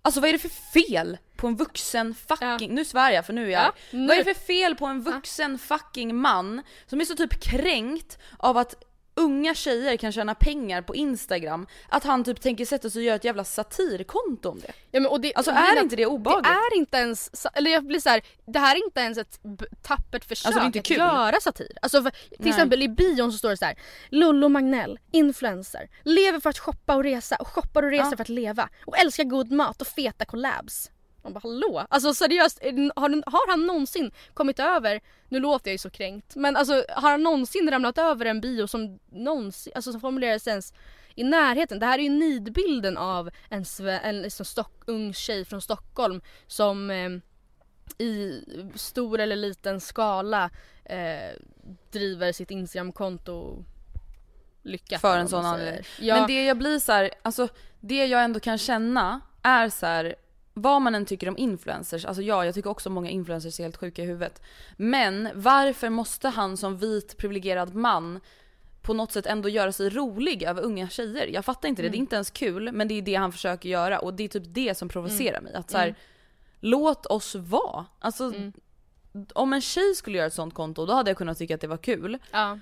Alltså 0.01 0.21
vad 0.21 0.29
är 0.29 0.33
det 0.33 0.39
för 0.39 0.49
fel 0.49 1.17
på 1.35 1.47
en 1.47 1.55
vuxen 1.55 2.15
fucking, 2.15 2.75
nu 2.75 2.85
svär 2.85 3.11
jag 3.11 3.25
för 3.25 3.33
nu 3.33 3.47
är 3.47 3.49
jag 3.49 3.61
Ja, 3.61 3.73
nu. 3.91 4.07
Vad 4.07 4.17
är 4.17 4.23
det 4.23 4.33
för 4.33 4.41
fel 4.45 4.75
på 4.75 4.85
en 4.85 5.01
vuxen 5.01 5.59
fucking 5.59 6.15
man 6.15 6.61
som 6.85 7.01
är 7.01 7.05
så 7.05 7.15
typ 7.15 7.41
kränkt 7.43 8.19
av 8.37 8.57
att 8.57 8.83
unga 9.17 9.55
tjejer 9.55 9.97
kan 9.97 10.11
tjäna 10.11 10.35
pengar 10.35 10.81
på 10.81 10.95
instagram, 10.95 11.67
att 11.89 12.03
han 12.03 12.23
typ 12.23 12.41
tänker 12.41 12.65
sätta 12.65 12.89
sig 12.89 12.99
och 12.99 13.03
göra 13.05 13.15
ett 13.15 13.23
jävla 13.23 13.43
satirkonto 13.43 14.49
om 14.49 14.59
det. 14.59 14.71
Ja, 14.91 14.99
men, 14.99 15.05
och 15.11 15.21
det 15.21 15.33
Alltså 15.35 15.51
är 15.51 15.77
att 15.77 15.83
inte 15.83 15.95
det 15.95 16.05
obehagligt? 16.05 16.43
Det 16.43 16.49
är 16.49 16.77
inte 16.77 16.97
ens, 16.97 17.45
eller 17.53 17.71
jag 17.71 17.85
blir 17.85 17.99
så 17.99 18.09
här, 18.09 18.21
det 18.45 18.59
här 18.59 18.75
är 18.75 18.85
inte 18.85 18.99
ens 18.99 19.17
ett 19.17 19.39
tappert 19.81 20.25
försök 20.25 20.45
Alltså, 20.45 20.59
det 20.59 20.63
är 20.63 20.67
inte 20.67 20.79
att 20.79 20.85
kul. 20.85 20.97
göra 20.97 21.39
satir. 21.41 21.71
Alltså 21.81 22.03
för, 22.03 22.09
till 22.09 22.19
Nej. 22.39 22.49
exempel 22.49 22.83
i 22.83 22.89
bion 22.89 23.31
så 23.31 23.37
står 23.37 23.49
det 23.49 23.57
så 23.57 23.65
här: 23.65 23.75
Lollo 24.09 24.49
Magnell, 24.49 24.99
influencer, 25.11 25.89
lever 26.03 26.39
för 26.39 26.49
att 26.49 26.59
shoppa 26.59 26.95
och 26.95 27.03
resa 27.03 27.35
och 27.35 27.47
shoppar 27.47 27.83
och 27.83 27.89
reser 27.91 28.09
Ja. 28.11 28.15
för 28.17 28.21
att 28.23 28.29
leva 28.29 28.69
och 28.85 28.97
älskar 28.97 29.23
god 29.23 29.51
mat 29.51 29.81
och 29.81 29.87
feta 29.87 30.25
collabs. 30.25 30.91
Man 31.27 31.33
bara 31.33 31.39
hallå? 31.39 31.85
Alltså 31.89 32.13
seriöst, 32.13 32.59
har, 32.95 33.31
har 33.31 33.51
han 33.51 33.65
någonsin 33.65 34.11
kommit 34.33 34.59
över, 34.59 35.01
nu 35.29 35.39
låter 35.39 35.69
jag 35.69 35.73
ju 35.73 35.77
så 35.77 35.89
kränkt, 35.89 36.35
men 36.35 36.55
alltså 36.55 36.85
har 36.89 37.11
han 37.11 37.23
någonsin 37.23 37.71
ramlat 37.71 37.97
över 37.97 38.25
en 38.25 38.41
bio 38.41 38.67
som 38.67 38.99
någonsin, 39.09 39.73
alltså 39.75 39.91
som 39.91 40.01
formuleras 40.01 40.47
ens 40.47 40.73
i 41.15 41.23
närheten. 41.23 41.79
Det 41.79 41.85
här 41.85 41.99
är 41.99 42.03
ju 42.03 42.09
nidbilden 42.09 42.97
av 42.97 43.29
en, 43.49 43.65
en 44.03 44.21
liksom 44.21 44.45
stock, 44.45 44.83
ung 44.85 45.13
tjej 45.13 45.45
från 45.45 45.61
Stockholm 45.61 46.21
som 46.47 46.91
eh, 46.91 47.09
i 47.97 48.43
stor 48.75 49.19
eller 49.19 49.35
liten 49.35 49.81
skala 49.81 50.49
eh, 50.85 51.41
driver 51.91 52.31
sitt 52.31 52.51
Instagramkonto 52.51 53.63
lyckat. 54.63 55.01
För 55.01 55.17
en 55.17 55.27
sån 55.27 55.45
anledning. 55.45 55.83
Ja, 55.99 56.15
Men 56.15 56.27
det 56.27 56.45
jag 56.45 56.57
blir 56.57 56.79
så 56.79 56.91
här, 56.91 57.11
alltså 57.21 57.47
det 57.79 58.05
jag 58.05 58.23
ändå 58.23 58.39
kan 58.39 58.57
känna 58.57 59.21
är 59.43 59.69
så 59.69 59.85
här. 59.85 60.15
Vad 60.61 60.81
man 60.81 60.95
än 60.95 61.05
tycker 61.05 61.29
om 61.29 61.37
influencers, 61.37 62.05
alltså 62.05 62.21
ja 62.21 62.45
jag 62.45 62.55
tycker 62.55 62.69
också 62.69 62.89
många 62.89 63.09
influencers 63.09 63.59
är 63.59 63.63
helt 63.63 63.77
sjuka 63.77 64.03
i 64.03 64.05
huvudet. 64.05 64.41
Men 64.77 65.29
varför 65.35 65.89
måste 65.89 66.29
han 66.29 66.57
som 66.57 66.77
vit 66.77 67.17
privilegierad 67.17 67.75
man 67.75 68.19
på 68.81 68.93
något 68.93 69.11
sätt 69.11 69.25
ändå 69.25 69.49
göra 69.49 69.71
sig 69.71 69.89
rolig 69.89 70.43
över 70.43 70.61
unga 70.61 70.89
tjejer? 70.89 71.27
Jag 71.27 71.45
fattar 71.45 71.69
inte 71.69 71.81
det, 71.81 71.89
det 71.89 71.97
är 71.97 71.99
inte 71.99 72.15
ens 72.15 72.29
kul 72.29 72.71
men 72.71 72.87
det 72.87 72.93
är 72.93 73.01
det 73.01 73.15
han 73.15 73.31
försöker 73.31 73.69
göra 73.69 73.99
och 73.99 74.13
det 74.13 74.23
är 74.23 74.27
typ 74.27 74.43
det 74.47 74.77
som 74.77 74.89
provocerar 74.89 75.41
mig. 75.41 75.53
Att 75.53 75.69
så 75.69 75.77
här, 75.77 75.95
låt 76.59 77.05
oss 77.05 77.35
vara. 77.35 77.85
Alltså 77.99 78.33
om 79.33 79.53
en 79.53 79.61
tjej 79.61 79.95
skulle 79.95 80.17
göra 80.17 80.27
ett 80.27 80.33
sånt 80.33 80.53
konto 80.53 80.85
då 80.85 80.93
hade 80.93 81.09
jag 81.09 81.17
kunnat 81.17 81.37
tycka 81.37 81.55
att 81.55 81.61
det 81.61 81.67
var 81.67 81.77
kul. 81.77 82.17
Ja. 82.31 82.59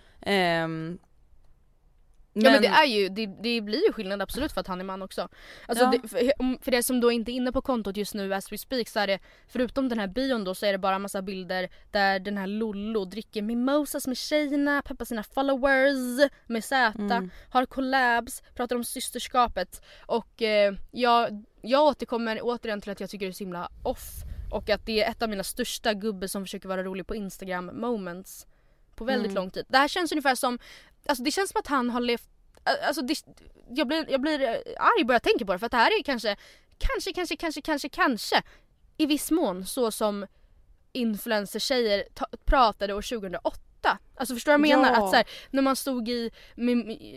Ehm, 2.36 2.42
Ja 2.44 2.52
men 2.52 2.62
det 2.62 2.68
är 2.68 2.86
ju, 2.86 3.10
det, 3.10 3.26
det 3.26 3.62
blir 3.62 3.86
ju 3.88 3.94
skillnad 3.94 4.22
absolut 4.22 4.52
för 4.52 4.62
att 4.62 4.68
han 4.68 4.80
är 4.80 4.84
man 4.84 5.02
också. 5.02 5.28
Alltså 5.68 5.84
Ja. 5.86 5.92
det, 6.02 6.08
för, 6.08 6.64
för 6.64 6.72
det 6.72 6.84
som 6.84 7.02
då 7.02 7.12
inte 7.12 7.32
är 7.32 7.34
inne 7.34 7.52
på 7.52 7.62
kontot 7.62 7.98
just 7.98 8.14
nu 8.14 8.34
as 8.34 8.52
we 8.52 8.58
speak 8.58 8.90
så 8.90 9.00
är 9.00 9.08
det 9.08 9.20
förutom 9.48 9.90
den 9.90 10.00
här 10.00 10.08
bion 10.08 10.44
då 10.44 10.56
så 10.56 10.66
är 10.66 10.72
det 10.72 10.78
bara 10.78 11.00
massa 11.00 11.22
bilder 11.22 11.70
där 11.92 12.20
den 12.20 12.38
här 12.38 12.48
Lollo 12.48 13.06
dricker 13.06 13.42
mimosas 13.42 14.08
med 14.08 14.18
tjejerna, 14.18 14.82
peppar 14.82 15.06
sina 15.06 15.24
followers 15.24 16.32
med 16.48 16.64
Z, 16.64 16.94
Mm. 17.00 17.30
har 17.50 17.66
collabs, 17.66 18.42
pratar 18.56 18.76
om 18.76 18.84
systerskapet 18.84 19.82
och 20.06 20.42
eh, 20.42 20.74
jag, 20.92 21.44
jag 21.62 21.84
återkommer 21.84 22.40
återigen 22.42 22.82
till 22.82 22.92
att 22.92 23.00
jag 23.00 23.10
tycker 23.10 23.26
det 23.26 23.32
är 23.32 23.34
så 23.34 23.44
himla 23.44 23.70
off 23.84 24.10
och 24.52 24.70
att 24.70 24.86
det 24.86 25.04
är 25.04 25.12
ett 25.12 25.22
av 25.22 25.30
mina 25.30 25.44
största 25.44 25.94
gubbe 25.94 26.28
som 26.28 26.44
försöker 26.44 26.68
vara 26.70 26.84
rolig 26.84 27.08
på 27.08 27.16
instagram 27.16 27.72
moments 27.82 28.48
på 28.96 29.06
väldigt 29.06 29.32
Mm. 29.32 29.36
lång 29.44 29.52
tid. 29.52 29.66
Det 29.70 29.78
här 29.78 29.88
känns 29.88 30.12
ungefär 30.12 30.36
som 30.36 30.60
Alltså 31.06 31.24
det 31.24 31.32
känns 31.32 31.52
som 31.52 31.60
att 31.60 31.68
han 31.68 31.90
har 31.90 32.02
levt 32.02 32.30
Alltså 32.88 33.02
det, 33.02 33.24
jag, 33.70 33.88
blir, 33.88 34.06
jag 34.10 34.22
blir 34.22 34.42
eh, 34.42 34.58
arg 34.78 35.04
bara 35.04 35.14
jag 35.14 35.24
tänker 35.24 35.46
på 35.46 35.54
det 35.54 35.60
för 35.60 35.66
att 35.66 35.72
det 35.72 35.78
här 35.78 36.00
är 36.00 36.04
kanske 36.04 36.36
Kanske, 36.78 37.14
kanske, 37.14 37.36
kanske, 37.36 37.62
kanske, 37.62 37.90
kanske 37.90 38.44
I 38.98 39.06
viss 39.06 39.32
mån 39.32 39.66
så 39.66 39.92
som 39.92 40.28
influencer-tjejer 40.92 42.04
ta, 42.14 42.26
pratade 42.46 42.94
år 42.94 43.02
2008 43.02 43.60
Alltså 44.16 44.34
förstår 44.34 44.52
du 44.52 44.58
vad 44.58 44.68
jag 44.68 44.78
menar? 44.80 44.94
Ja. 44.94 45.04
Att 45.04 45.10
så 45.10 45.16
här, 45.16 45.26
när 45.50 45.62
man 45.62 45.76
stod 45.76 46.10
i, 46.10 46.32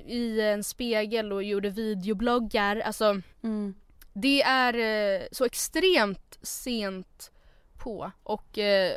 i 0.06 0.40
en 0.40 0.64
spegel 0.64 1.32
och 1.32 1.42
gjorde 1.42 1.70
videobloggar 1.70 2.76
alltså 2.76 3.20
Mm. 3.42 3.74
det 4.12 4.42
är 4.42 4.74
eh, 4.74 5.26
så 5.32 5.44
extremt 5.44 6.38
sent 6.42 7.30
på 7.78 8.12
och 8.22 8.58
eh, 8.58 8.96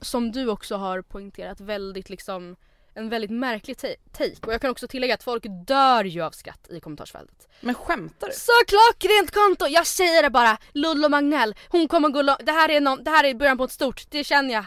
som 0.00 0.32
du 0.32 0.48
också 0.48 0.76
har 0.76 1.02
poängterat 1.02 1.60
väldigt 1.60 2.10
liksom 2.10 2.56
en 2.94 3.08
väldigt 3.08 3.30
märklig 3.30 3.78
ta- 3.78 3.88
take 4.12 4.46
och 4.46 4.52
jag 4.52 4.60
kan 4.60 4.70
också 4.70 4.88
tillägga 4.88 5.14
att 5.14 5.22
folk 5.22 5.44
dör 5.66 6.04
ju 6.04 6.22
av 6.22 6.30
skratt 6.30 6.66
i 6.70 6.80
kommentarsfältet. 6.80 7.48
Men 7.60 7.74
skämtar 7.74 8.26
du? 8.26 8.32
Så 8.32 8.52
klockrent 8.66 9.30
konto! 9.30 9.66
Jag 9.66 9.86
säger 9.86 10.22
det 10.22 10.30
bara! 10.30 10.58
Lollo 10.72 11.08
Magnell, 11.08 11.54
hon 11.68 11.88
kommer 11.88 12.08
gå 12.08 12.22
långt. 12.22 12.46
Det 12.46 12.52
här 12.52 12.68
är 12.68 12.80
någon, 12.80 13.04
det 13.04 13.10
här 13.10 13.24
är 13.24 13.34
början 13.34 13.58
på 13.58 13.64
ett 13.64 13.72
stort, 13.72 14.02
det 14.10 14.24
känner 14.24 14.54
jag. 14.54 14.64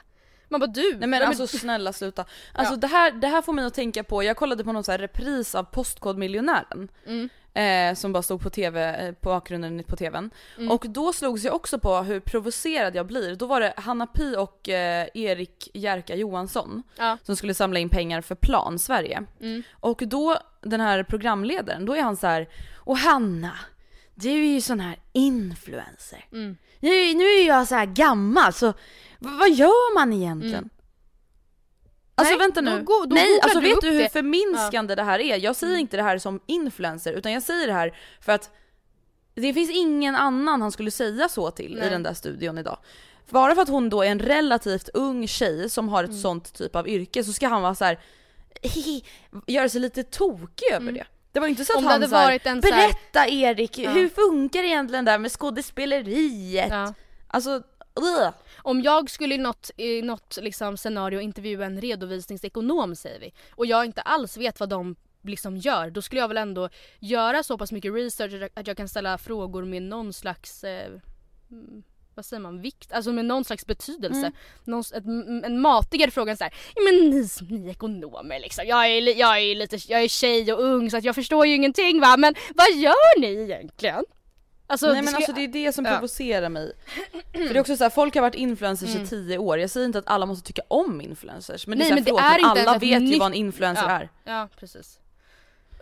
Man 0.49 0.59
bara 0.59 0.67
du! 0.67 0.97
Nej 0.99 1.09
men 1.09 1.23
alltså 1.23 1.47
snälla 1.47 1.93
sluta. 1.93 2.25
Alltså 2.53 2.73
Ja. 2.73 2.77
det, 2.77 2.87
här, 2.87 3.11
det 3.11 3.27
här 3.27 3.41
får 3.41 3.53
mig 3.53 3.65
att 3.65 3.73
tänka 3.73 4.03
på, 4.03 4.23
jag 4.23 4.37
kollade 4.37 4.63
på 4.63 4.71
någon 4.73 4.83
så 4.83 4.91
här 4.91 4.99
repris 4.99 5.55
av 5.55 5.63
Postkodmiljonären. 5.63 6.87
Mm. 7.05 7.29
Eh, 7.57 7.93
som 7.93 8.13
bara 8.13 8.23
stod 8.23 8.41
på 8.41 8.49
tv, 8.49 8.95
eh, 8.95 9.11
på 9.13 9.29
bakgrunden 9.29 9.83
på 9.83 9.95
tvn. 9.95 10.29
Och 10.69 10.85
då 10.89 11.13
slogs 11.13 11.43
jag 11.43 11.55
också 11.55 11.79
på 11.79 11.97
hur 11.97 12.19
provocerad 12.19 12.95
jag 12.95 13.07
blir. 13.07 13.35
Då 13.35 13.45
var 13.45 13.61
det 13.61 13.73
Hanna 13.77 14.07
Pi 14.07 14.35
och 14.37 14.69
eh, 14.69 15.07
Erik 15.13 15.69
Jerka 15.73 16.15
Johansson 16.15 16.83
Ja. 16.95 17.17
som 17.23 17.35
skulle 17.35 17.53
samla 17.53 17.79
in 17.79 17.89
pengar 17.89 18.21
för 18.21 18.35
Plan 18.35 18.79
Sverige. 18.79 19.23
Mm. 19.41 19.63
Och 19.71 20.03
då, 20.05 20.37
den 20.61 20.81
här 20.81 21.03
programledaren, 21.03 21.85
då 21.85 21.95
är 21.95 22.01
han 22.01 22.17
så 22.17 22.27
här: 22.27 22.47
och 22.75 22.97
Hanna, 22.97 23.51
du 24.15 24.29
är 24.29 24.53
ju 24.53 24.61
sån 24.61 24.79
här 24.79 24.99
influencer. 25.13 26.25
Mm. 26.31 26.57
Nu, 26.79 26.89
nu 27.13 27.23
är 27.23 27.47
jag 27.47 27.67
så 27.67 27.75
här 27.75 27.85
gammal 27.85 28.53
så 28.53 28.73
vad 29.19 29.49
gör 29.51 29.93
man 29.99 30.13
egentligen? 30.13 30.69
Alltså 32.19 32.33
Mm. 32.33 32.39
Nej, 32.39 32.47
vänta 32.47 32.61
nu. 32.61 32.83
då 32.87 33.05
då 33.05 33.15
Nej 33.15 33.39
alltså 33.41 33.59
du 33.59 33.67
vet 33.69 33.81
du 33.81 33.89
hur 33.89 33.99
det. 33.99 34.09
förminskande 34.09 34.95
det 34.95 35.03
här 35.03 35.19
är? 35.19 35.37
Jag 35.37 35.55
säger 35.55 35.73
Mm. 35.73 35.81
inte 35.81 35.97
det 35.97 36.03
här 36.03 36.17
som 36.17 36.39
influencer 36.45 37.13
utan 37.13 37.31
jag 37.31 37.43
säger 37.43 37.67
det 37.67 37.73
här 37.73 37.97
för 38.21 38.31
att 38.31 38.51
det 39.35 39.53
finns 39.53 39.69
ingen 39.71 40.15
annan 40.15 40.61
han 40.61 40.71
skulle 40.71 40.91
säga 40.91 41.29
så 41.29 41.51
till 41.51 41.77
i 41.77 41.79
Nej. 41.79 41.89
den 41.89 42.03
där 42.03 42.13
studion 42.13 42.57
idag. 42.57 42.77
Bara 43.29 43.55
för 43.55 43.61
att 43.61 43.69
hon 43.69 43.89
då 43.89 44.01
är 44.03 44.07
en 44.11 44.19
relativt 44.19 44.89
ung 44.93 45.27
tjej 45.27 45.69
som 45.69 45.89
har 45.89 46.03
ett 46.03 46.09
Mm. 46.09 46.21
sånt 46.21 46.53
typ 46.53 46.75
av 46.75 46.87
yrke 46.87 47.23
så 47.23 47.33
ska 47.33 47.47
han 47.47 47.61
vara 47.61 47.75
så 47.75 47.85
här 47.85 47.99
göra 49.47 49.69
sig 49.69 49.81
lite 49.81 50.03
tokig 50.03 50.71
över 50.73 50.91
det. 50.91 51.05
Det 51.31 51.39
var 51.39 51.47
ju 51.47 51.51
inte 51.51 51.65
så 51.65 51.73
att 51.73 51.77
Mm. 51.79 51.85
Om 51.85 51.91
han 51.91 52.01
hade 52.01 52.09
så 52.09 52.15
här, 52.15 52.39
en 52.43 52.63
här- 52.63 52.87
berätta 52.87 53.27
Erik, 53.27 53.77
Ja. 53.77 53.91
hur 53.91 54.09
funkar 54.09 54.63
egentligen 54.63 55.05
det 55.05 55.11
där 55.11 55.17
med 55.19 55.31
skådespeleriet? 55.31 56.67
Ja. 56.71 56.93
Alltså, 57.27 57.49
ugh. 57.95 58.29
Om 58.67 58.81
jag 58.81 59.09
skulle 59.09 59.35
i 59.35 59.37
något, 59.37 59.71
i 59.77 60.01
något 60.01 60.37
liksom 60.41 60.77
scenario 60.77 61.19
intervjua 61.19 61.65
en 61.65 61.81
redovisningsekonom 61.81 62.95
säger 62.95 63.19
vi 63.19 63.33
och 63.51 63.65
jag 63.65 63.85
inte 63.85 64.01
alls 64.01 64.37
vet 64.37 64.59
vad 64.59 64.69
de 64.69 64.95
liksom 65.21 65.57
gör 65.57 65.89
då 65.89 66.01
skulle 66.01 66.21
jag 66.21 66.27
väl 66.27 66.37
ändå 66.37 66.69
göra 66.99 67.43
så 67.43 67.57
pass 67.57 67.71
mycket 67.71 67.93
research 67.93 68.49
att 68.53 68.67
jag 68.67 68.77
kan 68.77 68.87
ställa 68.87 69.17
frågor 69.17 69.65
med 69.65 69.83
någon 69.83 70.13
slags 70.13 70.63
eh, 70.63 70.91
mm, 71.51 71.83
vad 72.15 72.25
säger 72.25 72.41
man, 72.41 72.61
vikt, 72.61 72.91
alltså 72.91 73.11
med 73.11 73.25
någon 73.25 73.45
slags 73.45 73.65
betydelse. 73.65 74.19
Mm. 74.19 74.33
Någon, 74.63 74.79
ett, 74.79 75.45
en 75.45 75.61
matigare 75.61 76.11
fråga 76.11 76.31
än 76.31 76.37
så 76.37 76.43
här, 76.43 76.53
ja 76.75 76.81
men 76.83 77.09
ni, 77.09 77.27
ni 77.49 77.69
ekonomer 77.69 78.39
liksom, 78.39 78.65
jag 78.67 78.87
är, 78.87 79.19
jag 79.19 79.39
är 79.39 79.55
lite, 79.55 79.77
jag 79.87 80.03
är 80.03 80.07
tjej 80.07 80.53
och 80.53 80.63
ung 80.63 80.91
så 80.91 80.97
att 80.97 81.03
jag 81.03 81.15
förstår 81.15 81.45
ju 81.45 81.55
ingenting 81.55 82.01
va, 82.01 82.17
men 82.17 82.35
vad 82.55 82.71
gör 82.75 83.19
ni 83.19 83.43
egentligen? 83.43 84.05
Alltså, 84.69 84.85
Nej 84.87 84.95
det 84.95 85.01
men 85.01 85.15
alltså 85.15 85.31
det 85.33 85.41
är 85.43 85.47
det 85.47 85.73
som 85.73 85.85
Ja. 85.85 85.91
provocerar 85.91 86.49
mig. 86.49 86.73
För 87.31 87.39
det 87.39 87.49
är 87.49 87.59
också 87.61 87.77
så 87.77 87.83
här, 87.83 87.89
folk 87.89 88.15
har 88.15 88.21
varit 88.21 88.35
influencers 88.35 88.89
Mm. 88.89 89.03
i 89.03 89.07
tio 89.07 89.37
år, 89.37 89.59
jag 89.59 89.69
säger 89.69 89.85
inte 89.85 89.99
att 89.99 90.07
alla 90.07 90.25
måste 90.25 90.47
tycka 90.47 90.61
om 90.67 91.01
influencers 91.01 91.67
men 91.67 91.77
det 91.77 91.85
är, 91.85 91.89
Nej, 91.95 92.03
så 92.03 92.11
här, 92.11 92.13
men 92.13 92.21
det 92.21 92.21
förlåt, 92.21 92.45
är 92.45 92.49
inte 92.49 92.59
ens 92.59 92.69
alla 92.69 92.79
vet 92.79 93.13
ju 93.13 93.19
vad 93.19 93.27
en 93.27 93.33
influencer 93.33 93.83
ja. 93.83 93.89
är. 93.89 94.09
Ja 94.23 94.49
precis. 94.59 94.99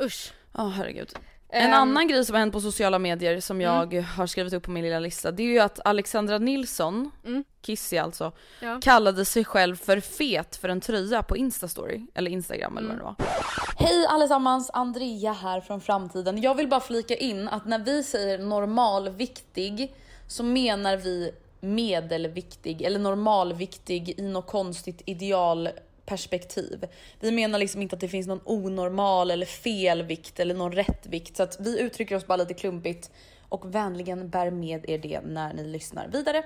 Usch. 0.02 0.34
Ja 0.54 0.68
herregud. 0.68 1.10
En 1.50 1.68
Ehm, 1.68 1.74
annan 1.74 2.08
grej 2.08 2.26
som 2.26 2.34
har 2.34 2.39
hänt 2.39 2.54
på 2.54 2.62
sociala 2.62 3.00
medier 3.00 3.39
som 3.39 3.62
jag 3.62 3.93
har 4.02 4.28
skrivit 4.28 4.54
upp 4.54 4.64
på 4.64 4.72
min 4.72 4.84
lilla 4.84 5.00
lista 5.00 5.32
det 5.32 5.43
är 5.43 5.48
ju 5.48 5.60
att 5.60 5.80
Alexandra 5.86 6.38
Nilsson, 6.38 7.12
Mm. 7.26 7.43
Kissy 7.62 7.98
alltså, 7.98 8.32
Ja. 8.60 8.80
kallade 8.82 9.26
sig 9.26 9.46
själv 9.46 9.76
för 9.76 10.00
fet 10.00 10.56
för 10.56 10.70
en 10.70 10.82
tröja 10.82 11.24
på 11.24 11.38
instastory, 11.38 12.02
eller 12.14 12.32
instagram 12.32 12.78
eller 12.78 12.88
vad 12.89 12.98
det 12.98 13.04
var. 13.04 13.16
Hej 13.78 14.06
allesammans, 14.10 14.70
Andrea 14.74 15.34
här 15.34 15.62
från 15.62 15.82
framtiden. 15.82 16.41
Jag 16.41 16.56
vill 16.56 16.68
bara 16.68 16.80
flika 16.80 17.16
in 17.16 17.48
att 17.48 17.66
när 17.66 17.80
vi 17.80 18.04
säger 18.04 18.38
normalviktig 18.39 19.96
så 20.28 20.43
menar 20.43 20.98
vi 20.98 21.32
medelviktig 21.60 22.82
eller 22.82 23.00
normalviktig 23.00 24.14
i 24.20 24.22
något 24.22 24.48
konstigt 24.48 25.02
idealperspektiv. 26.06 26.86
Vi 27.20 27.32
menar 27.32 27.60
liksom 27.60 27.82
inte 27.82 27.95
att 27.95 27.99
det 27.99 28.08
finns 28.08 28.28
någon 28.28 28.41
onormal 28.45 29.32
eller 29.32 29.45
fel 29.45 30.03
vikt 30.03 30.39
eller 30.39 30.56
någon 30.56 30.72
rätt 30.72 31.06
vikt 31.06 31.38
så 31.38 31.43
att 31.43 31.58
vi 31.60 31.80
uttrycker 31.80 32.16
oss 32.16 32.28
bara 32.28 32.36
lite 32.38 32.53
klumpigt 32.53 33.12
och 33.49 33.76
vänligen 33.76 34.30
bär 34.30 34.51
med 34.51 34.89
er 34.89 34.97
det 34.97 35.22
när 35.22 35.53
ni 35.53 35.64
lyssnar 35.64 36.08
vidare. 36.08 36.43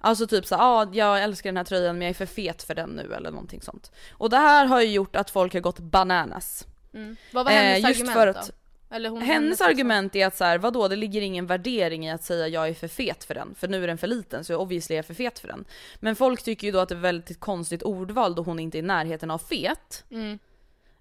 Alltså 0.00 0.26
typ 0.26 0.46
så 0.46 0.54
ja 0.54 0.58
ah, 0.60 0.88
jag 0.92 1.22
älskar 1.22 1.48
den 1.50 1.56
här 1.56 1.64
tröjan 1.64 1.98
men 1.98 2.02
jag 2.06 2.10
är 2.10 2.14
för 2.14 2.26
fet 2.26 2.62
för 2.62 2.74
den 2.74 2.90
nu 2.90 3.14
eller 3.14 3.30
någonting 3.30 3.62
sånt. 3.62 3.92
Och 4.10 4.30
det 4.30 4.36
här 4.36 4.66
har 4.66 4.80
ju 4.80 4.90
gjort 4.92 5.16
att 5.16 5.30
folk 5.30 5.52
har 5.54 5.60
gått 5.60 5.78
bananas. 5.78 6.66
Mm. 6.94 7.16
Vad 7.32 7.44
var 7.44 7.52
hennes 7.52 7.84
Eh, 7.84 7.88
just 7.88 8.00
argument 8.00 8.14
för 8.18 8.26
då? 8.26 8.30
att- 8.30 8.44
Eller 8.46 8.54
hon, 8.92 9.22
Hennes 9.22 9.50
liksom- 9.50 9.66
argument 9.66 10.16
är 10.16 10.26
att 10.26 10.36
så 10.36 10.44
här, 10.44 10.58
vadå 10.58 10.88
det 10.88 10.96
ligger 10.96 11.20
ingen 11.20 11.46
värdering 11.46 12.06
i 12.06 12.10
att 12.10 12.24
säga 12.24 12.48
jag 12.48 12.68
är 12.68 12.74
för 12.74 12.88
fet 12.88 13.24
för 13.24 13.34
den, 13.34 13.54
för 13.54 13.68
nu 13.68 13.82
är 13.82 13.86
den 13.86 13.98
för 13.98 14.06
liten 14.06 14.44
så 14.44 14.56
obviously 14.56 14.94
är 14.94 14.98
jag 14.98 15.06
för 15.06 15.14
fet 15.14 15.38
för 15.38 15.48
den. 15.48 15.64
Men 16.00 16.16
folk 16.16 16.42
tycker 16.42 16.66
ju 16.66 16.72
då 16.72 16.78
att 16.78 16.88
det 16.88 16.94
är 16.94 16.98
väldigt 16.98 17.40
konstigt 17.40 17.82
ordval 17.82 18.34
då 18.34 18.42
hon 18.42 18.58
inte 18.58 18.78
är 18.78 18.82
i 18.82 18.82
närheten 18.82 19.30
av 19.30 19.38
fet. 19.38 20.04
Mm. 20.10 20.38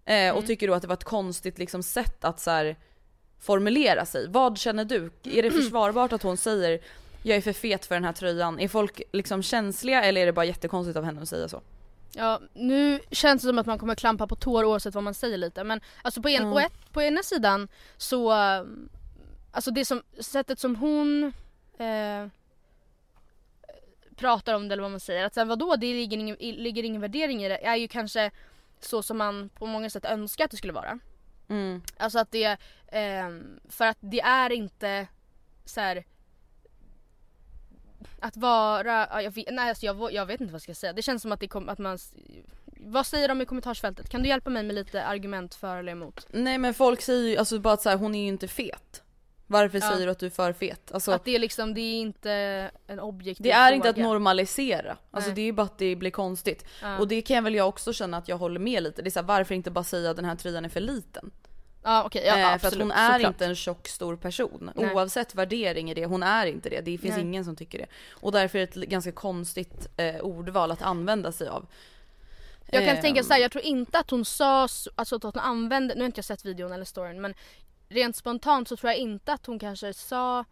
Eh, 0.05 0.35
och 0.37 0.47
tycker 0.47 0.67
då 0.67 0.73
att 0.73 0.81
det 0.81 0.87
var 0.87 0.93
ett 0.93 1.03
konstigt 1.03 1.59
liksom, 1.59 1.83
sätt 1.83 2.25
att 2.25 2.39
så 2.39 2.51
här, 2.51 2.75
formulera 3.39 4.05
sig. 4.05 4.27
Vad 4.29 4.57
känner 4.57 4.85
du? 4.85 5.11
Är 5.23 5.43
det 5.43 5.51
försvarbart 5.61 6.13
att 6.13 6.23
hon 6.23 6.37
säger 6.37 6.81
jag 7.23 7.37
är 7.37 7.41
för 7.41 7.53
fet 7.53 7.85
för 7.85 7.95
den 7.95 8.03
här 8.03 8.13
tröjan? 8.13 8.59
Är 8.59 8.67
folk 8.67 9.01
liksom 9.11 9.43
känsliga 9.43 10.03
eller 10.03 10.21
är 10.21 10.25
det 10.25 10.33
bara 10.33 10.45
jättekonstigt 10.45 10.97
av 10.97 11.03
henne 11.03 11.21
att 11.21 11.29
säga 11.29 11.47
så? 11.47 11.61
Ja, 12.13 12.41
nu 12.53 12.99
känns 13.11 13.41
det 13.41 13.47
som 13.47 13.59
att 13.59 13.65
man 13.65 13.79
kommer 13.79 13.95
klampa 13.95 14.27
på 14.27 14.35
tår 14.35 14.63
oavsett 14.65 14.95
vad 14.95 15.03
man 15.03 15.13
säger 15.13 15.37
lite 15.37 15.63
men 15.63 15.81
alltså 16.01 16.21
på, 16.21 16.29
en, 16.29 16.43
Mm. 16.43 16.57
ett, 16.57 16.93
på 16.93 17.01
ena 17.01 17.23
sidan 17.23 17.67
så 17.97 18.33
um, 18.59 18.89
Alltså 19.53 19.71
det 19.71 19.85
som, 19.85 20.03
sättet 20.19 20.59
som 20.59 20.75
hon 20.75 21.33
eh, 21.77 22.27
pratar 24.15 24.53
om 24.53 24.67
det 24.67 24.73
eller 24.73 24.81
vad 24.81 24.91
man 24.91 24.99
säger 24.99 25.25
att 25.25 25.33
sen 25.33 25.47
vadå 25.47 25.75
det 25.75 25.93
ligger 25.93 26.17
ingen, 26.17 26.35
ligger 26.39 26.83
ingen 26.83 27.01
värdering 27.01 27.43
i 27.45 27.49
det 27.49 27.65
är 27.65 27.75
ju 27.75 27.87
kanske 27.87 28.31
så 28.79 29.03
som 29.03 29.17
man 29.17 29.49
på 29.49 29.65
många 29.65 29.89
sätt 29.89 30.05
önskar 30.05 30.45
att 30.45 30.51
det 30.51 30.57
skulle 30.57 30.73
vara. 30.73 30.99
Mm. 31.49 31.81
Alltså 31.97 32.19
att 32.19 32.31
det, 32.31 32.57
ehm, 32.87 33.59
för 33.69 33.85
att 33.85 33.97
det 33.99 34.21
är 34.21 34.51
inte 34.51 35.07
så 35.65 35.79
här. 35.81 36.03
Att 38.19 38.37
vara, 38.37 39.07
ja, 39.11 39.21
jag, 39.21 39.31
vet, 39.31 39.45
nej, 39.51 39.69
alltså 39.69 39.85
jag, 39.85 40.13
jag 40.13 40.25
vet 40.25 40.41
inte 40.41 40.51
vad 40.53 40.57
jag 40.57 40.61
ska 40.61 40.73
säga. 40.73 40.93
Det 40.93 41.01
känns 41.01 41.21
som 41.21 41.31
att, 41.31 41.39
det 41.39 41.47
kom, 41.47 41.69
att 41.69 41.79
man, 41.79 41.97
vad 42.65 43.05
säger 43.07 43.27
de 43.27 43.41
i 43.41 43.45
kommentarsfältet? 43.45 44.09
Kan 44.09 44.21
du 44.23 44.29
hjälpa 44.29 44.49
mig 44.49 44.63
med 44.63 44.75
lite 44.75 45.05
argument 45.05 45.55
för 45.55 45.77
eller 45.77 45.91
emot? 45.91 46.27
Nej 46.29 46.57
men 46.57 46.73
folk 46.73 47.01
säger 47.01 47.29
ju 47.29 47.37
alltså 47.37 47.59
bara 47.59 47.73
att 47.73 47.81
så 47.81 47.89
här, 47.89 47.97
hon 47.97 48.15
är 48.15 48.21
ju 48.21 48.27
inte 48.27 48.47
fet. 48.47 49.03
Varför 49.47 49.77
Ja. 49.81 49.91
säger 49.91 50.05
du 50.05 50.11
att 50.11 50.19
du 50.19 50.25
är 50.25 50.29
för 50.29 50.53
fet? 50.53 50.91
Alltså, 50.91 51.11
Att 51.11 51.25
det 51.25 51.35
är 51.35 51.39
liksom, 51.39 51.73
det 51.73 51.81
är 51.81 51.99
inte 52.01 52.31
en 52.87 52.99
objektiv 52.99 53.43
det 53.43 53.51
är 53.51 53.71
inte 53.73 53.89
att 53.89 53.95
fråga. 53.95 54.07
normalisera. 54.07 54.97
Alltså 55.11 55.29
Nej. 55.29 55.35
det 55.35 55.41
är 55.41 55.45
ju 55.45 55.51
bara 55.51 55.63
att 55.65 55.77
det 55.77 55.95
blir 55.95 56.11
konstigt. 56.11 56.65
Ja. 56.81 56.97
Och 56.99 57.07
det 57.07 57.21
kan 57.21 57.43
väl 57.43 57.55
jag 57.55 57.67
också 57.69 57.93
känna 57.93 58.17
att 58.17 58.27
jag 58.27 58.37
håller 58.37 58.59
med 58.59 58.83
lite. 58.83 59.01
Det 59.01 59.07
är 59.07 59.11
så 59.11 59.19
här, 59.19 59.27
varför 59.27 59.55
inte 59.55 59.71
bara 59.71 59.83
säga 59.83 60.09
att 60.09 60.15
den 60.15 60.25
här 60.25 60.35
tröjan 60.35 60.65
är 60.65 60.69
för 60.69 60.79
liten? 60.79 61.31
Ja 61.83 62.03
okej, 62.03 62.23
ja, 62.25 62.37
Eh, 62.37 62.53
absolut, 62.53 62.61
för 62.61 62.67
att 62.67 62.83
hon 62.87 62.91
är 62.91 63.13
såklart. 63.13 63.29
inte 63.33 63.45
en 63.45 63.55
tjock 63.55 63.87
stor 63.87 64.15
person. 64.15 64.71
Nej. 64.75 64.93
Oavsett 64.95 65.35
värdering 65.35 65.91
i 65.91 65.93
det, 65.93 66.05
hon 66.05 66.23
är 66.23 66.45
inte 66.45 66.69
det. 66.69 66.81
Det 66.81 66.97
finns 66.97 67.15
Nej. 67.15 67.25
ingen 67.25 67.45
som 67.45 67.55
tycker 67.55 67.77
det. 67.77 67.85
Och 68.11 68.31
därför 68.31 68.59
är 68.59 68.67
det 68.67 68.75
ett 68.83 68.89
ganska 68.89 69.11
konstigt 69.11 69.87
eh, 69.97 70.15
ordval 70.21 70.71
att 70.71 70.81
använda 70.81 71.31
sig 71.31 71.47
av. 71.47 71.65
Jag 72.71 72.85
kan 72.85 72.95
Ehm, 72.95 73.01
tänka 73.01 73.23
såhär, 73.23 73.41
jag 73.41 73.51
tror 73.51 73.63
inte 73.63 73.99
att 73.99 74.09
hon 74.09 74.25
sa, 74.25 74.67
så- 74.67 74.91
alltså 74.95 75.15
att 75.15 75.23
hon 75.23 75.39
använde, 75.39 75.93
nu 75.95 75.99
har 76.01 76.05
inte 76.05 76.17
jag 76.19 76.25
sett 76.25 76.45
videon 76.45 76.71
eller 76.71 76.85
storyn 76.85 77.21
men 77.21 77.33
rent 77.89 78.15
spontant 78.15 78.67
så 78.67 78.77
tror 78.77 78.89
jag 78.91 78.99
inte 78.99 79.33
att 79.33 79.45
hon 79.45 79.59
kanske 79.59 79.93
sa 79.93 80.45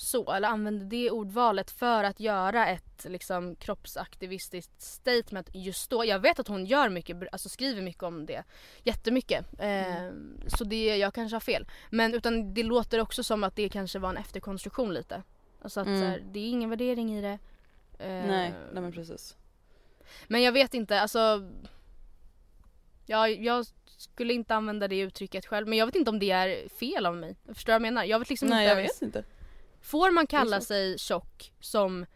så 0.00 0.32
eller 0.32 0.48
använde 0.48 0.84
det 0.84 1.10
ordvalet 1.10 1.70
för 1.70 2.04
att 2.04 2.20
göra 2.20 2.66
ett 2.66 3.06
liksom 3.08 3.56
kroppsaktivistiskt 3.56 4.82
statement 4.82 5.48
just 5.54 5.90
då. 5.90 6.04
Jag 6.04 6.18
vet 6.18 6.38
att 6.38 6.48
hon 6.48 6.66
gör 6.66 6.88
mycket, 6.88 7.16
alltså 7.32 7.48
skriver 7.48 7.82
mycket 7.82 8.02
om 8.02 8.26
det. 8.26 8.44
Jättemycket. 8.82 9.46
Eh, 9.58 10.10
så 10.46 10.64
det, 10.64 10.96
jag 10.96 11.14
kanske 11.14 11.34
har 11.34 11.40
fel. 11.40 11.66
Men 11.90 12.14
utan 12.14 12.54
det 12.54 12.62
låter 12.62 13.00
också 13.00 13.22
som 13.22 13.44
att 13.44 13.56
det 13.56 13.68
kanske 13.68 13.98
var 13.98 14.10
en 14.10 14.16
efterkonstruktion 14.16 14.94
lite. 14.94 15.22
Alltså 15.62 15.80
att 15.80 15.86
Mm. 15.86 16.00
så 16.00 16.06
här, 16.06 16.22
det 16.32 16.40
är 16.40 16.48
ingen 16.50 16.70
värdering 16.70 17.18
i 17.18 17.22
det. 17.22 17.38
Eh, 17.98 18.08
Nej, 18.26 18.52
nej 18.72 18.82
men 18.82 18.92
precis. 18.92 19.36
men 20.28 20.42
jag 20.42 20.52
vet 20.52 20.74
inte, 20.74 21.00
alltså 21.00 21.48
jag, 23.06 23.40
jag 23.44 23.66
skulle 23.86 24.32
inte 24.34 24.54
använda 24.54 24.88
det 24.88 24.98
uttrycket 25.00 25.46
själv 25.46 25.68
men 25.68 25.78
jag 25.78 25.86
vet 25.86 25.94
inte 25.94 26.10
om 26.10 26.18
det 26.18 26.30
är 26.30 26.68
fel 26.68 27.06
av 27.06 27.16
mig. 27.16 27.36
Förstår 27.54 27.72
du 27.72 27.72
vad 27.72 27.74
jag 27.74 27.82
menar? 27.94 28.04
Jag 28.04 28.18
vet 28.18 28.30
liksom 28.30 28.48
Nej 28.48 28.64
inte 28.64 28.70
jag 28.70 28.78
ens- 28.80 29.02
vet 29.02 29.02
inte. 29.02 29.24
Får 29.82 30.10
man 30.10 30.26
kalla 30.26 30.60
sig 30.60 30.98
tjock 30.98 31.52
som 31.60 32.06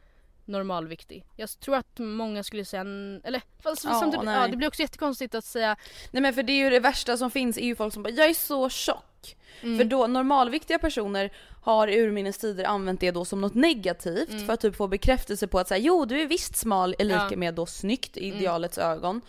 normalviktig? 0.45 1.25
Jag 1.37 1.49
tror 1.61 1.77
att 1.77 1.99
många 1.99 2.43
skulle 2.43 2.65
säga, 2.65 2.81
eller 3.25 3.43
fast 3.63 3.85
Ja, 3.85 3.91
samtidigt, 4.01 4.25
nej. 4.25 4.41
ja, 4.41 4.49
det 4.49 4.57
blir 4.57 4.69
också 4.69 4.83
jättekonstigt 4.83 5.35
att 5.35 5.45
säga 5.45 5.77
Nej 6.11 6.23
men 6.23 6.35
för 6.35 6.43
det 6.43 6.53
är 6.53 6.57
ju 6.65 6.71
det 6.71 6.81
värsta 6.81 7.17
som 7.17 7.31
finns 7.31 7.57
är 7.59 7.63
ju 7.65 7.77
folk 7.77 7.95
som 7.95 8.03
bara 8.03 8.11
jag 8.11 8.31
är 8.31 8.35
så 8.35 8.69
tjock. 8.69 9.37
mm, 9.63 9.79
För 9.79 9.85
då 9.85 10.07
normalviktiga 10.07 10.79
personer 10.79 11.33
har 11.63 11.89
i 11.89 11.97
urminnes 12.01 12.39
tider 12.39 12.65
använt 12.65 13.01
det 13.01 13.11
då 13.11 13.25
som 13.25 13.41
något 13.41 13.55
negativt 13.55 14.31
Mm. 14.31 14.47
för 14.47 14.53
att 14.53 14.61
typ 14.61 14.77
få 14.77 14.89
bekräftelse 14.89 15.47
på 15.47 15.59
att 15.59 15.69
säga 15.69 15.79
jo 15.79 16.05
du 16.05 16.21
är 16.23 16.27
visst 16.27 16.57
smal 16.57 16.95
är 16.99 17.05
lika 17.05 17.17
Ja. 17.19 17.27
Mm. 17.27 17.41
med 17.41 17.55
då 17.55 17.67
snyggt 17.67 18.17
i 18.17 18.27
idealets 18.27 18.79
ögon. 18.79 19.21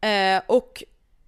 Eh, 0.00 0.42
och 0.46 0.82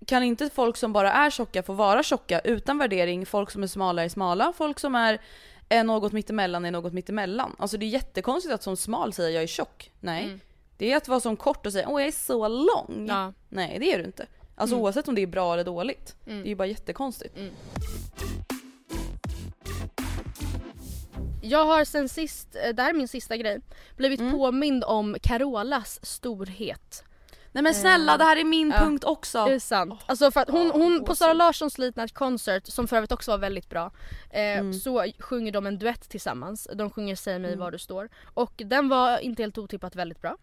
kan 0.07 0.23
inte 0.23 0.51
folk 0.51 0.77
som 0.77 0.93
bara 0.93 1.13
är 1.13 1.31
tjocka 1.31 1.63
få 1.63 1.73
vara 1.73 2.03
tjocka 2.03 2.41
utan 2.41 2.79
värdering? 2.79 3.27
Folk 3.27 3.51
som 3.51 3.63
är 3.63 3.67
smala 3.67 4.05
är 4.05 4.09
smala, 4.09 4.53
folk 4.57 4.79
som 4.81 4.95
är 4.95 5.21
är 5.69 5.85
något 5.85 6.13
mittemellan 6.13 6.65
är 6.65 6.71
något 6.71 6.93
mittemellan. 6.93 7.57
Alltså 7.59 7.77
det 7.77 7.87
är 7.87 7.89
jättekonstigt 7.89 8.55
att 8.55 8.63
som 8.63 8.77
smal 8.77 9.13
säga 9.13 9.31
jag 9.31 9.43
är 9.43 9.47
tjock. 9.47 9.91
Nej. 10.01 10.25
Mm. 10.25 10.41
Det 10.79 10.93
är 10.93 10.97
att 10.97 11.09
vara 11.09 11.21
som 11.21 11.37
kort 11.37 11.67
och 11.67 11.73
säga 11.73 11.89
åh 11.89 12.01
jag 12.01 12.09
är 12.09 12.13
så 12.13 12.49
lång. 12.49 13.07
ja, 13.09 13.33
Nej 13.49 13.79
det 13.79 13.93
är 13.93 13.99
du 13.99 14.05
inte. 14.05 14.27
Alltså 14.57 14.75
Mm. 14.77 14.85
oavsett 14.85 15.09
om 15.09 15.15
det 15.15 15.23
är 15.23 15.27
bra 15.27 15.53
eller 15.55 15.65
dåligt. 15.65 16.17
Mm. 16.27 16.39
Det 16.43 16.47
är 16.47 16.49
ju 16.49 16.55
bara 16.55 16.69
jättekonstigt. 16.69 17.37
Jag 21.43 21.65
har 21.65 21.85
sen 21.85 22.09
sist, 22.09 22.57
eh, 22.65 22.75
det 22.75 22.83
här 22.83 22.91
är 22.91 22.95
min 22.95 23.09
sista 23.09 23.37
grej, 23.37 23.61
blivit 23.97 24.21
Mm. 24.21 24.33
påmind 24.33 24.85
om 24.85 25.17
Carolas 25.23 25.99
storhet. 26.03 27.05
Nej 27.57 27.63
men 27.63 27.75
snälla 27.75 28.17
det 28.17 28.25
här 28.25 28.37
är 28.37 28.45
min 28.45 28.71
Ja. 28.71 28.79
punkt 28.79 29.05
också. 29.05 29.45
Det 29.45 29.55
är 29.55 29.59
sant. 29.59 30.01
Alltså 30.07 30.31
för 30.31 30.41
att 30.41 30.51
hon, 30.51 30.71
hon 30.71 31.05
på. 31.05 31.15
Sara 31.15 31.33
Larssons 31.33 31.79
Late 31.79 32.09
Concert, 32.09 32.67
som 32.67 32.89
för 32.89 32.97
övrigt 32.97 33.13
också 33.13 33.31
var 33.31 33.39
väldigt 33.39 33.69
bra, 33.69 33.93
eh, 34.31 34.41
Mm. 34.59 34.75
så 34.75 35.05
sjunger 35.19 35.53
de 35.53 35.67
en 35.67 35.79
duett 35.79 36.09
tillsammans. 36.09 36.69
De 36.75 36.91
sjunger 36.91 37.17
Säg 37.17 37.39
mig 37.39 37.57
var 37.57 37.71
du 37.71 37.79
står. 37.79 38.09
Och 38.35 38.53
den 38.57 38.89
var 38.89 39.19
inte 39.19 39.43
helt 39.43 39.59
otippat 39.59 39.97
väldigt 39.97 40.21
bra. 40.23 40.37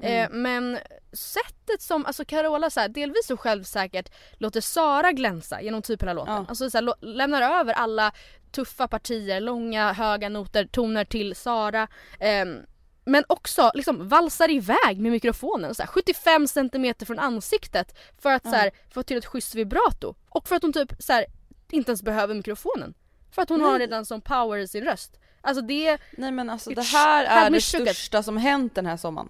Eh, 0.00 0.24
Mm. 0.26 0.42
men 0.42 0.78
sättet 1.12 1.82
som, 1.82 2.06
alltså 2.06 2.24
Carola 2.24 2.70
så 2.70 2.80
här, 2.80 2.88
delvis 2.88 3.26
så 3.26 3.36
självsäkert 3.36 4.12
låter 4.38 4.60
Sara 4.60 5.12
glänsa 5.12 5.62
genom 5.62 5.82
typ 5.82 6.02
hela 6.02 6.12
låten. 6.12 6.34
Ja. 6.34 6.44
Alltså 6.48 6.70
så 6.70 6.78
här, 6.78 7.04
lämnar 7.04 7.42
över 7.60 7.72
alla 7.74 8.12
tuffa 8.52 8.88
partier, 8.88 9.40
långa 9.40 9.92
höga 9.92 10.28
noter, 10.28 10.64
toner 10.66 11.04
till 11.04 11.34
Sara. 11.36 11.88
Ehm, 12.20 12.56
men 13.04 13.24
också 13.28 13.70
liksom 13.74 14.08
valsar 14.08 14.50
iväg 14.50 15.00
med 15.00 15.12
mikrofonen 15.12 15.74
så 15.74 15.82
här, 15.82 15.86
75 15.88 16.46
cm 16.48 16.94
från 17.06 17.18
ansiktet 17.18 17.98
för 18.18 18.32
att 18.32 18.42
så 18.42 18.50
här, 18.50 18.70
få 18.94 19.02
till 19.02 19.16
ett 19.16 19.26
schysst 19.26 19.54
vibrato. 19.54 20.14
Och 20.28 20.48
för 20.48 20.56
att 20.56 20.62
hon 20.62 20.72
typ 20.72 20.92
så 20.98 21.12
här, 21.12 21.26
inte 21.70 21.90
ens 21.90 22.02
behöver 22.02 22.34
mikrofonen. 22.34 22.94
För 23.30 23.42
att 23.42 23.48
hon 23.48 23.60
har 23.60 23.78
redan 23.78 24.06
som 24.06 24.20
power 24.20 24.58
i 24.58 24.68
sin 24.68 24.84
röst. 24.84 25.18
Alltså 25.40 25.62
det, 25.62 25.98
Nej 26.12 26.32
men 26.32 26.50
alltså 26.50 26.70
det 26.70 26.82
här 26.82 27.24
är 27.24 27.50
det 27.50 27.60
största 27.60 28.22
som 28.22 28.36
hänt 28.36 28.74
den 28.74 28.86
här 28.86 28.96
sommaren. 28.96 29.28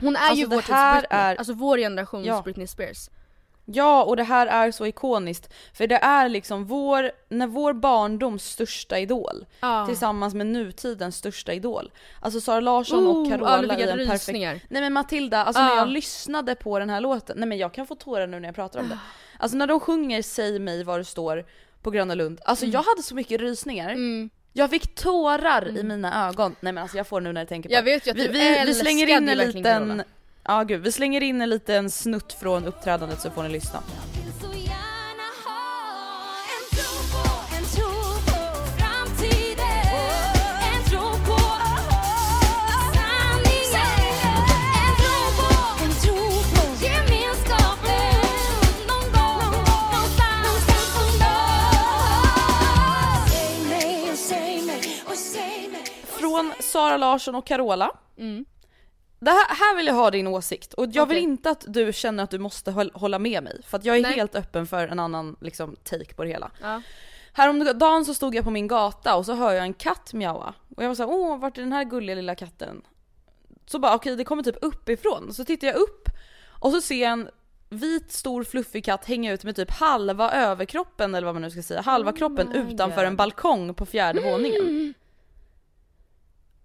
hon 0.00 0.16
är 0.16 0.20
Alltså, 0.20 0.36
ju 0.36 0.46
vår 0.46 0.56
tids 0.56 0.68
här 0.70 1.00
Britney. 1.00 1.20
är- 1.20 1.36
Alltså 1.36 1.52
vår 1.52 1.78
generations 1.78 2.26
Ja. 2.26 2.42
Britney 2.42 2.66
Spears. 2.66 3.08
Ja 3.72 4.04
och 4.04 4.16
det 4.16 4.22
här 4.22 4.46
är 4.46 4.70
så 4.70 4.86
ikoniskt. 4.86 5.52
För 5.74 5.86
det 5.86 5.96
är 5.96 6.28
liksom 6.28 6.64
vår, 6.64 7.10
när 7.28 7.46
vår 7.46 7.72
barndoms 7.72 8.44
största 8.44 8.98
idol 8.98 9.46
Ja. 9.60 9.86
tillsammans 9.86 10.34
med 10.34 10.46
nutidens 10.46 11.16
största 11.16 11.52
idol. 11.52 11.92
Alltså 12.20 12.40
Sara 12.40 12.60
Larsson 12.60 13.06
Oh, 13.06 13.20
och 13.22 13.28
Carola 13.28 13.78
i 13.78 13.80
jag 13.80 14.00
en 14.00 14.08
perfekt... 14.08 14.38
Nej 14.68 14.82
men 14.82 14.92
Matilda, 14.92 15.44
alltså 15.44 15.62
Ah. 15.62 15.66
när 15.66 15.76
jag 15.76 15.88
lyssnade 15.88 16.54
på 16.54 16.78
den 16.78 16.90
här 16.90 17.00
låten, 17.00 17.36
nej 17.38 17.48
men 17.48 17.58
jag 17.58 17.74
kan 17.74 17.86
få 17.86 17.94
tårar 17.94 18.26
nu 18.26 18.40
när 18.40 18.48
jag 18.48 18.54
pratar 18.54 18.80
om 18.80 18.88
det. 18.88 18.98
Alltså 19.38 19.56
när 19.56 19.66
de 19.66 19.80
sjunger 19.80 20.22
Säg 20.22 20.58
mig 20.58 20.84
var 20.84 20.98
du 20.98 21.04
står 21.04 21.44
på 21.82 21.90
Gröna 21.90 22.14
Lund, 22.14 22.40
alltså 22.44 22.66
jag 22.66 22.82
hade 22.82 23.02
så 23.02 23.14
mycket 23.14 23.40
rysningar. 23.40 23.90
Mm. 23.90 24.30
Jag 24.52 24.70
fick 24.70 24.94
tårar 24.94 25.78
i 25.78 25.82
mina 25.82 26.28
ögon. 26.28 26.56
Nej 26.60 26.72
men 26.72 26.82
alltså 26.82 26.96
jag 26.96 27.06
får 27.06 27.20
nu 27.20 27.32
när 27.32 27.40
jag 27.40 27.48
tänker 27.48 27.68
på 27.68 27.74
Jag 27.74 27.84
det. 27.84 27.90
vet 27.90 28.06
ju 28.06 28.10
att 28.10 28.16
vi, 28.16 28.26
du 28.26 28.32
vi, 28.32 28.38
vi 28.38 28.46
älskade 28.56 28.74
slänger 28.74 29.08
in 29.08 29.28
en 29.28 29.38
liten... 29.38 29.62
Carola. 29.62 30.04
Ja 30.44 30.62
gud, 30.62 30.82
vi 30.82 30.92
slänger 30.92 31.20
in 31.20 31.40
en 31.40 31.50
liten 31.50 31.90
snutt 31.90 32.32
från 32.32 32.64
uppträdandet 32.64 33.20
så 33.20 33.30
får 33.30 33.42
ni 33.42 33.48
lyssna. 33.48 33.82
Sara 56.70 56.96
Larsson 56.96 57.34
och 57.34 57.46
Carola. 57.46 57.90
Mm. 58.18 58.44
Det 59.20 59.30
här, 59.30 59.48
här 59.48 59.76
vill 59.76 59.86
jag 59.86 59.94
ha 59.94 60.10
din 60.10 60.26
åsikt 60.26 60.74
och 60.74 60.86
jag 60.92 61.06
vill 61.06 61.16
Okej. 61.16 61.22
inte 61.22 61.50
att 61.50 61.64
du 61.68 61.92
känner 61.92 62.24
att 62.24 62.30
du 62.30 62.38
måste 62.38 62.70
håll, 62.70 62.90
hålla 62.94 63.18
med 63.18 63.42
mig 63.42 63.60
för 63.66 63.78
att 63.78 63.84
jag 63.84 63.96
är 63.96 64.02
Nej. 64.02 64.12
helt 64.12 64.34
öppen 64.34 64.66
för 64.66 64.88
en 64.88 64.98
annan 64.98 65.36
liksom, 65.40 65.76
take 65.84 66.14
på 66.14 66.24
det 66.24 66.30
hela. 66.30 66.50
Ja. 66.62 66.82
Häromdagen 67.32 68.04
så 68.04 68.14
stod 68.14 68.34
jag 68.34 68.44
på 68.44 68.50
min 68.50 68.68
gata 68.68 69.16
och 69.16 69.26
så 69.26 69.34
hör 69.34 69.52
jag 69.52 69.64
en 69.64 69.74
katt 69.74 70.12
mjaua 70.12 70.54
och 70.76 70.82
jag 70.84 70.88
var 70.88 70.94
såhär 70.94 71.10
åh 71.10 71.38
vart 71.38 71.58
är 71.58 71.62
den 71.62 71.72
här 71.72 71.84
gulliga 71.84 72.16
lilla 72.16 72.34
katten? 72.34 72.82
Så 73.66 73.78
bara 73.78 73.94
okej 73.94 74.16
det 74.16 74.24
kommer 74.24 74.42
typ 74.42 74.56
uppifrån 74.62 75.34
så 75.34 75.44
tittar 75.44 75.66
jag 75.66 75.76
upp 75.76 76.08
och 76.48 76.72
så 76.72 76.80
ser 76.80 77.02
jag 77.02 77.12
en 77.12 77.28
vit 77.68 78.12
stor 78.12 78.44
fluffig 78.44 78.84
katt 78.84 79.04
hänga 79.04 79.32
ut 79.32 79.44
med 79.44 79.56
typ 79.56 79.70
halva 79.70 80.30
överkroppen 80.32 81.14
eller 81.14 81.24
vad 81.24 81.34
man 81.34 81.42
nu 81.42 81.50
ska 81.50 81.62
säga, 81.62 81.80
halva 81.80 82.12
kroppen 82.12 82.48
my 82.48 82.58
utanför 82.58 82.96
God. 82.96 83.06
en 83.06 83.16
balkong 83.16 83.74
på 83.74 83.86
fjärde 83.86 84.20
våningen. 84.20 84.94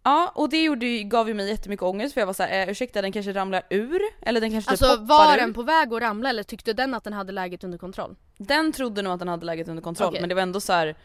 Ja 0.08 0.32
och 0.36 0.50
det 0.50 0.64
gjorde, 0.64 1.04
gav 1.04 1.28
ju 1.28 1.34
mig 1.34 1.50
jättemycket 1.50 1.84
ångest 1.84 2.14
för 2.14 2.22
jag 2.22 2.26
var 2.26 2.34
såhär, 2.34 2.62
eh, 2.64 2.70
ursäkta 2.70 3.02
den 3.02 3.12
kanske 3.12 3.34
ramlar 3.34 3.64
ur? 3.70 4.02
Eller 4.22 4.42
den 4.42 4.52
kanske 4.52 4.72
Alltså 4.72 4.86
typ 4.86 5.00
hoppar 5.00 5.06
var 5.28 5.34
ur? 5.36 5.38
den 5.40 5.54
på 5.54 5.64
väg 5.64 5.94
att 5.94 6.02
ramla 6.02 6.30
eller 6.30 6.44
tyckte 6.44 6.74
den 6.74 6.94
att 6.94 7.04
den 7.04 7.14
hade 7.14 7.32
läget 7.32 7.64
under 7.64 7.78
kontroll? 7.78 8.16
Den 8.38 8.72
trodde 8.72 9.02
nog 9.02 9.14
att 9.14 9.20
den 9.20 9.28
hade 9.28 9.46
läget 9.46 9.68
under 9.68 9.84
kontroll 9.84 10.08
Okej. 10.10 10.22
men 10.22 10.30
det 10.30 10.36
var 10.36 10.42
ändå 10.42 10.62
så 10.62 10.74
här. 10.74 10.96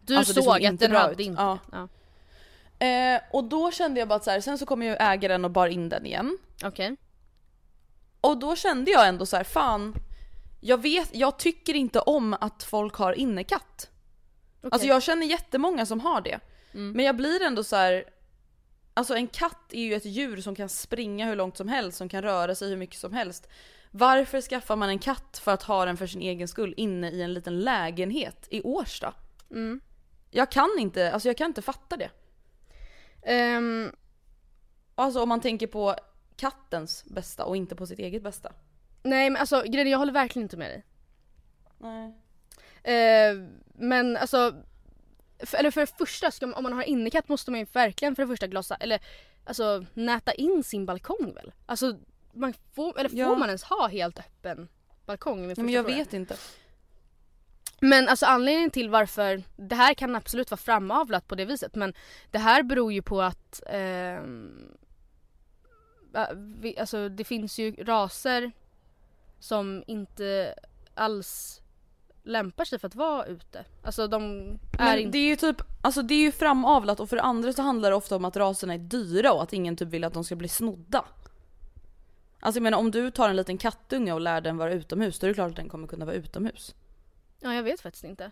Du 0.00 0.16
Alltså, 0.16 0.32
det 0.32 0.42
såg 0.42 0.44
såg 0.44 0.54
att 0.54 0.72
inte 0.72 0.84
den 0.84 0.90
bra 0.90 1.00
hade 1.00 1.12
ut. 1.12 1.20
inte 1.20 1.42
Ja. 1.42 1.58
ja. 1.72 1.88
Eh, 2.86 3.20
och 3.32 3.44
då 3.44 3.70
kände 3.70 4.00
jag 4.00 4.08
bara 4.08 4.14
att 4.14 4.24
så 4.24 4.30
här, 4.30 4.40
sen 4.40 4.58
så 4.58 4.66
kom 4.66 4.82
ju 4.82 4.96
ägaren 5.00 5.44
och 5.44 5.50
bar 5.50 5.66
in 5.68 5.88
den 5.88 6.06
igen. 6.06 6.38
Okej. 6.64 6.96
Och 8.20 8.36
då 8.38 8.56
kände 8.56 8.90
jag 8.90 9.08
ändå 9.08 9.26
så 9.26 9.36
här, 9.36 9.44
fan. 9.44 9.94
Jag 10.60 10.82
vet, 10.82 11.08
jag 11.12 11.38
tycker 11.38 11.74
inte 11.74 12.00
om 12.00 12.36
att 12.40 12.62
folk 12.62 12.94
har 12.94 13.12
innekatt. 13.12 13.90
Okej. 14.60 14.70
Alltså 14.72 14.88
jag 14.88 15.02
känner 15.02 15.26
jättemånga 15.26 15.86
som 15.86 16.00
har 16.00 16.20
det. 16.20 16.40
Mm. 16.74 16.92
Men 16.92 17.04
jag 17.04 17.16
blir 17.16 17.42
ändå 17.42 17.64
så 17.64 17.76
här. 17.76 18.04
Alltså 18.94 19.14
en 19.14 19.26
katt 19.26 19.72
är 19.72 19.80
ju 19.82 19.94
ett 19.94 20.04
djur 20.04 20.40
som 20.40 20.54
kan 20.54 20.68
springa 20.68 21.26
hur 21.26 21.36
långt 21.36 21.56
som 21.56 21.68
helst, 21.68 21.98
som 21.98 22.08
kan 22.08 22.22
röra 22.22 22.54
sig 22.54 22.68
hur 22.68 22.76
mycket 22.76 22.98
som 22.98 23.12
helst. 23.12 23.48
Varför 23.90 24.40
skaffar 24.40 24.76
man 24.76 24.88
en 24.88 24.98
katt 24.98 25.40
för 25.44 25.52
att 25.52 25.62
ha 25.62 25.84
den 25.84 25.96
för 25.96 26.06
sin 26.06 26.22
egen 26.22 26.48
skull 26.48 26.74
inne 26.76 27.10
i 27.10 27.22
en 27.22 27.34
liten 27.34 27.60
lägenhet 27.60 28.48
i 28.50 28.62
Årsta? 28.62 29.14
Mm. 29.50 29.80
Jag 30.30 30.50
kan 30.50 30.70
inte, 30.78 31.12
alltså 31.12 31.28
jag 31.28 31.36
kan 31.36 31.46
inte 31.46 31.62
fatta 31.62 31.96
det. 31.96 32.10
Ehm, 33.22 33.92
Alltså 34.94 35.22
om 35.22 35.28
man 35.28 35.40
tänker 35.40 35.66
på 35.66 35.94
kattens 36.36 37.04
bästa 37.04 37.44
och 37.44 37.56
inte 37.56 37.76
på 37.76 37.86
sitt 37.86 37.98
eget 37.98 38.22
bästa. 38.22 38.52
nej 39.02 39.30
men 39.30 39.40
alltså 39.40 39.62
grejen 39.62 39.90
jag 39.90 39.98
håller 39.98 40.12
verkligen 40.12 40.44
inte 40.44 40.56
med 40.56 40.70
dig. 40.70 40.84
Nej. 41.78 42.14
Eh, 42.84 43.36
men 43.74 44.16
alltså 44.16 44.54
för, 45.42 45.58
eller 45.58 45.70
för 45.70 45.80
det 45.80 45.86
första, 45.98 46.30
ska 46.30 46.46
man, 46.46 46.54
om 46.54 46.62
man 46.62 46.72
har 46.72 46.82
innekatt 46.82 47.28
måste 47.28 47.50
man 47.50 47.60
ju 47.60 47.66
verkligen 47.72 48.16
för 48.16 48.22
det 48.22 48.28
första 48.28 48.46
glasa, 48.46 48.74
eller 48.76 49.00
alltså 49.44 49.84
näta 49.94 50.32
in 50.32 50.64
sin 50.64 50.86
balkong 50.86 51.32
väl? 51.34 51.52
Alltså 51.66 51.98
man 52.32 52.54
får, 52.74 52.98
eller 52.98 53.08
får 53.08 53.18
Ja. 53.18 53.34
man 53.34 53.48
ens 53.48 53.62
ha 53.62 53.88
helt 53.88 54.18
öppen 54.18 54.68
balkong? 55.06 55.48
Ja, 55.48 55.54
men 55.56 55.68
jag 55.68 55.84
fråga. 55.84 55.96
vet 55.96 56.12
inte. 56.12 56.36
Men 57.80 58.08
alltså 58.08 58.26
anledningen 58.26 58.70
till 58.70 58.90
varför, 58.90 59.42
det 59.56 59.74
här 59.74 59.94
kan 59.94 60.16
absolut 60.16 60.50
vara 60.50 60.58
framavlat 60.58 61.28
på 61.28 61.34
det 61.34 61.44
viset 61.44 61.74
men 61.74 61.94
det 62.30 62.38
här 62.38 62.62
beror 62.62 62.92
ju 62.92 63.02
på 63.02 63.22
att 63.22 63.62
ja, 66.12 66.28
vi, 66.34 66.78
alltså 66.78 67.08
det 67.08 67.24
finns 67.24 67.58
ju 67.58 67.72
raser 67.84 68.52
som 69.40 69.84
inte 69.86 70.54
alls 70.94 71.61
lämpar 72.22 72.64
sig 72.64 72.78
för 72.78 72.86
att 72.88 72.94
vara 72.94 73.26
ute. 73.26 73.64
Alltså 73.82 74.06
de 74.06 74.22
är 74.22 74.84
Men 74.84 74.98
inte... 74.98 75.10
det 75.10 75.18
är 75.18 75.28
ju 75.28 75.36
typ, 75.36 75.62
alltså 75.80 76.02
det 76.02 76.14
är 76.14 76.18
ju 76.18 76.32
framavlat 76.32 77.00
och 77.00 77.08
för 77.08 77.16
det 77.16 77.22
andra 77.22 77.52
så 77.52 77.62
handlar 77.62 77.90
det 77.90 77.96
ofta 77.96 78.16
om 78.16 78.24
att 78.24 78.36
raserna 78.36 78.74
är 78.74 78.78
dyra 78.78 79.32
och 79.32 79.42
att 79.42 79.52
ingen 79.52 79.76
typ 79.76 79.88
vill 79.88 80.04
att 80.04 80.14
de 80.14 80.24
ska 80.24 80.36
bli 80.36 80.48
snodda. 80.48 81.04
Alltså 82.40 82.58
jag 82.58 82.62
menar 82.62 82.78
om 82.78 82.90
du 82.90 83.10
tar 83.10 83.28
en 83.28 83.36
liten 83.36 83.58
kattunge 83.58 84.12
och 84.12 84.20
lär 84.20 84.40
den 84.40 84.56
vara 84.56 84.72
utomhus 84.72 85.18
då 85.18 85.26
är 85.26 85.28
det 85.28 85.34
klart 85.34 85.50
att 85.50 85.56
den 85.56 85.68
kommer 85.68 85.88
kunna 85.88 86.04
vara 86.04 86.16
utomhus. 86.16 86.74
Ja 87.40 87.54
jag 87.54 87.62
vet 87.62 87.80
faktiskt 87.80 88.04
inte. 88.04 88.30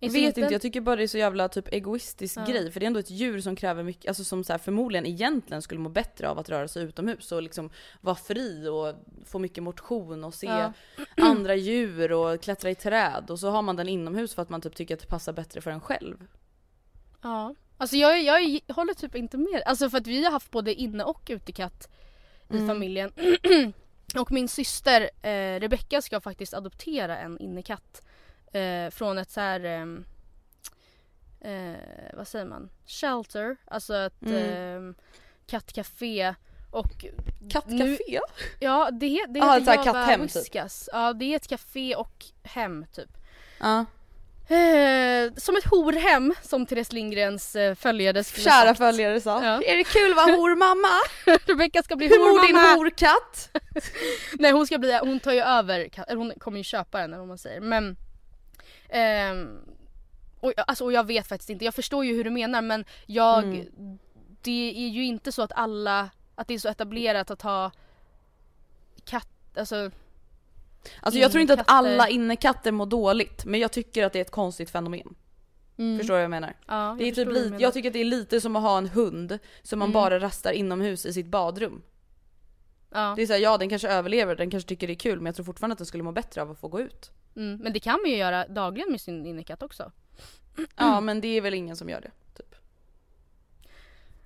Jag 0.00 0.10
vet 0.10 0.38
inte, 0.38 0.52
jag 0.54 0.62
tycker 0.62 0.80
bara 0.80 0.96
det 0.96 1.02
är 1.02 1.06
så 1.06 1.18
jävla 1.18 1.48
typ 1.48 1.72
egoistisk 1.72 2.36
Ja. 2.38 2.44
grej 2.44 2.72
för 2.72 2.80
det 2.80 2.84
är 2.84 2.86
ändå 2.86 3.00
ett 3.00 3.10
djur 3.10 3.40
som 3.40 3.56
kräver 3.56 3.82
mycket, 3.82 4.08
alltså 4.08 4.24
som 4.24 4.44
så 4.44 4.52
här, 4.52 4.58
förmodligen 4.58 5.06
egentligen 5.06 5.62
skulle 5.62 5.80
må 5.80 5.88
bättre 5.88 6.28
av 6.28 6.38
att 6.38 6.48
röra 6.48 6.68
sig 6.68 6.82
utomhus 6.82 7.32
och 7.32 7.42
liksom 7.42 7.70
vara 8.00 8.16
fri 8.16 8.68
och 8.68 8.94
få 9.26 9.38
mycket 9.38 9.62
motion 9.62 10.24
och 10.24 10.34
se 10.34 10.46
Ja. 10.46 10.72
andra 11.16 11.54
djur 11.54 12.12
och 12.12 12.40
klättra 12.42 12.70
i 12.70 12.74
träd 12.74 13.30
och 13.30 13.38
så 13.40 13.50
har 13.50 13.62
man 13.62 13.76
den 13.76 13.88
inomhus 13.88 14.34
för 14.34 14.42
att 14.42 14.48
man 14.48 14.60
typ 14.60 14.74
tycker 14.74 14.94
att 14.94 15.00
det 15.00 15.06
passar 15.06 15.32
bättre 15.32 15.60
för 15.60 15.70
en 15.70 15.80
själv. 15.80 16.26
Ja. 17.22 17.54
Alltså 17.76 17.96
jag, 17.96 18.22
jag 18.22 18.60
håller 18.74 18.94
typ 18.94 19.14
inte 19.14 19.36
med. 19.36 19.62
Alltså 19.66 19.90
för 19.90 19.98
att 19.98 20.06
vi 20.06 20.24
har 20.24 20.30
haft 20.30 20.50
både 20.50 20.74
inne 20.74 21.04
och 21.04 21.22
utekatt 21.28 21.88
i 22.50 22.54
Mm. 22.56 22.68
familjen. 22.68 23.12
och 24.20 24.32
min 24.32 24.48
syster 24.48 25.10
eh, 25.22 25.60
Rebecca 25.60 26.02
ska 26.02 26.20
faktiskt 26.20 26.54
adoptera 26.54 27.18
en 27.18 27.38
innekatt. 27.38 28.02
Eh, 28.52 28.90
från 28.90 29.18
ett 29.18 29.30
så 29.30 29.40
här 29.40 29.64
ehm, 29.64 30.04
eh, 31.40 31.76
vad 32.14 32.28
säger 32.28 32.44
man? 32.44 32.70
Shelter. 32.86 33.56
Alltså 33.64 33.94
ett 33.96 34.22
Mm. 34.26 34.88
eh, 34.88 34.94
kattcafé. 35.46 36.34
Och 36.70 37.04
Kattcafé? 37.50 38.20
Ja 38.60 38.88
det, 38.92 39.26
det 39.28 39.40
Ah, 39.40 39.54
heter 39.58 39.84
Java 39.86 40.06
typ. 40.06 40.20
Whiskas. 40.36 40.88
Ja 40.92 41.12
det 41.12 41.32
är 41.32 41.36
ett 41.36 41.48
café 41.48 41.94
och 41.94 42.24
hem 42.42 42.86
typ. 42.92 43.10
Ja. 43.60 43.84
Eh, 44.54 45.32
som 45.36 45.56
ett 45.56 45.64
horhem 45.64 46.34
som 46.42 46.66
Therese 46.66 46.92
Lindgrens 46.92 47.56
eh, 47.56 47.74
följare 47.74 48.24
skulle 48.24 48.44
Kära 48.44 48.66
sagt. 48.66 48.78
följare 48.78 49.20
sa. 49.20 49.44
Ja. 49.44 49.62
Är 49.62 49.76
det 49.76 49.84
kul 49.84 50.10
att 50.10 50.16
vara 50.16 50.36
hormamma? 50.36 50.88
Rebecca 51.46 51.82
ska 51.82 51.96
bli 51.96 52.06
Hur 52.08 52.18
mår 52.18 52.46
din 52.46 52.56
hormamma. 52.56 52.74
horkatt? 52.78 53.50
Nej 54.38 54.52
hon 54.52 54.66
ska 54.66 54.78
bli, 54.78 54.98
hon 55.02 55.20
tar 55.20 55.32
ju 55.32 55.40
över, 55.40 55.88
hon 56.16 56.32
kommer 56.38 56.58
ju 56.58 56.64
köpa 56.64 56.98
den 57.00 57.10
eller 57.10 57.18
vad 57.18 57.28
man 57.28 57.38
säger 57.38 57.60
men 57.60 57.96
ehm, 58.88 59.60
och, 60.40 60.52
alltså, 60.56 60.84
och 60.84 60.92
jag 60.92 61.06
vet 61.06 61.26
faktiskt 61.26 61.50
inte, 61.50 61.64
jag 61.64 61.74
förstår 61.74 62.04
ju 62.04 62.14
hur 62.16 62.24
du 62.24 62.30
menar 62.30 62.62
men 62.62 62.84
jag 63.06 63.44
Mm. 63.44 63.98
Det 64.42 64.72
är 64.76 64.88
ju 64.88 65.04
inte 65.04 65.32
så 65.32 65.42
att 65.42 65.52
alla, 65.54 66.10
att 66.34 66.48
det 66.48 66.54
är 66.54 66.58
så 66.58 66.68
etablerat 66.68 67.30
att 67.30 67.42
ha 67.42 67.70
katt, 69.04 69.28
alltså 69.58 69.90
Alltså 71.00 71.20
jag 71.20 71.30
tror 71.30 71.40
inte 71.42 71.54
att 71.54 71.70
alla 71.70 72.08
innekatter 72.08 72.72
mår 72.72 72.86
dåligt 72.86 73.44
men 73.44 73.60
jag 73.60 73.72
tycker 73.72 74.04
att 74.04 74.12
det 74.12 74.18
är 74.18 74.20
ett 74.20 74.30
konstigt 74.30 74.70
fenomen. 74.70 75.14
mm. 75.78 75.98
Förstår 75.98 76.14
du 76.14 76.16
vad 76.16 76.22
jag 76.24 76.30
menar? 76.30 76.54
Ja, 76.66 76.94
Det 76.98 77.04
är 77.04 77.06
jag 77.06 77.14
typ 77.14 77.28
lite, 77.28 77.56
jag 77.58 77.72
tycker 77.74 77.88
att 77.88 77.92
det 77.92 77.98
är 78.00 78.04
lite 78.04 78.40
som 78.40 78.56
att 78.56 78.62
ha 78.62 78.78
en 78.78 78.88
hund 78.88 79.38
som 79.62 79.78
man 79.78 79.86
Mm. 79.88 79.92
bara 79.94 80.20
rastar 80.20 80.52
inomhus 80.52 81.06
i 81.06 81.12
sitt 81.12 81.26
badrum. 81.26 81.82
ja. 82.92 83.12
Det 83.16 83.22
är 83.22 83.26
såhär, 83.26 83.40
ja 83.40 83.58
den 83.58 83.68
kanske 83.68 83.88
överlever, 83.88 84.36
den 84.36 84.50
kanske 84.50 84.68
tycker 84.68 84.86
det 84.86 84.92
är 84.92 84.98
kul 84.98 85.16
men 85.20 85.26
jag 85.26 85.34
tror 85.34 85.44
fortfarande 85.44 85.72
att 85.72 85.78
den 85.78 85.86
skulle 85.86 86.02
må 86.02 86.12
bättre 86.12 86.42
av 86.42 86.50
att 86.50 86.58
få 86.60 86.68
gå 86.68 86.80
ut. 86.80 87.10
Mm. 87.38 87.58
Men 87.62 87.72
det 87.72 87.80
kan 87.80 88.00
man 88.02 88.10
ju 88.10 88.16
göra 88.16 88.48
dagligen 88.48 88.90
med 88.90 89.00
sin 89.00 89.26
innekatt 89.26 89.62
också. 89.62 89.92
Ja 90.76 91.00
men 91.00 91.20
det 91.20 91.28
är 91.28 91.40
väl 91.40 91.54
ingen 91.54 91.76
som 91.76 91.88
gör 91.88 92.00
det. 92.00 92.10
Typ. 92.36 92.54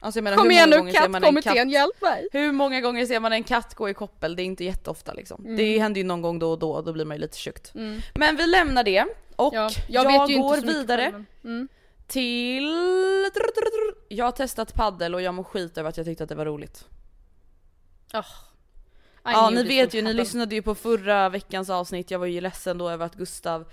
Alltså 0.01 0.19
jag 0.19 0.25
menar 0.25 0.37
Kom 0.37 0.47
hur 0.47 0.53
igen 0.53 0.71
många 0.71 0.77
nu 0.77 0.81
gånger 0.81 0.93
ser 0.93 1.09
man 1.09 1.25
en 1.25 1.35
katt 1.35 1.45
kattkommittén, 1.45 1.71
hjälp 1.71 2.03
mig! 2.03 2.29
Hur 2.33 2.53
många 2.53 2.81
gånger 2.81 3.07
ser 3.07 3.21
man 3.21 3.33
en 3.33 3.45
katt 3.45 3.75
gå 3.75 3.89
i 3.89 3.95
koppel? 3.95 4.37
Det 4.37 4.43
är 4.43 4.45
inte 4.45 4.65
jätteofta 4.65 5.13
liksom. 5.13 5.45
Mm. 5.45 5.57
Det 5.57 5.79
händer 5.79 6.01
ju 6.01 6.07
någon 6.07 6.23
gång 6.23 6.39
då 6.39 6.51
och 6.51 6.59
då 6.59 6.73
och 6.73 6.85
då 6.85 6.93
blir 6.93 7.05
man 7.05 7.17
ju 7.17 7.21
lite 7.21 7.39
tjukt. 7.39 7.75
Mm. 7.75 8.01
Men 8.15 8.37
vi 8.37 8.47
lämnar 8.47 8.85
det 8.85 9.07
och 9.37 9.55
Ja, 9.55 9.71
jag, 9.89 10.05
vet 10.05 10.31
ju 10.31 10.39
går 10.39 10.57
inte 10.57 10.61
så 10.61 10.67
mycket 10.67 10.83
vidare 10.83 11.03
själv, 11.03 11.25
men- 11.43 11.53
mm. 11.53 11.69
till... 12.07 12.69
Jag 14.09 14.25
har 14.25 14.33
testat 14.33 14.75
paddel 14.75 15.15
och 15.15 15.23
jag 15.23 15.35
mår 15.35 15.45
skit 15.45 15.79
över 15.79 15.89
att 15.89 15.97
jag 15.97 16.07
tyckte 16.07 16.23
att 16.23 16.29
det 16.29 16.35
var 16.35 16.47
roligt. 16.47 16.85
Oh. 18.15 18.52
Ja 19.25 19.51
ni 19.51 19.63
vet 19.63 19.95
ju, 19.95 20.03
ni 20.03 20.15
lyssnade 20.15 20.55
ju 20.55 20.63
på 20.63 20.75
förra 20.75 21.29
veckans 21.29 21.71
avsnitt, 21.71 22.11
jag 22.11 22.19
var 22.19 22.27
ju 22.27 22.41
ledsen 22.41 22.79
då 22.79 22.91
över 22.91 23.07
att 23.07 23.15
Gustav 23.15 23.65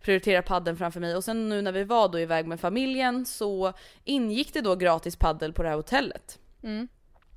prioriterar 0.00 0.42
padden 0.42 0.76
framför 0.76 1.00
mig 1.00 1.16
och 1.16 1.24
sen 1.24 1.48
nu 1.48 1.62
när 1.62 1.72
vi 1.72 1.84
var 1.84 2.08
då 2.08 2.20
iväg 2.20 2.46
med 2.46 2.60
familjen 2.60 3.26
så 3.26 3.72
ingick 4.04 4.54
det 4.54 4.60
då 4.60 4.74
gratis 4.74 5.16
paddel 5.16 5.52
på 5.52 5.62
det 5.62 5.68
här 5.68 5.76
hotellet. 5.76 6.38
Mm. 6.62 6.88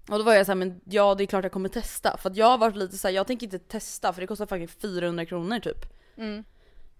Och 0.09 0.17
då 0.17 0.23
var 0.23 0.33
jag 0.33 0.45
såhär, 0.45 0.55
men 0.57 0.81
ja 0.83 1.15
det 1.15 1.23
är 1.23 1.25
klart 1.25 1.43
jag 1.45 1.51
kommer 1.51 1.69
testa. 1.69 2.17
För 2.17 2.29
att 2.29 2.37
jag 2.37 2.45
har 2.45 2.57
varit 2.57 2.75
lite 2.75 2.97
såhär, 2.97 3.15
jag 3.15 3.27
tänker 3.27 3.45
inte 3.45 3.59
testa 3.59 4.13
för 4.13 4.21
det 4.21 4.27
kostar 4.27 4.45
faktiskt 4.45 4.81
400 4.81 5.25
kronor 5.25 5.59
typ. 5.59 5.85
Mm. 6.17 6.43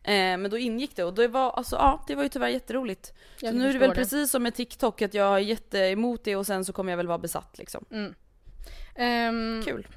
Eh, 0.04 0.38
men 0.38 0.50
då 0.52 0.58
ingick 0.58 0.96
det 0.96 1.04
och 1.04 1.14
det 1.14 1.28
var, 1.28 1.52
alltså 1.52 1.76
ja 1.76 2.04
det 2.08 2.16
var 2.16 2.24
ju 2.24 2.30
tyvärr 2.30 2.50
jätteroligt. 2.50 3.14
Jag 3.40 3.52
så 3.52 3.58
nu 3.58 3.70
är 3.70 3.74
det 3.74 3.80
väl 3.80 3.92
precis 3.92 4.32
som 4.32 4.44
med 4.44 4.56
TikTok 4.56 5.02
att 5.02 5.14
jag 5.14 5.36
är 5.36 5.40
jätteemot 5.40 6.24
det 6.24 6.36
och 6.36 6.46
sen 6.46 6.66
så 6.66 6.74
kommer 6.74 6.92
jag 6.92 6.98
väl 6.98 7.08
vara 7.08 7.18
besatt 7.18 7.58
liksom. 7.58 7.86
Mm. 7.92 8.16
Ehm, 8.96 9.64
Kul. 9.66 9.88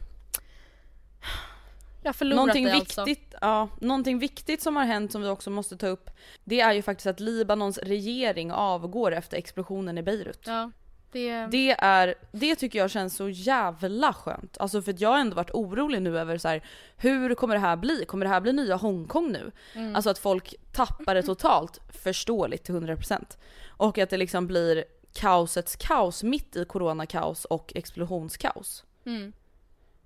Jag 2.03 2.17
förlorat 2.17 2.37
Någonting 2.37 2.65
det 2.65 2.73
alltså. 2.73 3.05
viktigt, 3.05 3.35
ja, 3.41 3.69
någonting 3.81 4.19
viktigt 4.19 4.63
som 4.63 4.77
har 4.77 4.85
hänt 4.85 5.13
som 5.13 5.23
vi 5.23 5.29
också 5.29 5.51
måste 5.51 5.77
ta 5.77 5.87
upp. 5.87 6.11
Det 6.45 6.61
är 6.61 6.73
ju 6.73 6.83
faktiskt 6.83 7.07
att 7.07 7.21
Libanons 7.21 7.79
regering 7.79 8.53
avgår 8.53 9.13
efter 9.13 9.37
explosionen 9.37 9.99
i 9.99 10.03
Beirut. 10.03 10.43
Ja, 10.47 10.71
det... 11.13 11.47
Det 11.47 11.71
är, 11.79 12.15
det 12.33 12.57
tycker 12.57 12.79
jag 12.79 12.91
känns 12.91 13.17
så 13.17 13.29
jävla 13.29 14.13
skönt. 14.13 14.59
Alltså 14.59 14.83
för 14.83 14.93
att 14.93 15.01
jag 15.01 15.09
har 15.09 15.19
ändå 15.19 15.37
varit 15.37 15.51
orolig 15.51 16.03
nu 16.03 16.19
över 16.19 16.39
så 16.39 16.49
här, 16.49 16.65
hur 16.97 17.35
kommer 17.35 17.55
det 17.55 17.61
här 17.61 17.77
bli? 17.77 18.05
Kommer 18.05 18.27
det 18.27 18.31
här 18.31 18.41
bli 18.41 18.53
nya 18.53 18.77
Hongkong 18.77 19.33
nu? 19.33 19.51
Mm. 19.75 19.97
Alltså 19.97 20.11
att 20.11 20.19
folk 20.19 20.55
tappar 20.73 21.15
det 21.15 21.23
totalt, 21.23 21.81
förståeligt 21.89 22.65
till 22.65 22.75
100%. 22.75 23.25
Och 23.67 23.99
att 23.99 24.11
det 24.11 24.17
liksom 24.17 24.47
blir 24.47 24.85
kaosets 25.13 25.77
kaos 25.77 26.23
mitt 26.23 26.57
i 26.57 26.65
coronakaos 26.65 27.45
och 27.45 27.73
explosionskaos. 27.75 28.85
Mm. 29.07 29.33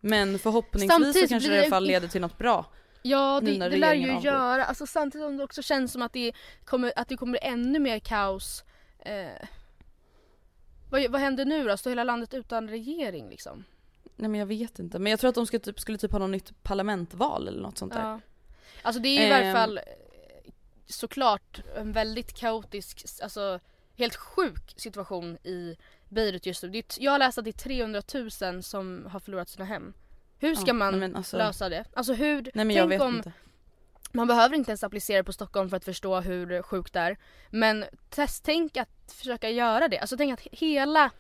Men 0.09 0.39
förhoppningsvis 0.39 0.93
så 0.93 1.03
Samtidigt 1.05 1.31
kanske 1.31 1.49
blir 1.49 1.57
det 1.57 1.63
i 1.63 1.67
alla 1.67 1.77
fall 1.77 1.87
leder 1.87 2.09
till 2.09 2.21
något 2.21 2.39
bra. 2.39 2.67
Ja 3.03 3.41
det, 3.45 3.59
det 3.59 3.77
lär 3.77 3.95
ju 3.95 4.11
avgår. 4.11 4.25
göra, 4.25 4.65
alltså 4.65 4.87
samtidigt 4.87 5.27
som 5.27 5.37
det 5.37 5.45
också 5.45 5.63
känns 5.63 5.93
som 5.93 6.03
att 6.03 6.13
det 6.13 6.33
kommer, 6.65 6.93
att 6.97 7.09
det 7.09 7.17
kommer 7.17 7.39
ännu 7.43 7.79
mer 7.79 7.99
kaos. 7.99 8.65
Eh, 8.99 9.49
vad, 10.91 11.11
vad 11.11 11.21
händer 11.21 11.45
nu 11.45 11.65
då? 11.65 11.77
Står 11.77 11.91
hela 11.91 12.05
landet 12.05 12.35
utan 12.35 12.69
regering 12.69 13.31
liksom? 13.31 13.65
Nej 14.17 14.31
men 14.31 14.41
jag 14.41 14.47
vet 14.47 14.79
inte. 14.79 14.99
Men 14.99 15.11
jag 15.11 15.21
tror 15.21 15.29
att 15.29 15.35
de 15.35 15.47
ska 15.47 15.59
typ, 15.59 15.81
skulle 15.81 15.99
typ 15.99 16.13
ha 16.13 16.19
något 16.19 16.31
nytt 16.31 16.63
parlamentval 16.63 17.49
eller 17.49 17.63
något 17.63 17.79
sånt 17.79 17.93
där. 17.93 18.03
Ja. 18.03 18.21
Alltså 18.83 19.03
det 19.03 19.09
är 19.09 19.21
ju 19.21 19.27
i 19.27 19.31
varje 19.31 19.45
Ehm. 19.47 19.55
fall 19.57 19.79
eh, 19.79 19.83
såklart 20.87 21.61
en 21.77 21.93
väldigt 21.93 22.33
kaotisk, 22.35 23.05
alltså 23.23 23.61
helt 23.97 24.17
sjuk 24.17 24.75
situation 24.77 25.37
i 25.37 25.77
Beirut 26.09 26.47
just 26.47 26.63
nu. 26.63 26.83
Jag 26.99 27.13
har 27.13 27.19
läst 27.19 27.39
att 27.39 27.45
det 27.45 27.51
är 27.51 27.53
300 27.53 28.03
000 28.53 28.63
som 28.63 29.07
har 29.11 29.21
förlorat 29.21 29.49
sina 29.49 29.65
hem. 29.65 29.93
Hur 30.39 30.55
ska 30.55 30.67
Ja, 30.67 30.73
man 30.73 31.01
nej, 31.01 31.13
alltså- 31.15 31.37
lösa 31.37 31.69
det? 31.69 31.85
Alltså 31.95 32.13
hur, 32.15 32.51
Nej 32.55 32.65
men 32.65 32.89
tänk 32.89 33.03
om, 33.03 33.17
inte. 33.17 33.33
man 34.13 34.27
behöver 34.27 34.57
inte 34.57 34.71
ens 34.71 34.85
applicera 34.85 35.25
på 35.25 35.33
Stockholm 35.33 35.71
för 35.71 35.77
att 35.77 35.85
förstå 35.85 36.21
hur 36.21 36.63
sjukt 36.63 36.93
det 36.93 37.01
är. 37.01 37.17
Men 37.51 37.85
test, 38.11 38.45
tänk 38.45 38.77
att 38.77 39.13
försöka 39.13 39.51
göra 39.51 39.89
det. 39.89 39.99
Alltså 39.99 40.17
tänk 40.17 40.33
att 40.35 40.47
hela 40.53 41.11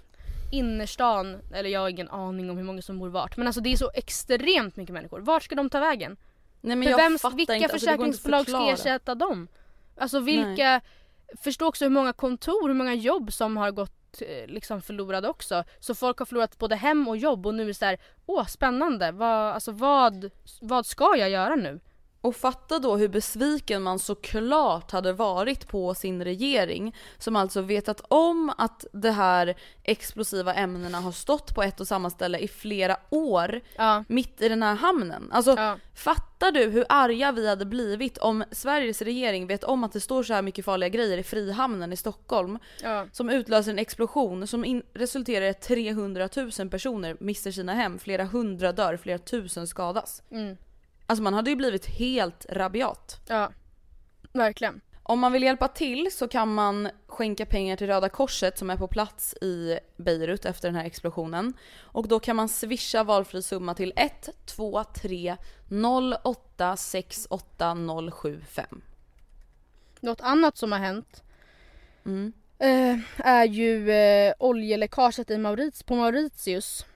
innerstan, 0.52 1.40
eller 1.54 1.70
jag 1.70 1.80
har 1.80 1.88
ingen 1.88 2.08
aning 2.08 2.50
om 2.50 2.56
hur 2.56 2.64
många 2.64 2.82
som 2.82 2.98
bor 2.98 3.08
vart, 3.08 3.36
men 3.36 3.46
alltså 3.46 3.60
det 3.60 3.72
är 3.72 3.76
så 3.76 3.90
extremt 3.94 4.76
mycket 4.76 4.92
människor. 4.92 5.20
Vart 5.20 5.42
ska 5.42 5.54
de 5.54 5.70
ta 5.70 5.80
vägen? 5.80 6.16
Nej 6.60 6.76
men 6.76 6.84
För 6.84 6.90
jag 6.90 6.98
vem, 6.98 7.18
fattar 7.18 7.36
vilka 7.36 7.54
inte. 7.54 7.64
Alltså, 7.72 7.78
försäkringsbolag 7.86 8.42
ska 8.42 8.52
förklara. 8.52 8.72
ersätta 8.72 9.14
dem? 9.14 9.48
Alltså 9.96 10.20
vilka, 10.20 10.80
förstå 11.42 11.66
också 11.66 11.84
hur 11.84 11.90
många 11.90 12.12
kontor, 12.12 12.68
hur 12.68 12.74
många 12.74 12.94
jobb 12.94 13.32
som 13.32 13.56
har 13.56 13.70
gått 13.70 14.05
liksom 14.46 14.82
förlorade 14.82 15.28
också. 15.28 15.64
Så 15.80 15.94
folk 15.94 16.18
har 16.18 16.26
förlorat 16.26 16.58
både 16.58 16.76
hem 16.76 17.08
och 17.08 17.16
jobb 17.16 17.46
och 17.46 17.54
nu 17.54 17.62
är 17.62 17.66
det 17.66 17.74
så 17.74 17.84
här, 17.84 17.98
åh 18.26 18.46
spännande, 18.46 19.12
vad, 19.12 19.54
alltså 19.54 19.72
vad, 19.72 20.30
vad 20.60 20.86
ska 20.86 21.16
jag 21.16 21.30
göra 21.30 21.56
nu? 21.56 21.80
Och 22.26 22.36
fatta 22.36 22.78
då 22.78 22.96
hur 22.96 23.08
besviken 23.08 23.82
man 23.82 23.98
såklart 23.98 24.90
hade 24.90 25.12
varit 25.12 25.68
på 25.68 25.94
sin 25.94 26.24
regering 26.24 26.94
som 27.18 27.36
alltså 27.36 27.60
vetat 27.60 28.00
om 28.08 28.52
att 28.58 28.84
de 28.92 29.10
här 29.10 29.56
explosiva 29.82 30.54
ämnena 30.54 31.00
har 31.00 31.12
stått 31.12 31.54
på 31.54 31.62
ett 31.62 31.80
och 31.80 31.88
samma 31.88 32.10
ställe 32.10 32.38
i 32.38 32.48
flera 32.48 32.96
år 33.10 33.60
Ja. 33.76 34.04
mitt 34.08 34.40
i 34.42 34.48
den 34.48 34.62
här 34.62 34.74
hamnen. 34.74 35.28
Alltså 35.32 35.54
Ja. 35.56 35.76
fattar 35.94 36.52
du 36.52 36.64
hur 36.64 36.84
arga 36.88 37.32
vi 37.32 37.48
hade 37.48 37.64
blivit 37.64 38.18
om 38.18 38.44
Sveriges 38.50 39.02
regering 39.02 39.46
vet 39.46 39.64
om 39.64 39.84
att 39.84 39.92
det 39.92 40.00
står 40.00 40.22
så 40.22 40.34
här 40.34 40.42
mycket 40.42 40.64
farliga 40.64 40.88
grejer 40.88 41.18
i 41.18 41.22
Frihamnen 41.22 41.92
i 41.92 41.96
Stockholm 41.96 42.58
Ja. 42.82 43.06
som 43.12 43.30
utlöser 43.30 43.70
en 43.70 43.78
explosion 43.78 44.46
som 44.46 44.82
resulterar 44.94 45.44
i 45.44 45.48
att 45.48 45.62
300 45.62 46.28
000 46.58 46.68
personer 46.70 47.16
mister 47.20 47.50
sina 47.50 47.74
hem, 47.74 47.98
flera 47.98 48.24
hundra 48.24 48.72
dör, 48.72 48.96
flera 48.96 49.18
tusen 49.18 49.66
skadas. 49.66 50.22
Mm. 50.30 50.56
Alltså 51.06 51.22
man 51.22 51.34
hade 51.34 51.50
ju 51.50 51.56
blivit 51.56 51.86
helt 51.86 52.46
rabiat. 52.48 53.20
Ja. 53.28 53.52
Verkligen. 54.32 54.80
Om 55.02 55.20
man 55.20 55.32
vill 55.32 55.42
hjälpa 55.42 55.68
till 55.68 56.08
så 56.12 56.28
kan 56.28 56.54
man 56.54 56.88
skänka 57.06 57.46
pengar 57.46 57.76
till 57.76 57.86
Röda 57.86 58.08
Korset 58.08 58.58
som 58.58 58.70
är 58.70 58.76
på 58.76 58.88
plats 58.88 59.34
i 59.34 59.78
Beirut 59.96 60.44
efter 60.44 60.68
den 60.68 60.74
här 60.76 60.84
explosionen. 60.84 61.52
Och 61.80 62.08
då 62.08 62.20
kan 62.20 62.36
man 62.36 62.48
swisha 62.48 63.04
valfri 63.04 63.42
summa 63.42 63.74
till 63.74 63.92
123 63.96 65.36
08 66.24 66.76
68 66.76 67.76
075. 68.12 68.82
Något 70.00 70.20
annat 70.20 70.56
som 70.56 70.72
har 70.72 70.78
hänt 70.78 71.22
Mm. 72.04 72.32
eh, 72.58 72.98
är 73.26 73.44
ju 73.44 73.90
eh, 73.90 74.34
oljeläckaget 74.38 75.30
i 75.30 75.38
Maurits, 75.38 75.82
på 75.82 75.94
Mauritius. 75.94 76.86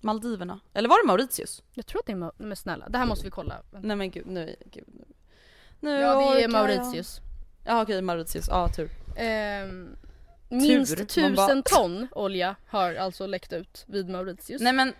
Maldiverna. 0.00 0.60
Eller 0.74 0.88
var 0.88 1.02
det 1.02 1.06
Mauritius? 1.06 1.62
Jag 1.74 1.86
tror 1.86 2.00
att 2.00 2.06
det 2.06 2.12
är 2.12 2.16
Ma- 2.16 2.32
men 2.36 2.56
snälla, 2.56 2.88
det 2.88 2.98
här 2.98 3.06
måste 3.06 3.24
vi 3.24 3.30
kolla. 3.30 3.62
Nej 3.70 3.96
men 3.96 4.10
gud, 4.10 4.26
nu, 4.26 4.56
gud, 4.72 4.84
nu. 4.86 5.04
nu 5.80 5.90
Ja 6.00 6.34
det 6.34 6.42
är 6.44 6.48
Mauritius. 6.48 7.20
Jag. 7.64 7.74
Ja 7.76 7.82
okej, 7.82 8.02
Mauritius. 8.02 8.48
Ja, 8.48 8.68
tur. 8.68 8.90
Ehm, 9.16 9.96
minst 10.48 10.96
Tur. 10.96 11.04
Tusen 11.04 11.34
bara- 11.34 11.62
ton 11.62 12.08
olja 12.12 12.56
har 12.66 12.94
alltså 12.94 13.26
läckt 13.26 13.52
ut 13.52 13.84
vid 13.88 14.08
Mauritius. 14.08 14.62
Nej 14.62 14.72
men 14.72 14.92